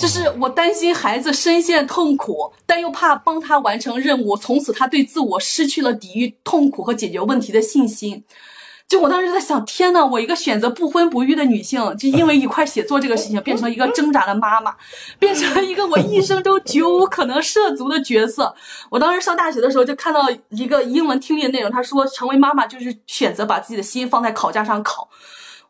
[0.00, 8.24] 就是我担心孩子深陷痛苦，但又怕帮他完成任务，从此他对自我失去了抵御痛苦和解决问题的信心。
[8.88, 14.74] 就我当时在想，天呐，我一个选择不婚不育的女性，就因为一块写作这个事情，变成了一个挣扎的妈妈，
[15.18, 18.54] 变成了一个我一生中绝无可能涉足的角色。
[18.88, 25.08] 我当时上大学的时候就看到一个英文听力的内容，他说成为妈妈就是选择把自己的心放在烤架上烤。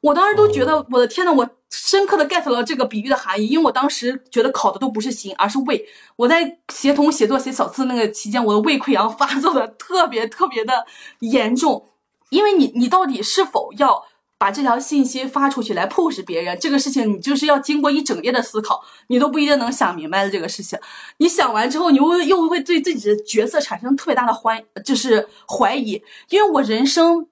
[0.01, 5.87] 我当时都觉得，我的天呐，我深刻的 get 了这个比喻的含义，因为我当时觉得考的都不是心，而是胃。
[6.17, 10.87] 我在协同写作写小字那个期间，我的胃溃疡发作的特别特别的
[11.21, 11.91] 严重。
[12.31, 14.05] 因为你，你到底是否要
[14.39, 16.59] 把这条信息发出去来 push 别人？
[16.59, 20.79] 这个事情你就是要经过一整夜的思考，你都不一定能想明白的这个事情。
[21.19, 26.03] 你想完之后，你又又会对自己的角色产生特别大的怀，就是怀疑。
[26.31, 27.27] 因为我人生，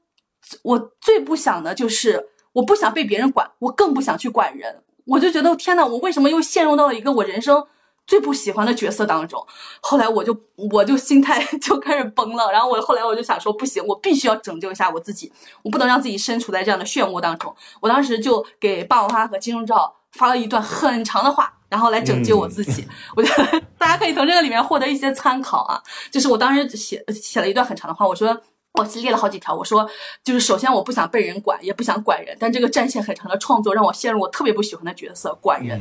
[0.63, 4.83] 我最不想的就是我不想被别人管，我更不想去管人。
[5.07, 7.67] 我就觉得天呐，我为什么又陷入到了一个我人生？
[8.07, 9.47] 最不喜欢的角色当中，
[9.83, 10.35] 后来我就
[10.73, 15.31] 我就心态 就开始崩了，然后我后来我就想说，不行，我必须要拯救一下我自己，
[15.63, 17.55] 我不能让自己身处在这样的漩涡当中。
[17.81, 22.89] 我当时就给霸王花和金钟罩发了一段很长的话，然后来拯救我自己。
[23.15, 28.41] 我觉得 大家可以从这个里面获得一些参考啊，就是我当时写写了一段很长的话，我说。
[28.75, 29.89] 我列了好几条，我说
[30.23, 35.81] 就是首先我不想被人管，也不想管人，但这个战线很长的创作让我陷入我特别不喜欢的角色管人。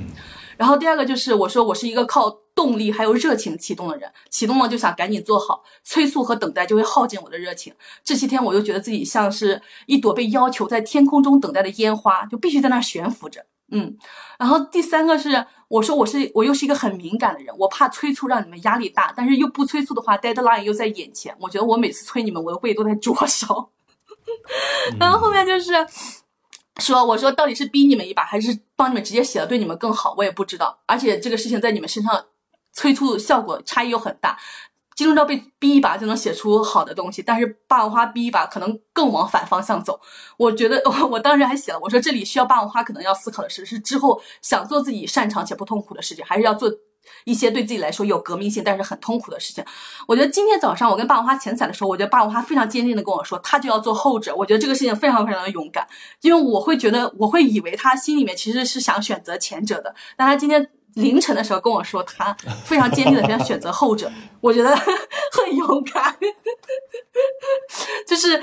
[0.57, 7.71] 然后第二个就是我说我是一个靠动力还有热情启动的人，启动了就想赶紧做好，催促和等待就会耗尽我的热情。
[8.03, 13.45] 这些天我就觉得自己像是一朵被要求在天空中等待的烟花，就必须在那儿悬浮着。
[13.71, 13.97] 嗯，
[14.39, 23.69] 然后第三个是我说我是我又是一个很敏感的人，我怕催促让你们压力大，但是又不催促的话，deadline 又在眼前，我觉得我每次催你们，我的胃都在灼烧。
[24.99, 25.73] 然后后面就是
[26.79, 30.79] 说，我说到底是逼你们一把，还是帮你们直接写了对你们更好，我也不知道。
[30.85, 32.25] 而且这个事情在你们身上
[32.71, 34.37] 催促效果差异又很大。
[34.97, 40.01] 金钟罩被逼一把就能写出好的东西，但是霸王花逼一把可能更往反方向走。
[40.37, 46.67] 我觉得我 我当时还写了，我说这里需要霸王花可能要思考的是，是之后想做自己擅长且不痛苦的事情，还是要做
[47.25, 49.63] 一些对自己来说有革命性但是很痛苦的事情。
[50.07, 54.35] 我觉得今天早上我跟霸王花前彩的时候，我觉得霸王花非常坚定的跟我说，他就要做后者。
[54.35, 55.87] 我觉得这个事情非常非常的勇敢，
[56.21, 60.67] 因为我会觉得我会以为他心里面其实是想选择前者的，但他今天。
[60.95, 62.35] 凌晨的时候跟我说，他
[62.65, 64.11] 非常坚定的想选择后者，
[64.41, 64.75] 我觉得
[65.31, 66.17] 很勇敢，
[68.07, 68.41] 就是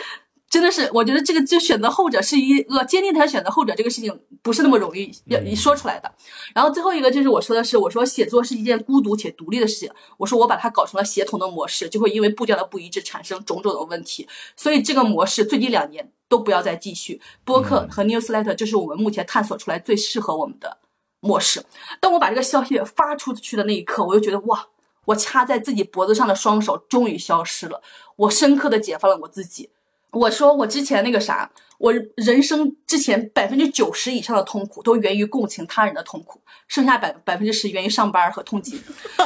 [0.49, 6.13] 真的是，我觉得这个就选择后者是一个坚定的选择后者这个事情不是那么容易要你说出来的。
[6.55, 17.21] 然后最后一个就是我说的是，我说写作是一件孤独且独立的事情，我说我把它搞成了协同的模式，就会因为步调的不一致产生种种的问题，所以这个模式最近两年都不要再继续。
[17.45, 20.79] 播客和 newsletter 就是我们目前探索出来最适合我们的。
[21.25, 21.65] 模式。
[22.01, 24.67] 当我把这个消息发出去的那一刻，我就觉得哇，
[25.07, 27.81] 我掐在自己脖子上的双手终于消失了。
[28.17, 29.71] 我深刻的解放了我自己。
[30.11, 38.79] 我说我之前那个啥，我人生之前百分之九十以上的痛苦都源于共情他人的痛苦，剩下百百分之十源于上班和通勤。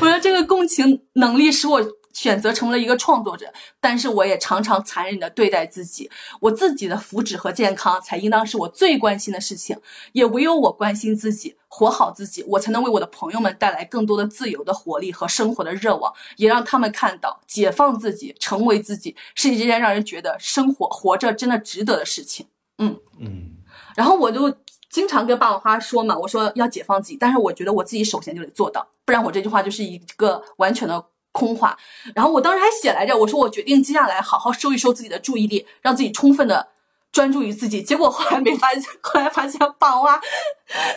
[0.00, 1.80] 我觉得这个共情能力使我。
[2.16, 6.10] 选择成为了一个创作者，但是我也常常残忍的对待自己。
[6.40, 9.78] 我自己的福祉和健康才应当是我最关心的事情，
[10.12, 22.46] 也唯有我关心自己，活好自己，我才能为我的朋友们带来更多的自由的活力和生活的热望，也让他们看到解放自己，成为自己是一件让人觉得生活活着真的值得的事情。
[22.78, 23.58] 嗯嗯，
[23.94, 24.56] 然后我就
[24.88, 31.04] 经常跟霸王花说嘛，我说要解放自己，但是我觉得我自己首先就得做到，不然我这句话就是一个完全的。
[31.36, 31.76] 空话，
[32.14, 36.68] 然后我当时还写来着，我说我决定接下来好好收一收自己的注意力，让自己充分的
[37.12, 37.82] 专注于自己。
[37.82, 40.18] 结果后来没发现，后来发现霸王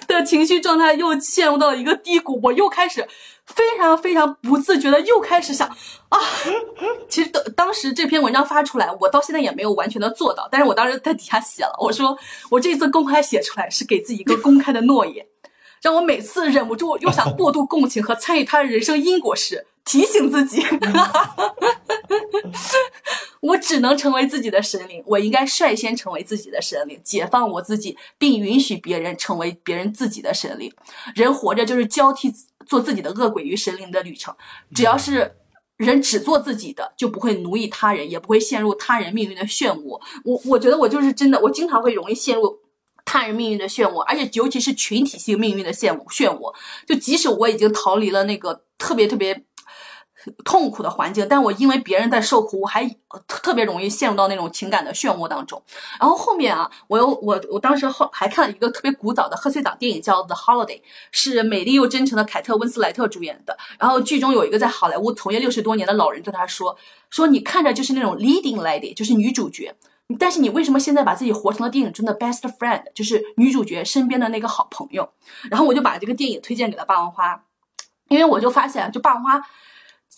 [0.07, 3.05] 的情绪状态又陷入到了一个低谷，我又开始
[3.45, 5.67] 非常非常不自觉的又开始想
[6.07, 6.17] 啊，
[7.09, 12.17] 其实当当时这篇文章发出来，我到现在也没有完全的做到，但是我当时在底下写了，我说
[12.49, 15.25] 我这次公开写出来是给自己一个公开的诺言，
[15.81, 19.65] 让我每次忍不住又想过度共情和参与他的人生因果时。
[19.85, 20.61] 提醒自己，
[23.41, 25.01] 我只能成为自己的神灵。
[25.05, 30.71] 我应该率先成为自己的神灵，解放我自己，并允许别人成为别人自己的神灵。
[31.15, 32.31] 人活着就是交替
[32.67, 34.35] 做自己的恶鬼与神灵的旅程。
[34.75, 35.35] 只要是
[35.77, 39.99] 人只做自己的，就不会奴役他人，也不会陷入他人命运的漩涡。
[40.23, 42.59] 我我觉得我就是真的，我经常会容易陷入
[43.05, 46.53] 他人命运的漩涡，而且尤其是群体性命运的漩涡漩涡。
[46.85, 49.45] 就即使我已经逃离了那个特别特别。
[50.43, 52.89] 痛苦的环境，但我因为别人在受苦，我还
[53.25, 55.61] 特别容易陷入到那种情感的漩涡当中。
[55.99, 60.79] 然后后面啊，我又我我当时后还看了一个特别古早的贺岁档电影，叫《The Holiday》，
[61.11, 63.57] 是美丽又真诚的凯特温斯莱特主演的。
[63.79, 66.77] 然后剧中有一个在好莱坞从业六十多年的老人对他说
[67.09, 69.73] ：“说你看着就是那种 leading lady，就是女主角，
[70.19, 75.09] 但是你为什么现在把自己活成了电影中的 best friend，就是女主角身边的那个好朋友？”
[75.49, 77.41] 然后我就把这个电影推荐给了霸王花，
[78.09, 79.41] 因为我就发现，就霸王花。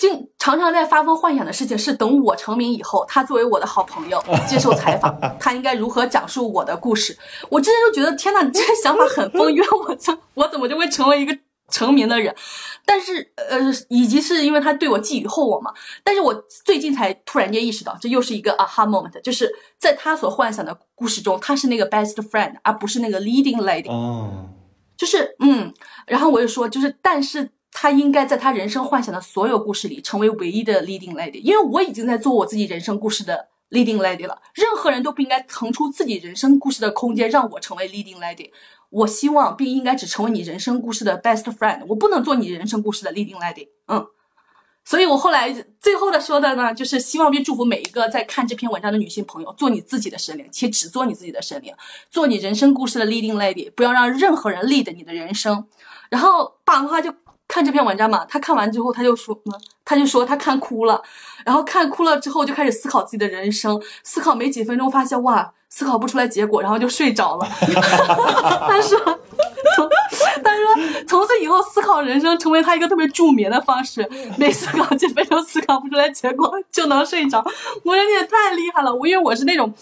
[0.02, 4.19] 经常常在发疯幻想的事情是，等我成名以后，他作为我的好朋友
[4.49, 7.15] 接受采访，他应该如何讲述我的故事？
[7.49, 11.38] 我之前就觉得，天呐，你这个想法很疯，因为我怎我怎么就会成为一个
[11.69, 12.36] 成名的人？
[12.84, 13.60] 但是，呃，
[13.90, 15.72] 以及是因为他对我寄予厚望嘛。
[16.03, 16.34] 但是我
[16.65, 19.48] 最近才突然间意识到，这又是一个 aha moment，就是
[19.78, 23.91] 在他所幻想的故事中，他是那个 best friend，而不是那个 leading lady。
[23.91, 24.49] 哦，
[24.98, 25.72] 就是嗯，
[26.07, 27.52] 然后我就说，就是但是。
[27.82, 34.40] 他应该在他人生幻想的所有故事里成为唯一的 leading lady，因为我已经在做我自己人生故事的 leading lady 了。
[34.53, 38.52] 任何人都不应该腾出自己人生故事的空间让我成为 leading lady。
[38.91, 43.70] 我希望并应该只成为你人生故事的 best friend，我不能做你人生故事的 leading lady。
[43.88, 44.06] 嗯，
[44.86, 51.74] 所以我后来最后的说的呢，就是希望并祝福每一个在看这篇文章的女性朋友，做你自己的神灵，且只做你自己的神灵，
[52.12, 55.66] 做你人生故事的 leading lady，不要让任何人 lead 你的人生。
[56.12, 57.12] 然后爸的话就。
[57.52, 59.38] 看这篇文章嘛，他看完之后他就说，
[59.84, 61.03] 他就说他看哭了，
[61.45, 67.45] 然后看哭了之后就开始思考自己的人生，思考没几分钟发现哇，思考不出来结果，然后就睡着了。
[67.60, 68.98] 他说，
[70.41, 77.44] 他说从此以后思考人生成为他一个特别助眠的方式，每思考几分钟思考不出来结果就能睡着。
[77.84, 79.73] 我说你也太厉害了，我因为我是那种。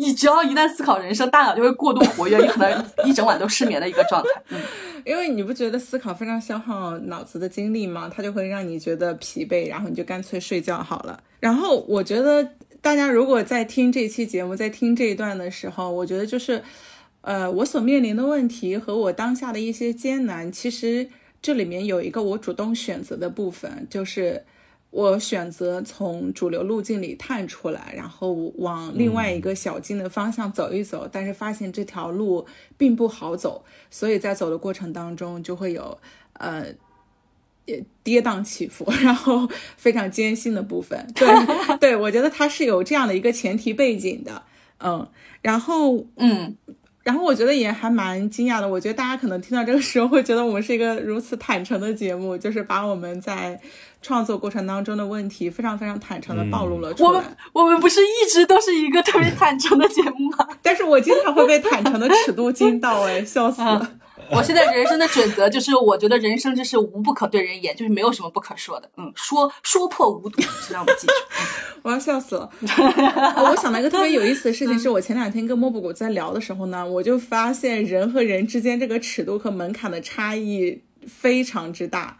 [0.00, 4.28] 你只要一旦思考人生，大脑就会过度活跃，你可能一整晚都失眠的一个状态。
[4.50, 4.60] 嗯，
[5.04, 8.08] 因为你不觉得思考非常消耗脑子的精力吗？
[8.08, 11.20] 它就会让你觉得疲惫，然后你就干脆睡觉好了。
[11.40, 12.48] 然后我觉得
[12.80, 16.62] 大家如果在听这期节目，在听这一段的时候，我觉得就是，
[17.22, 21.08] 呃，我所面临的问题和我当下的一些艰难，其实
[21.42, 24.44] 这里面有一个我主动选择的部分，就是
[24.90, 32.46] 我选择从主流路径里探出来，然后往另外一个小径的方向走一走，但是发现这条路
[32.76, 35.98] 并不好走，所以在走的过程当中就会有
[36.34, 36.66] 呃。
[38.02, 39.46] 跌宕起伏，然后
[39.76, 41.28] 非常艰辛的部分，对
[41.78, 44.42] 对，我觉得它是有这样的一个前提背景的，
[44.80, 45.06] 嗯，
[45.42, 46.56] 然后嗯，
[47.02, 53.60] 然后我觉得也还蛮惊讶的，我觉得大家可能听到这个时候会觉得我们是一个如此坦诚的节目，就是把我们在
[54.00, 57.08] 创作过程当中的问题非常非常坦诚的暴露了出来。
[57.08, 60.48] 我们我们不是一直都是一个特别坦诚的节目吗？
[60.62, 63.94] 但是我经常会被坦诚的尺度惊到，哎，笑死了。
[64.30, 68.90] 我现在人生的准则就是，我觉得人生就是无不可对人言，就是没有什么不可说的。
[68.98, 71.12] 嗯，说说破无毒，让我记住。
[71.80, 72.50] 我要笑死了。
[72.60, 82.18] 我想到一个特别有意思的事情，是我前两天跟莫布谷在聊的时候呢，我就发现人和人之间这个尺度和门槛的差异非常之大。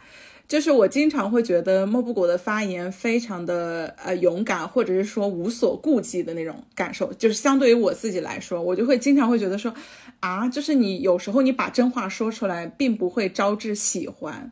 [0.48, 7.12] 就是我经常会觉得莫布谷的发言非常的呃勇敢，或者是说无所顾忌的那种感受。
[7.12, 9.74] 就是相对于我自己来说，我就会经常会觉得说，
[10.20, 14.50] 啊，就是你有时候你把真话说出来，并不会招致喜欢。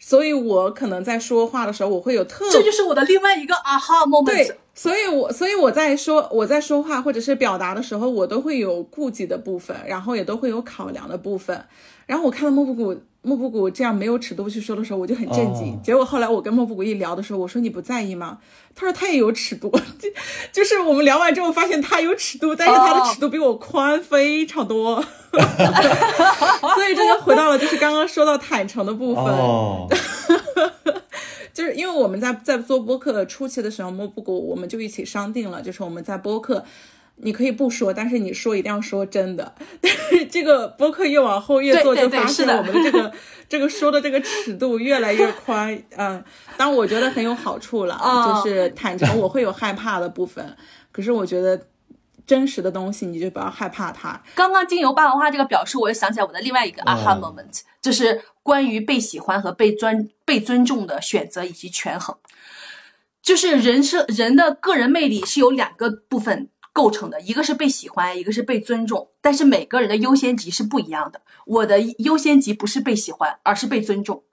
[0.00, 4.26] 所以我可能在说话的时候，我会有特，这就是我的另外一个啊哈 moment。
[4.26, 11.64] 对，所以我所以我在说我在说话或者是表达的时候，我都会有顾忌的部分，然后也都会有考量的部分。
[12.06, 13.00] 然后我看到莫布谷。
[13.26, 15.76] 莫布谷这样没有尺度去说的时候，我就很震惊。
[15.82, 18.38] 结果后来我跟莫布谷一聊的时候，我说你不在意吗？
[18.72, 20.08] 他说他也有尺度， 就
[20.52, 25.02] 就是我们聊完之后发现他有尺度，但是他的尺度比我宽非常多。
[25.32, 29.24] 所以这就回到了就是刚刚说到坦诚的部分，
[31.52, 36.64] 就是因为我们在在做播客初期的时候，莫布谷我们就一起商定了，就是我们在播客。
[37.18, 39.54] 你可以不说，但是你说一定要说真的。
[39.80, 43.12] 但 是这个播客越往后越做，就发现我们的这个
[43.48, 45.74] 这个说的这个尺度越来越宽。
[45.96, 46.22] 嗯，
[46.56, 47.98] 当然我觉得很有好处了，
[48.44, 50.56] 就是坦诚我会有害怕的部分，
[50.92, 51.58] 可是我觉得
[52.26, 54.20] 真实的东西你就不要害怕它。
[54.34, 62.14] 刚刚经由霸王花这个表述，我又想起来我的另外一个 aha moment，就是关于被喜欢和被尊被尊重的选择以及权衡。
[63.22, 66.48] 就是人是人的个人魅力是有两个部分。
[66.76, 71.22] 构成的一个是被喜欢，一个是被尊重，但是每个人的优先级是不一样的。
[71.46, 74.24] 我的优先级不是被喜欢，而是被尊重。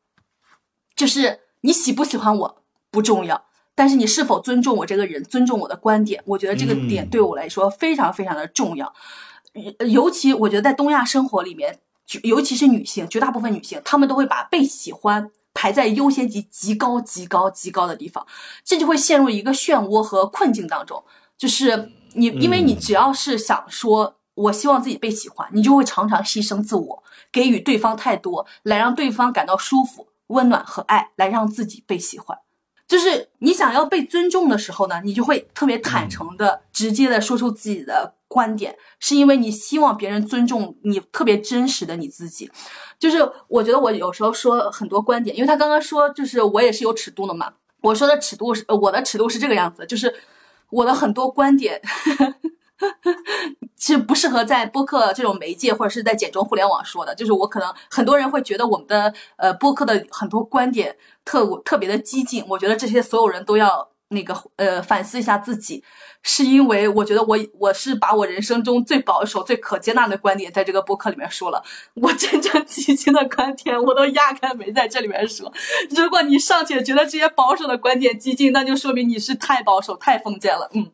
[0.93, 3.45] 就是你喜不喜欢我不重要，
[3.75, 8.93] 但是你是否尊重我这个人，尊重我的观点，我觉得这个点对我来说非常非常的重要。
[9.87, 11.79] 尤其我觉得在东亚生活里面，
[12.23, 18.27] 尤其是女性，绝大部分女性，她们都会把被喜欢排在优先级极高、极高、极高的地方，
[18.65, 21.01] 这就会陷入一个漩涡和困境当中，
[21.37, 21.89] 就是。
[22.15, 32.37] 你因为你只要是想说，我希望自己被喜欢，你就会常常牺牲自我，给予对方太多，来让对方感到舒服、温暖和爱，来让自己被喜欢。
[32.87, 42.51] 就是你想要被尊重的时候呢，你就会特别坦诚的、直接的说出自己的观点，是因为你希望别人尊重你，特别真实的你自己。
[42.99, 43.17] 就是
[43.47, 47.53] 我觉得我有时候说很多观点，因为他刚刚说，就是我也是有尺度的嘛。
[47.81, 50.13] 我说的尺度是，我的尺度是这个样子，就是。
[50.69, 51.81] 我的很多观点
[53.75, 63.92] 其实不适合在播客这种媒介或者是在简中互联网说的，就是我可能很多人会觉得我们的呃播客的很多观点特特别的激进，我觉得这些所有人都要。
[64.13, 65.83] 那个呃，反思一下自己，
[66.21, 71.63] 是因为我觉得我我是把我人生中最保守、最可接纳的观点在这个播客里面说了。
[71.95, 75.51] 我真正激进的观点，我都压根没在这里面说。
[75.89, 80.69] 如果你尚且觉得这些保守的观点激进，那就说明你是太保守、太封建了。
[80.73, 80.89] 嗯，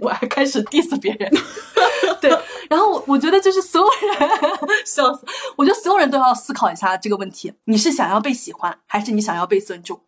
[0.00, 1.30] 我还开始 diss 别人。
[2.20, 2.30] 对，
[2.68, 4.28] 然后我我觉得就是所有人
[4.84, 5.24] 笑死，
[5.56, 10.00] 我觉得所有人都要思考一下这个问题：你是想要被喜欢，还是你想要被尊重？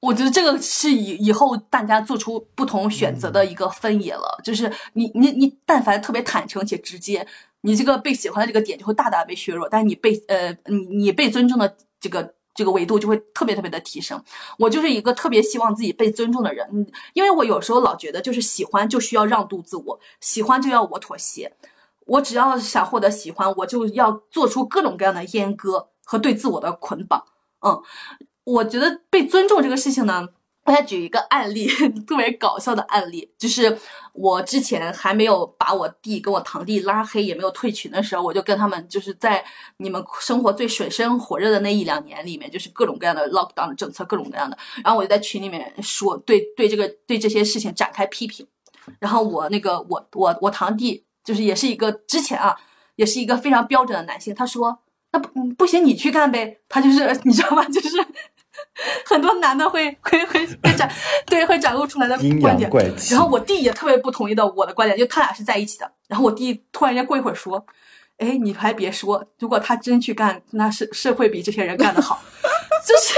[0.00, 4.40] 我觉得这个是以以后大家做出不同选择的一个分野了。
[4.42, 7.26] 就是你你你，但凡特别坦诚且直接，
[7.60, 14.22] 你这个被喜欢的这个点就会大大被削弱，但是你被呃你你被尊重的这个这个维度就会特别特别的提升。
[14.58, 16.66] 我就是一个特别希望自己被尊重的人，
[17.12, 21.52] 因为我有时候老觉得就是喜欢就需要让渡自我，喜欢就要我妥协，
[22.06, 27.22] 我只要想获得喜欢，我就要做出各种各样的阉割和对自我的捆绑，
[27.60, 27.82] 嗯。
[28.52, 30.28] 我觉得被尊重这个事情呢，
[30.64, 31.66] 我再举一个案例，
[32.06, 33.78] 特别搞笑的案例，就是
[34.12, 39.44] 我之前还没有把我弟跟我堂弟拉黑，也没有退群的时候，我就跟他们就是在
[39.78, 48.46] 你们生活最水深火热的那一两年里面，就是各种各样的 lockdown 的政策，各种各样的，然后我就在群里面说，对对这个对这些事情展开批评，
[48.98, 52.56] 然后我那个我我我堂弟就是也是一个之前啊，
[52.96, 54.80] 也是一个非常标准的男性，他说
[55.12, 56.58] 那不不行，你去干呗。
[56.68, 57.64] 他就是 你知道吗？
[57.64, 57.96] 就是
[59.06, 60.90] 很多男的会 会会会展
[61.26, 62.70] 对会展露出来的观点。
[63.10, 65.90] 然后我弟也特别不同意的我的观点，就他俩是在一起的。
[66.08, 67.64] 然后我弟突然间过一会儿说
[68.18, 72.20] ：“哎，你还别说，如果他真去干，那是是会比这些人干得好。
[72.86, 73.14] ”就是，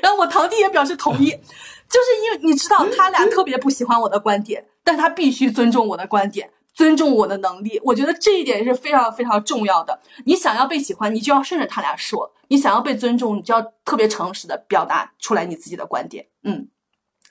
[0.00, 6.50] 然后我堂弟也表示同意，就是因为你知道他俩特别不喜欢我的观点，但他必须尊重我的观点。
[6.72, 10.00] 尊重我的能力，我觉得这一点是非常非常重要的。
[10.24, 16.26] 你想要被喜欢，你就要顺着他俩说；你想要被尊重，你就要特别诚实的表达出来你自己的观点。
[16.44, 16.68] 嗯，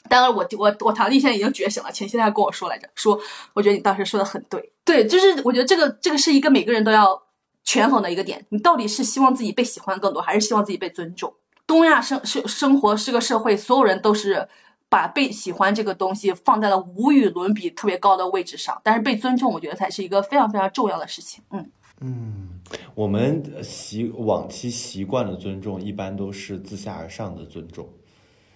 [0.07, 3.19] 当然，我我我堂弟现在已经觉醒了，前些天还跟我说来着，说
[3.53, 7.23] 我觉得你当时说的很对，对，就是我觉得这个这个是一个每个人都要
[7.63, 8.45] 权衡的一个点。
[8.49, 11.33] 你到底是希望自己被喜欢更多，还是希望自己被尊重？
[11.65, 14.47] 东亚生生生活是个社会，所有人都是。
[14.89, 21.43] 把被喜欢这个东西放在了无与伦比特别高的位置上，但是被尊重，我觉得才是一个非常非常重要的事情。
[21.51, 21.69] 嗯
[22.01, 22.59] 嗯，
[22.95, 27.87] 我们习往期习惯的尊重，一般都是自下而上的尊重，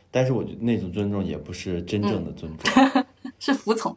[0.09, 3.03] 但是我觉得那种尊重也不是真正的尊重，
[3.37, 3.95] 是服从。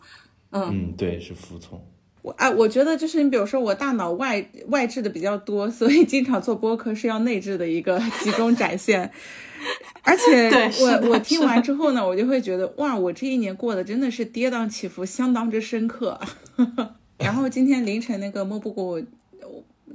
[0.51, 1.81] 嗯嗯，对，是服从。
[2.23, 9.13] 我哎，我觉得就是你，比如说我大脑外外置的比较多，所以经常做播客是要内置的一个 集中展现。
[10.03, 16.21] 而且我我听完之后呢，我就会觉得哇，我这一年过得真的是跌宕起伏，相当之深刻。
[17.19, 19.03] 然后今天凌晨那个莫布谷，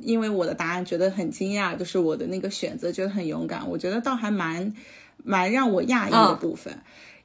[0.01, 4.73] 因为我的答案觉得很惊讶，就是我的那个选择觉得很勇敢，我觉得倒还蛮
[5.23, 6.77] 蛮让我讶异的部分。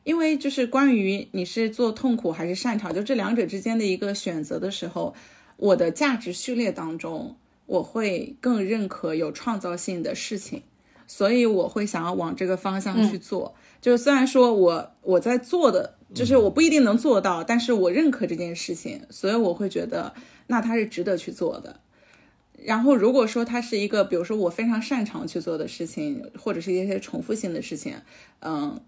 [0.05, 5.13] 因为就是关于你是做痛苦还是擅长，就这两者之间的一个选择的时候，
[5.57, 7.35] 我的价值序列当中，
[7.67, 10.63] 我会更认可有创造性的事情。
[11.07, 20.13] 所以我会想要往这个方向去做，就是虽然说我我在做的，就是我不一定能做到，但是我认可这件事情，所以我会觉得
[20.49, 21.81] 那它是值得去做的。
[22.65, 27.95] 然后如果说它是一个，比如说我非常擅长去做的事情，或者是一些重复性的事情，
[28.41, 28.81] 嗯，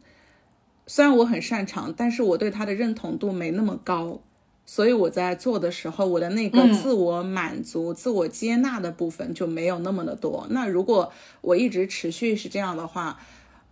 [0.86, 4.20] 虽然我很擅长，但是我对它的认同度没那么高。
[4.70, 10.46] 所以我在做的时候，我的那个自我满足、自我接纳的部分就没有那么的多。
[10.50, 13.18] 那如果我一直持续是这样的话，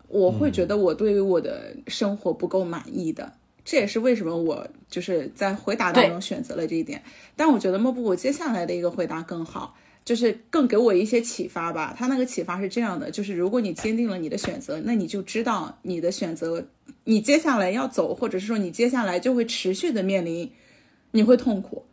[0.08, 3.30] 我会觉得我对于我的生活不够满意的。
[3.62, 7.02] 这也是为什么我就是在回答当中选择了这一点。
[7.36, 11.94] 但我觉得莫布我接下来的一个回答更好，就是更给我一些启发吧。
[11.94, 16.64] 他那个启发是这样的：就是如果你坚定了你的选择，那你就知道你的选择，
[17.04, 20.50] 你接下来要走，或者是说你接下来就会持续的面临。
[21.16, 21.84] 你会痛苦，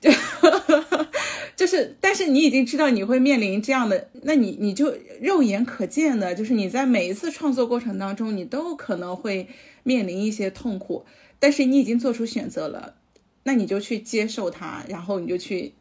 [1.56, 9.48] 就是，但是你已经知道你会面临这样的，那你你就肉眼可见的，就是你在每一次创作过程当中，你都可能会
[9.82, 11.04] 面临一些痛苦，
[11.38, 12.94] 但是你已经做出选择了，
[13.44, 15.74] 那你就去接受它，然后你就去，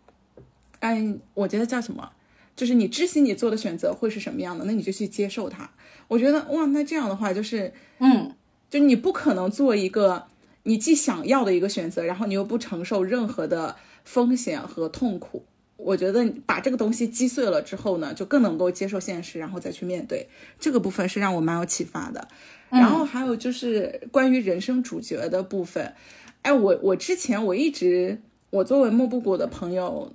[0.80, 2.12] 哎，我觉得叫什么，
[2.56, 5.72] 就是你知悉你做的选择会是什么样的，那你就去接受它。
[6.10, 8.36] 我觉得哇，那这样的话就是，嗯，
[8.70, 10.28] 就你不可能做一个。
[10.70, 13.76] 你既想要的一个选择，然后你又不承受任何的
[14.06, 15.44] 风险和痛苦，
[15.78, 20.28] 我觉得把这个东西击碎了之后呢，就更能够接受现实，然后再去面对
[20.60, 22.28] 这个部分是让我蛮有启发的。
[22.70, 25.96] 然后还有就是关于人生主角的部分，
[26.44, 28.22] 哎，我我之前我一直
[28.52, 30.14] 我作为莫布谷的朋友。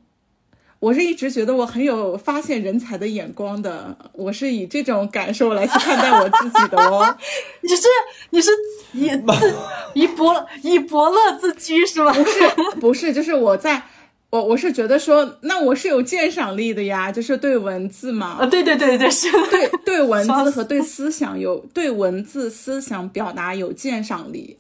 [0.81, 7.17] 我是一直觉得我很有发现人才的眼光的，我是以这种感受来去看待我自己的哦。
[7.63, 7.83] 你是
[8.31, 8.51] 你是
[8.93, 9.55] 以自
[9.95, 12.13] 以伯以伯乐自居是吗？
[12.13, 12.49] 不是
[12.81, 13.83] 不是，就是我在
[14.29, 18.39] 我我是觉得说，那我是有鉴赏力的呀，就是对文字嘛。
[18.41, 19.31] 啊，对对对对是。
[19.51, 24.59] 对对文字和对思想有对文字思想表达有鉴赏力。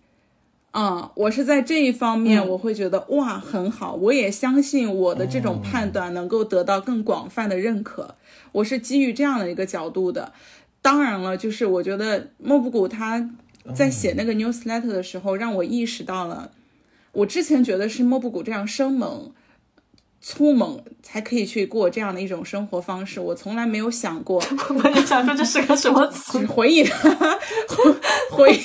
[0.77, 8.17] 嗯，我是在这一方面，我会觉得哇很好，我也相信我的这种判断能够得到更广泛的认可。
[8.51, 10.33] 我是基于这样的一个角度的。
[10.83, 13.31] 当然了，就是我觉得莫布谷他
[13.73, 16.51] 在写那个 newsletter 的时候，让我意识到了，
[17.13, 19.31] 我之前觉得是莫布谷这样生猛。
[20.27, 24.43] 粗猛才可以去过这样的一种生活方式，我从来没有想过。
[24.83, 26.39] 我也想说这是个什么词？
[26.49, 26.83] 回应，
[28.33, 28.59] 回应，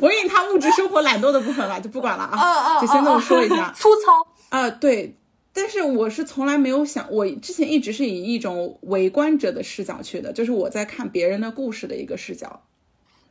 [0.00, 2.80] 回应他物质生活懒惰的部分吧，就不管了啊。
[2.80, 3.74] 就先这么说一下。
[3.76, 4.24] 粗糙
[4.56, 5.16] 啊，对。
[5.52, 12.62] 但是我是从来没有想，我之前一直是以一种围观者的视角去的，就是我在看别人的故事的一个视角。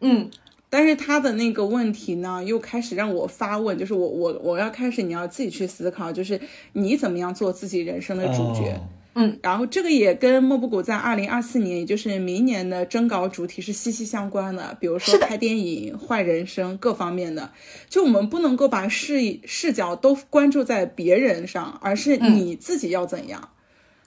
[0.02, 0.30] 嗯。
[0.70, 6.40] 但是他的那个问题呢，又开始让我发问，就是我我我要开始你要自己去思考，就是
[6.74, 8.80] 你怎么样做自己人生的主角，
[9.16, 17.52] 嗯，然后这个也跟莫布谷在二零二四年，也就是明年的征稿主题是息息相关的，比如说拍电影、换人生各方面的，
[17.90, 23.50] 就我们不能够把视视角都关注在别人上，而是你自己要怎样。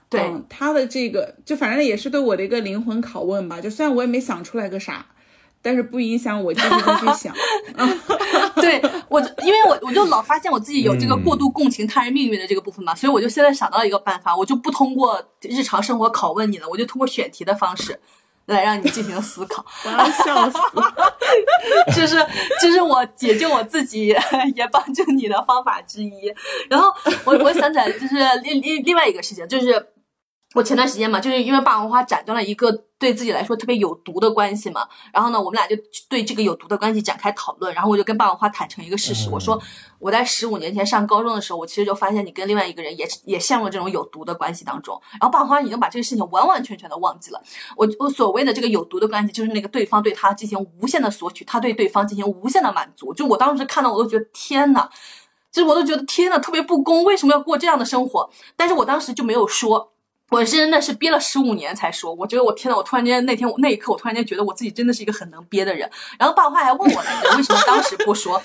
[0.08, 0.20] 对。
[0.48, 3.60] 他的这个，就反正也是对我的一个灵魂拷问吧。
[3.60, 5.06] 就虽然我也没想出来个啥，
[5.62, 7.34] 但是不影响我继续继续想。
[8.56, 17.98] 对我，因为我我就老发现我自己有这个过度共情他人命运的这个部分嘛，所以我就现在想到一个办法，我就不通过日常生活拷问你了，我就通过选题的方式。
[18.46, 20.58] 来让你进行思考， 我要笑死！
[21.94, 22.16] 这是
[22.60, 24.08] 这是我解救我自己
[24.56, 26.34] 也帮助你的方法之一。
[26.68, 26.92] 然后
[27.24, 29.86] 我我想起来，就是另另另外一个事情，就是。
[30.52, 35.76] 我前段时间嘛，就是因为霸王花斩断了一个对自己来说特别有毒的关系嘛，然后呢，我们俩就
[36.08, 39.62] 对这个有毒的关系展开讨论，然后我就跟霸王花坦诚一个事实，我说
[40.00, 47.40] 我在十五年前上高中的时候，我其实就发现你跟另外一个人也也陷入了这种有毒的关系当中，然后霸王花已经把这个事情完完全全的忘记了。
[47.76, 54.88] 我我所谓的这个有毒的关系，就是那个对方对他进行无限的索取，他对对方进行无限的满足，就我当时看到我都觉得天呐，
[55.52, 58.28] 就是我都觉得天呐，特别不公，为什么要过这样的生活？
[58.56, 59.92] 但是我当时就没有说。
[60.30, 65.90] 我真的是憋了十五年才说，我觉得我天呐，我突然间那天我那一刻，我突然间觉得我自己真的是一个很能憋的人。
[66.18, 68.40] 然后爸爸还问我来着，为什么当时不说？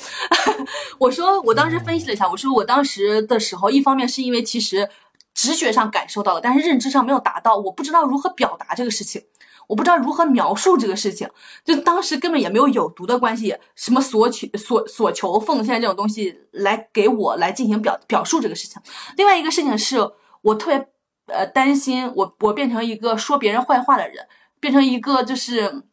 [0.98, 4.90] 我说我当时分析了一下，我说我当时的时候，一方面是因为其实
[5.36, 9.24] 直觉上感受到了，但是认知上没有达到，我不知道如何表达这个事情，
[9.68, 11.30] 我不知道如何描述这个事情，
[11.64, 18.82] 就当时根本也没有有毒的关系，什么索取、所所求、奉献这种东西来给我来进行表表述这个事情。
[19.18, 19.98] 另外一个事情是
[20.42, 20.88] 我特别。
[21.28, 24.28] 呃，担心我我变成一个说别人坏话的人，
[24.60, 25.84] 变成一个就是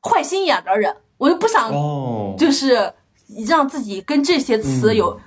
[0.00, 1.72] 坏心眼的人，我又不想
[2.38, 2.94] 就是
[3.48, 5.20] 让自己跟这些词有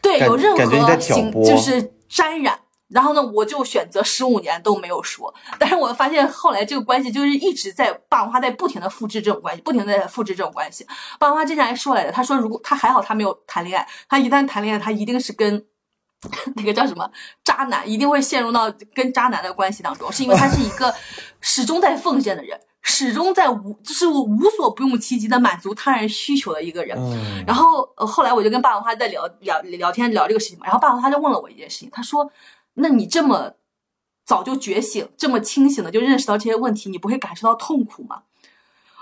[0.00, 2.58] 对有任何形就是沾染。
[2.88, 5.32] 然后呢，我就选择十五年都没有说。
[5.60, 10.84] 但是我发现后来这个关系就是一直在霸王花在不停的复制这种关系，不停的在复制这种关系。
[11.18, 15.66] 霸王花之前还说来着，他说如果他还好他没有谈恋爱，他一旦谈恋爱，他一定是跟。
[16.56, 17.10] 那个叫什么
[17.42, 20.94] 渣男，一定会陷入到跟渣男的关系当中，是因为他是一个
[21.40, 26.98] 始终在奉献的人，始终在无就是无所不用其极的满足他人需求的一个人。
[27.46, 32.30] 然后后来我就跟霸王花在聊聊聊天聊这个事情嘛，然后霸王花就问了我一件事情，他说
[32.74, 33.54] ：“那你这么
[34.24, 38.24] 早就觉醒，这么清醒的就认识到这些问题，你不会感受到痛苦吗？”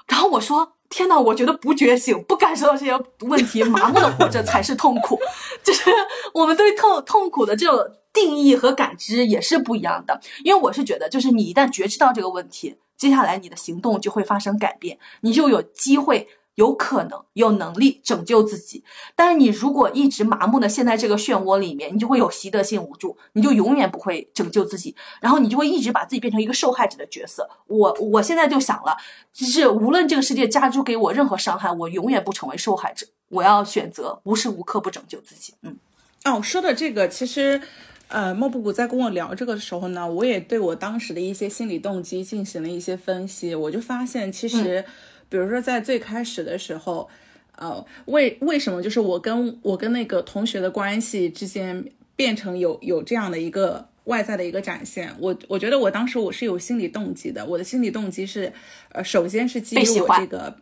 [0.07, 0.75] 然后我说。
[0.89, 5.19] 天呐，我觉得不觉醒、不感受到这些问题、麻木的活着才是痛苦。
[5.63, 5.91] 就是
[6.33, 7.79] 我们对痛痛苦的这种
[8.13, 10.21] 定义和感知也是不一样的。
[10.45, 16.29] 因为我是觉得，就是你一旦觉知到这个问题，接下来你的行动就会发生改变，你就有机会。
[16.59, 18.83] 有可能有能力拯救自己，
[19.15, 27.49] 但是你如果一直麻木的陷在这个漩涡里面，你就会有习得性无助，你就永远不会拯救自己，然后你就会一直把自己变成一个受害者的角色。
[27.69, 28.97] 我我现在就想了，
[29.33, 35.55] 就是无论这个世界加诸给我任何伤害，我永远不成为受害者，我要选择无时无刻不拯救自己。
[35.63, 35.77] 嗯，
[36.25, 37.63] 哦，说的这个其实，
[38.09, 44.85] 呃，莫布谷在跟我聊这个的时候呢，我也对我当时的一些心理动机进行了一些分析，我就发现其实。
[45.29, 47.09] 比如说，在最开始的时候，
[47.57, 51.85] 呃，为为什么就是我跟我跟那个同学的关系之间
[52.17, 55.15] 变成有有这样的一个外在的一个展现？
[55.19, 58.53] 我我觉得我当时我是有心理动机的，我的心理动机是，
[58.93, 60.57] 呃，首先是基于我这个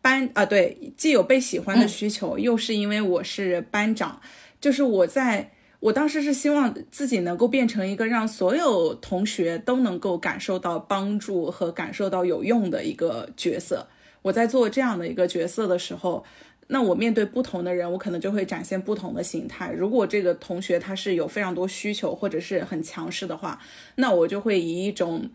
[0.00, 4.20] 班啊，对，既有被喜欢的需求，又是因为我是班长，
[4.60, 5.52] 就是我在。
[5.80, 13.88] 我当时是希望自己能够变成一个让所有同学都能够感受到帮助和感受到有用的一个角色。
[14.22, 16.22] 我在做这样的一个角色的时候，
[16.66, 19.72] 那我面对不同的人，我可能就会展现不同的形态。
[19.72, 23.58] 如果这个同学他是有非常多需求或者是很强势的话，
[23.94, 25.30] 那我就会以一种，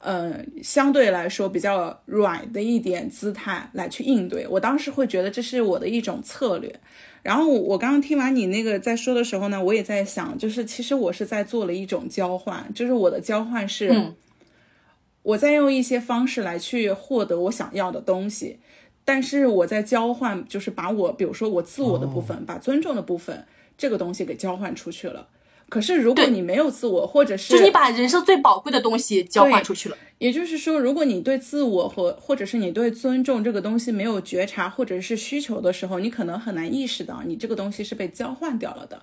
[0.00, 4.46] 呃，相对来说比较软的一点姿态来去应对。
[4.48, 6.78] 我当时会觉得这是我的一种策略。
[7.22, 14.12] 然后我刚刚听完你那个在说的时候呢，我也在想，就是其实我是在做了一种交换，就是我的交换是，
[15.22, 18.58] 我在用一些方式来去获得我想要的东西，
[19.04, 23.44] 但是我在交换，就是把我，比如说我自我的部分，把尊重的部分
[23.76, 25.28] 这个东西给交换出去了。
[25.68, 39.02] 可是，如果你没有自我，或者是就你把人生最宝贵的东西交换出去了，也就是说，如果你对自我和或者是你对尊重这个东西没有觉察或者是需求的时候，你可能很难意识到你这个东西是被交换掉了的。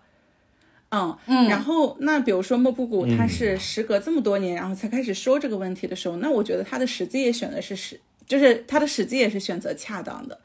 [0.89, 1.47] 嗯嗯。
[1.47, 10.39] 然后，那比如说莫布谷，他是时隔这么多年，然后才开始说这个问题的时候，那我觉得他的时机也选的是时，就是他的时机也是选择恰当的。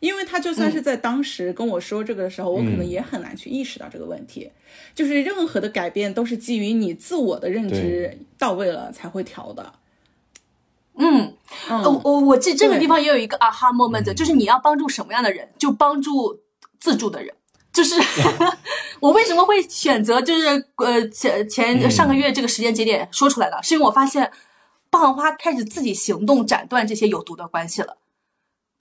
[0.00, 4.50] 因为他就算是在当时跟我说这个的时候，我可能也很难去意识到这个问题。
[4.94, 9.74] 就是任何的改变都是基于你自我的认知到位了才会调的。
[10.96, 11.34] 嗯，
[11.68, 16.40] 我我我记这个地方也有一个啊哈 moment，就是你要帮助什么样的人，就帮助
[16.78, 17.34] 自助的人。
[17.72, 17.94] 就是
[19.00, 24.30] 我为什么会选择就是呃前前上个月这个时间节点说出来的，是因为我发现
[24.90, 27.96] 棒花开始自己行动斩断这些有毒的关系了。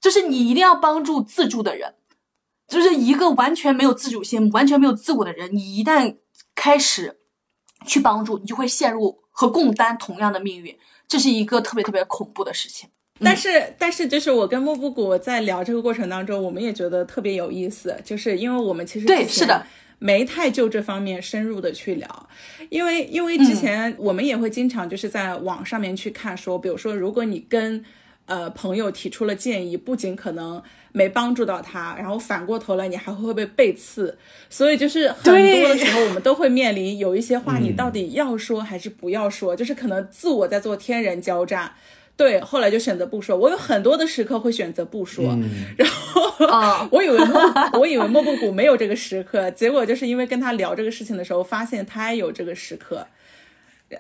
[0.01, 1.95] 就是你一定要帮助自助的人，
[2.67, 6.15] 就是一个完全没有自主性、完全没有自我的人，你一旦
[6.55, 7.19] 开始
[7.85, 10.77] 去帮助，你就会陷入和共担同样的命运，
[11.07, 12.89] 这是一个特别特别恐怖的事情。
[13.21, 19.61] 但是，但是，就是我跟莫布谷在聊这个过程当中，我们也觉得特别有意思，就是因为我们其实对是的
[19.97, 22.30] 没太就这方面深入的去聊，
[22.69, 27.84] 因为因为之前我们也会经常就是在网上面去看说，比如说如果你跟
[28.30, 34.18] 呃朋友提出了建议，不仅可能没帮助到他，然后反过头来你还会被背刺，
[34.49, 41.73] 所以就是很多的时候我们都会面临有一些话你到底要说还是不要说，就是可能自我在做天人交战。
[42.15, 43.38] 对，后来就选择不说。
[43.38, 45.23] 我有很多的时刻会选择不说，
[45.77, 46.22] 然后
[46.91, 53.07] 我以为莫，我以为莫布谷没有这个时刻，结果就是因为跟他聊这个事情的时候，发现他也有这个时刻。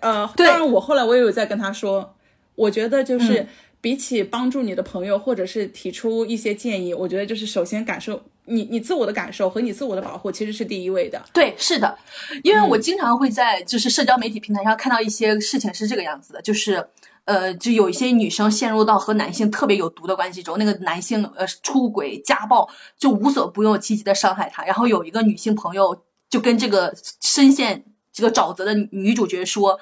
[0.01, 2.13] 呃，当然我后来我也有在跟他说，
[2.55, 3.47] 我觉得就是
[3.81, 11.21] 比起帮助你的朋友或者是提出一些建议，我觉得就是首先感受你你自我的感受和你自我的保护其实是第一位的。
[11.33, 11.97] 对，是的，
[12.43, 16.87] 因为我经常会在就是社交媒体平台上看到一些事情是这个样子的，就是。
[17.25, 24.63] 呃，就有一些女生陷入到和男性特别有毒的关系中，那个男性呃出轨、家暴，就无所不用其极的伤害她。
[24.63, 25.95] 然后有一个女性朋友
[26.27, 26.91] 就跟这个
[27.21, 29.79] 深陷这个沼泽的女主角说：“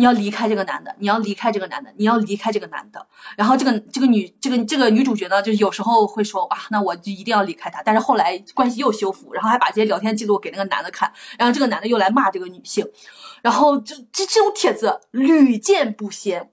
[0.00, 3.06] 你要离开这个男的，你要离开这个男的，你要离开这个男的。”
[3.36, 12.88] 然后这个这个女这个这个女主角呢，就有时候会说：“哇，那我就一定要离开他。”但是后来关系又修复，然后还把这些聊天记录给那个男的看，然后这个男的又来骂这个女性，
[13.42, 16.50] 然后就这这种帖子屡见不鲜。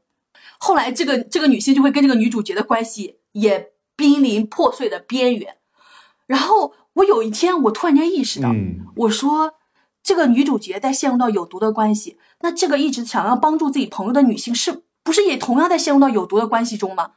[0.58, 5.56] 后来，这个这个女性就会跟这个女主角的关系也濒临破碎的边缘。
[6.26, 8.50] 然后我有一天，我突然间意识到，
[8.98, 9.54] 我说
[10.04, 17.12] 这个女主角在陷入到有毒的关系，那这个一直想要帮助自己朋友的女性，是不是也同样在陷入到有毒的关系中吗？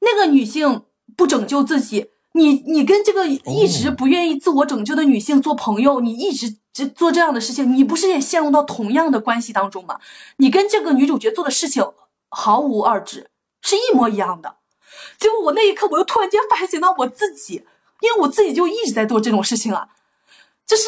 [0.00, 0.82] 那个女性
[1.16, 10.00] 不拯救自己，你你跟这个一直不愿意自我拯救的女性做朋友，你一直做这样的事情，你不是也陷入到同样的关系当中吗？
[10.36, 11.84] 你跟这个女主角做的事情。
[12.32, 13.28] 毫无二致，
[13.60, 14.54] 是一模一样的。
[15.18, 17.64] 结果我那一刻，我又突然间反省到我自己，
[18.02, 19.88] 因为我自己就一直在做这种事情啊。
[20.64, 20.84] 就是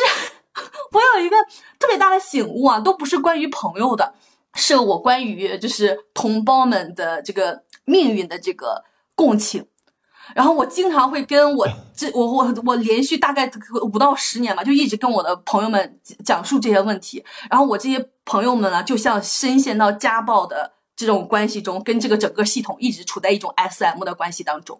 [0.93, 1.37] 我有一个
[1.79, 4.15] 特别大的醒悟啊，都不是关于朋友的，
[4.55, 8.85] 是我关于就是同胞们的这个命运的这个
[9.15, 9.67] 共情。
[10.35, 11.67] 然后我经常会跟我
[11.97, 13.51] 这我我我连续大概
[13.83, 17.25] 五到十年吧，就一直跟我的朋友们讲述这些问题。
[17.51, 20.73] 然后我这些朋友们呢，就像深陷到家暴的。
[20.95, 24.79] 这种关系中，跟这个整个系统一直处在一种 S M 的关系当中，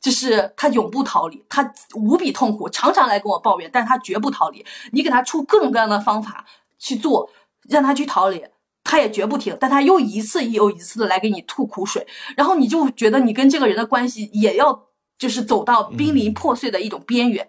[0.00, 4.64] 就是他永不逃离，他无比痛苦，常常来跟我抱怨，但他绝不逃离。
[4.92, 6.44] 你给他出各种各样的方法
[6.78, 7.28] 去做，
[7.68, 8.44] 让他去逃离，
[8.84, 9.56] 他也绝不停。
[9.60, 12.06] 但他又一次又一次的来给你吐苦水，
[12.36, 14.86] 然后你就觉得你跟这个人的关系也要
[15.18, 17.48] 就是走到濒临破碎的一种边缘。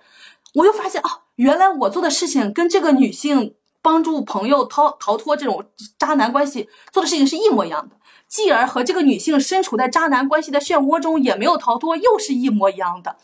[0.56, 3.54] 我又发现啊，原来我做的事情跟这个女性
[3.84, 5.64] 帮助朋友逃逃脱这种
[6.00, 7.96] 渣男关系做的事情是一模一样的。
[8.30, 13.18] 继而和这个女性身处在渣男关系的漩涡中，也没有逃脱，又是一模一样的。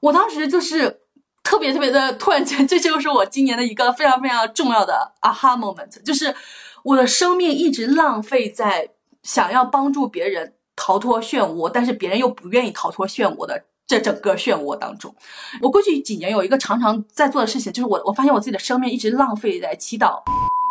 [0.00, 1.00] 我当时就是
[1.42, 6.34] 特别特别的突然间， 这就是我今年的一个非常非常重要的 aha moment，就是
[6.84, 8.90] 我的生命一直浪费在
[9.22, 15.12] 想要帮助别人逃脱漩涡，但是别人又不愿意逃脱漩涡的这整个漩涡当中。
[15.60, 20.22] 我过去几年有一个常常在做的事情，就是我我发现我自己的生命一直浪费在祈祷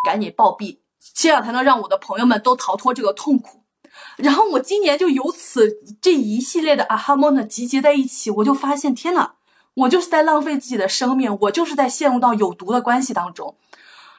[0.05, 0.77] 赶紧暴毙，
[1.13, 3.64] 这样才能让我的朋友们都逃脱这个痛苦。
[4.17, 9.31] 然后我今年就由此这一系列的啊哈 moment 集结在一起，我就发现天呐，
[9.73, 13.55] 我就是在浪费自己的生命，我就是在陷入到有毒的关系当中。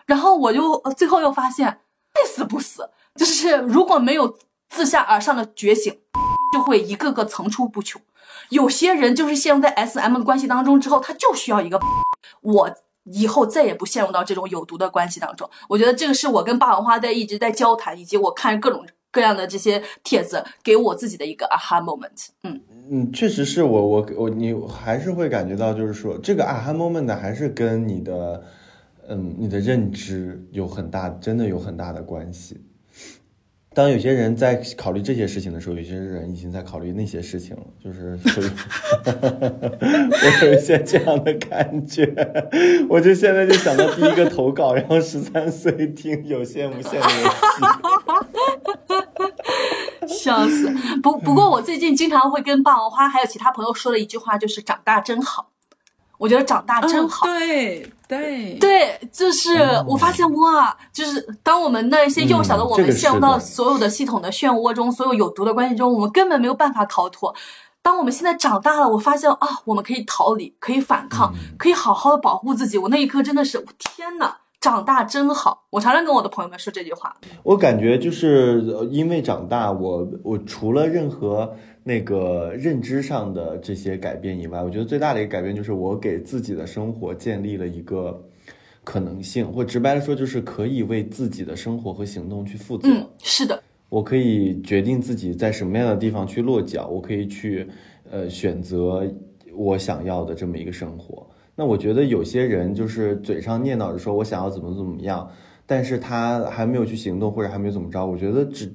[0.05, 5.98] 然后我就最后又发现，爱死不死，就是如果没有自下而上的觉醒，
[6.52, 8.01] 就会一个个层出不穷。
[8.51, 11.81] 有些人就是陷入在 S M 的关系当中之后，他就需要一个
[12.43, 12.70] 我
[13.05, 15.48] 以后再也不陷入到这种有毒的关系当中。
[15.68, 18.86] 我觉得这个是我跟霸王花在一直在交谈，以及我看各种。
[19.17, 22.61] 各样的这些帖子给我自己的一个 aha moment，嗯
[22.91, 28.45] 嗯，确实是我我我你还是会感觉到，就是说这个 aha moment 还是跟你的
[29.09, 32.61] 嗯你的认知有很大，真的有很大的关系。
[33.77, 38.19] 当有些人在考虑这些事情的时候，有些人已经在考虑那些事情了，就是
[39.05, 42.11] 我有一些这样的感觉。
[42.89, 47.28] 我就现在就想到第一个投稿，然后十三岁听有限无限的游
[50.09, 50.73] 戏，笑死。
[51.03, 55.51] 不不过我最近经常会跟霸王花还有其他朋友说的一句话，就是长大真好。
[56.19, 57.27] 我觉得长大真好。
[57.27, 67.35] 对对对，就是我发现哇，就是当我们那些幼小的我们陷入到所有的系统的漩涡中，所有有毒的关系中，我们根本没有办法逃脱。
[67.83, 72.77] 当我们现在长大了，我发现啊，我们可以逃离，可以反抗，可以好好的保护自己。
[72.79, 75.63] 我那一刻真的是，天呐，长大真好！
[75.71, 77.15] 我常常跟我的朋友们说这句话。
[77.45, 78.61] 我感觉就是
[78.91, 81.55] 因为长大，我我除了任何
[81.89, 88.21] 那个认知上的这些改变以外，我觉得最大的一个改变就是我给自己的生活建立了一个
[88.83, 92.89] 可能性，或直白的说，就是可以为自己的生活和行动去负责。
[92.89, 93.63] 嗯，是的。
[93.89, 97.65] 我可以决定自己在什么样的地方去落脚，我可以去，
[98.11, 99.09] 呃，选择
[99.55, 101.25] 我想要的这么一个生活。
[101.55, 105.31] 那我觉得有些人就是嘴上念叨着说我想要怎么怎么样，
[105.67, 108.05] 但是他还没有去行动，或者还没有怎么着。
[108.05, 108.75] 我觉得只，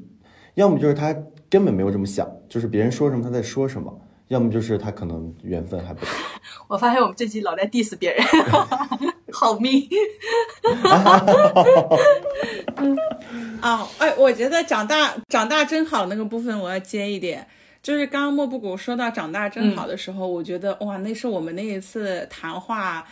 [0.54, 1.14] 要么就是他
[1.50, 3.98] 根本没有这么想，就是别人说什么他在说什么。
[4.28, 6.12] 要么就是他可能缘分还不到。
[6.70, 8.26] 我发现我们这集老在 diss 别人，
[9.30, 9.86] 好命。
[12.78, 12.98] 嗯，
[13.62, 17.46] 哦，哎，我觉得长大长大真好那个部分我要接一点，
[17.84, 23.06] 就是刚刚莫布谷说到长大真好的时候，我觉得哇，那是我们那一次谈话。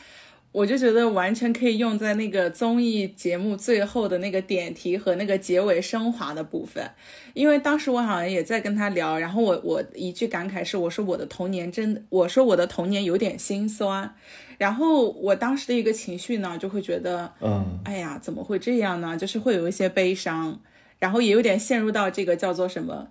[0.51, 6.89] 我就觉得完全可以用在那个综艺节目最后的那个点题和那个结尾升华的部分，
[7.35, 14.11] 因为当时我好像也在跟他聊，然后我我一句感慨是我说我的童年真，我说我的童年有点心酸，
[14.57, 19.15] 然后我当时的一个情绪呢就会觉得，嗯，哎呀怎么会这样呢？
[19.15, 20.59] 就是会有一些悲伤，
[20.97, 23.07] 然后也有点陷入到这个叫做什么，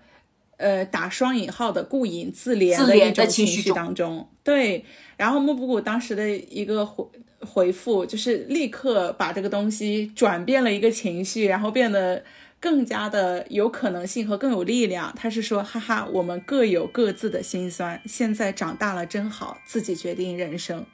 [0.56, 4.84] 呃打双引号的顾影自怜的一种情绪当中，对，
[5.16, 7.06] 然后莫布谷当时的一个回。
[7.40, 12.22] 回复就是立刻把这个东西转变了一个情绪，然后变得
[12.60, 15.12] 更加的有可能性和更有力量。
[15.16, 20.84] 他是说，哈哈，我们各有各自的心酸，现在长大了真好，自己决定人生。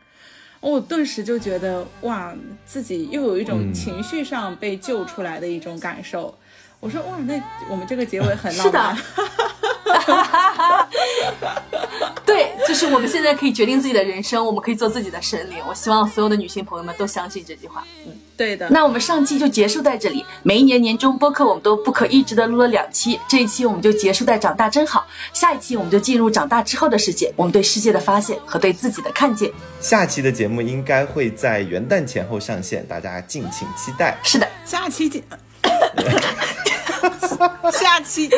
[0.61, 2.35] 我顿时就觉得，哇，
[2.65, 6.37] 自己又有一种情绪上被救出来的一种感受。
[6.81, 8.97] 我说，哇，那我们这个结尾很浪漫。
[12.25, 15.59] 对，就是我们现在可以决定自己的人生，我们可以做自己的神灵。
[15.69, 17.85] 我希望所有的女性朋友们都相信这句话。
[18.07, 18.69] 嗯，对的。
[18.71, 20.25] 那我们上期就结束在这里。
[20.43, 23.21] 每一年年终播客，我们都不可抑制的录了两期。
[23.29, 29.51] 这一期我们就结束在长大真好，下一期我们就进入长大之后的世界，我们对世界的发现和对自己的看见。
[29.81, 34.19] 下期的节目应该会在元旦前后上线，大家敬请期待。
[34.23, 35.23] 是的，下期见。
[37.73, 38.31] 下期。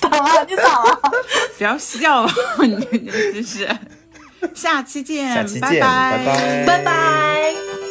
[0.00, 0.44] 咋了？
[0.48, 1.00] 你咋了？
[1.58, 2.32] 不要笑了，
[2.62, 3.68] 你真是。
[4.54, 7.89] 下期见，下期见，拜拜，拜拜。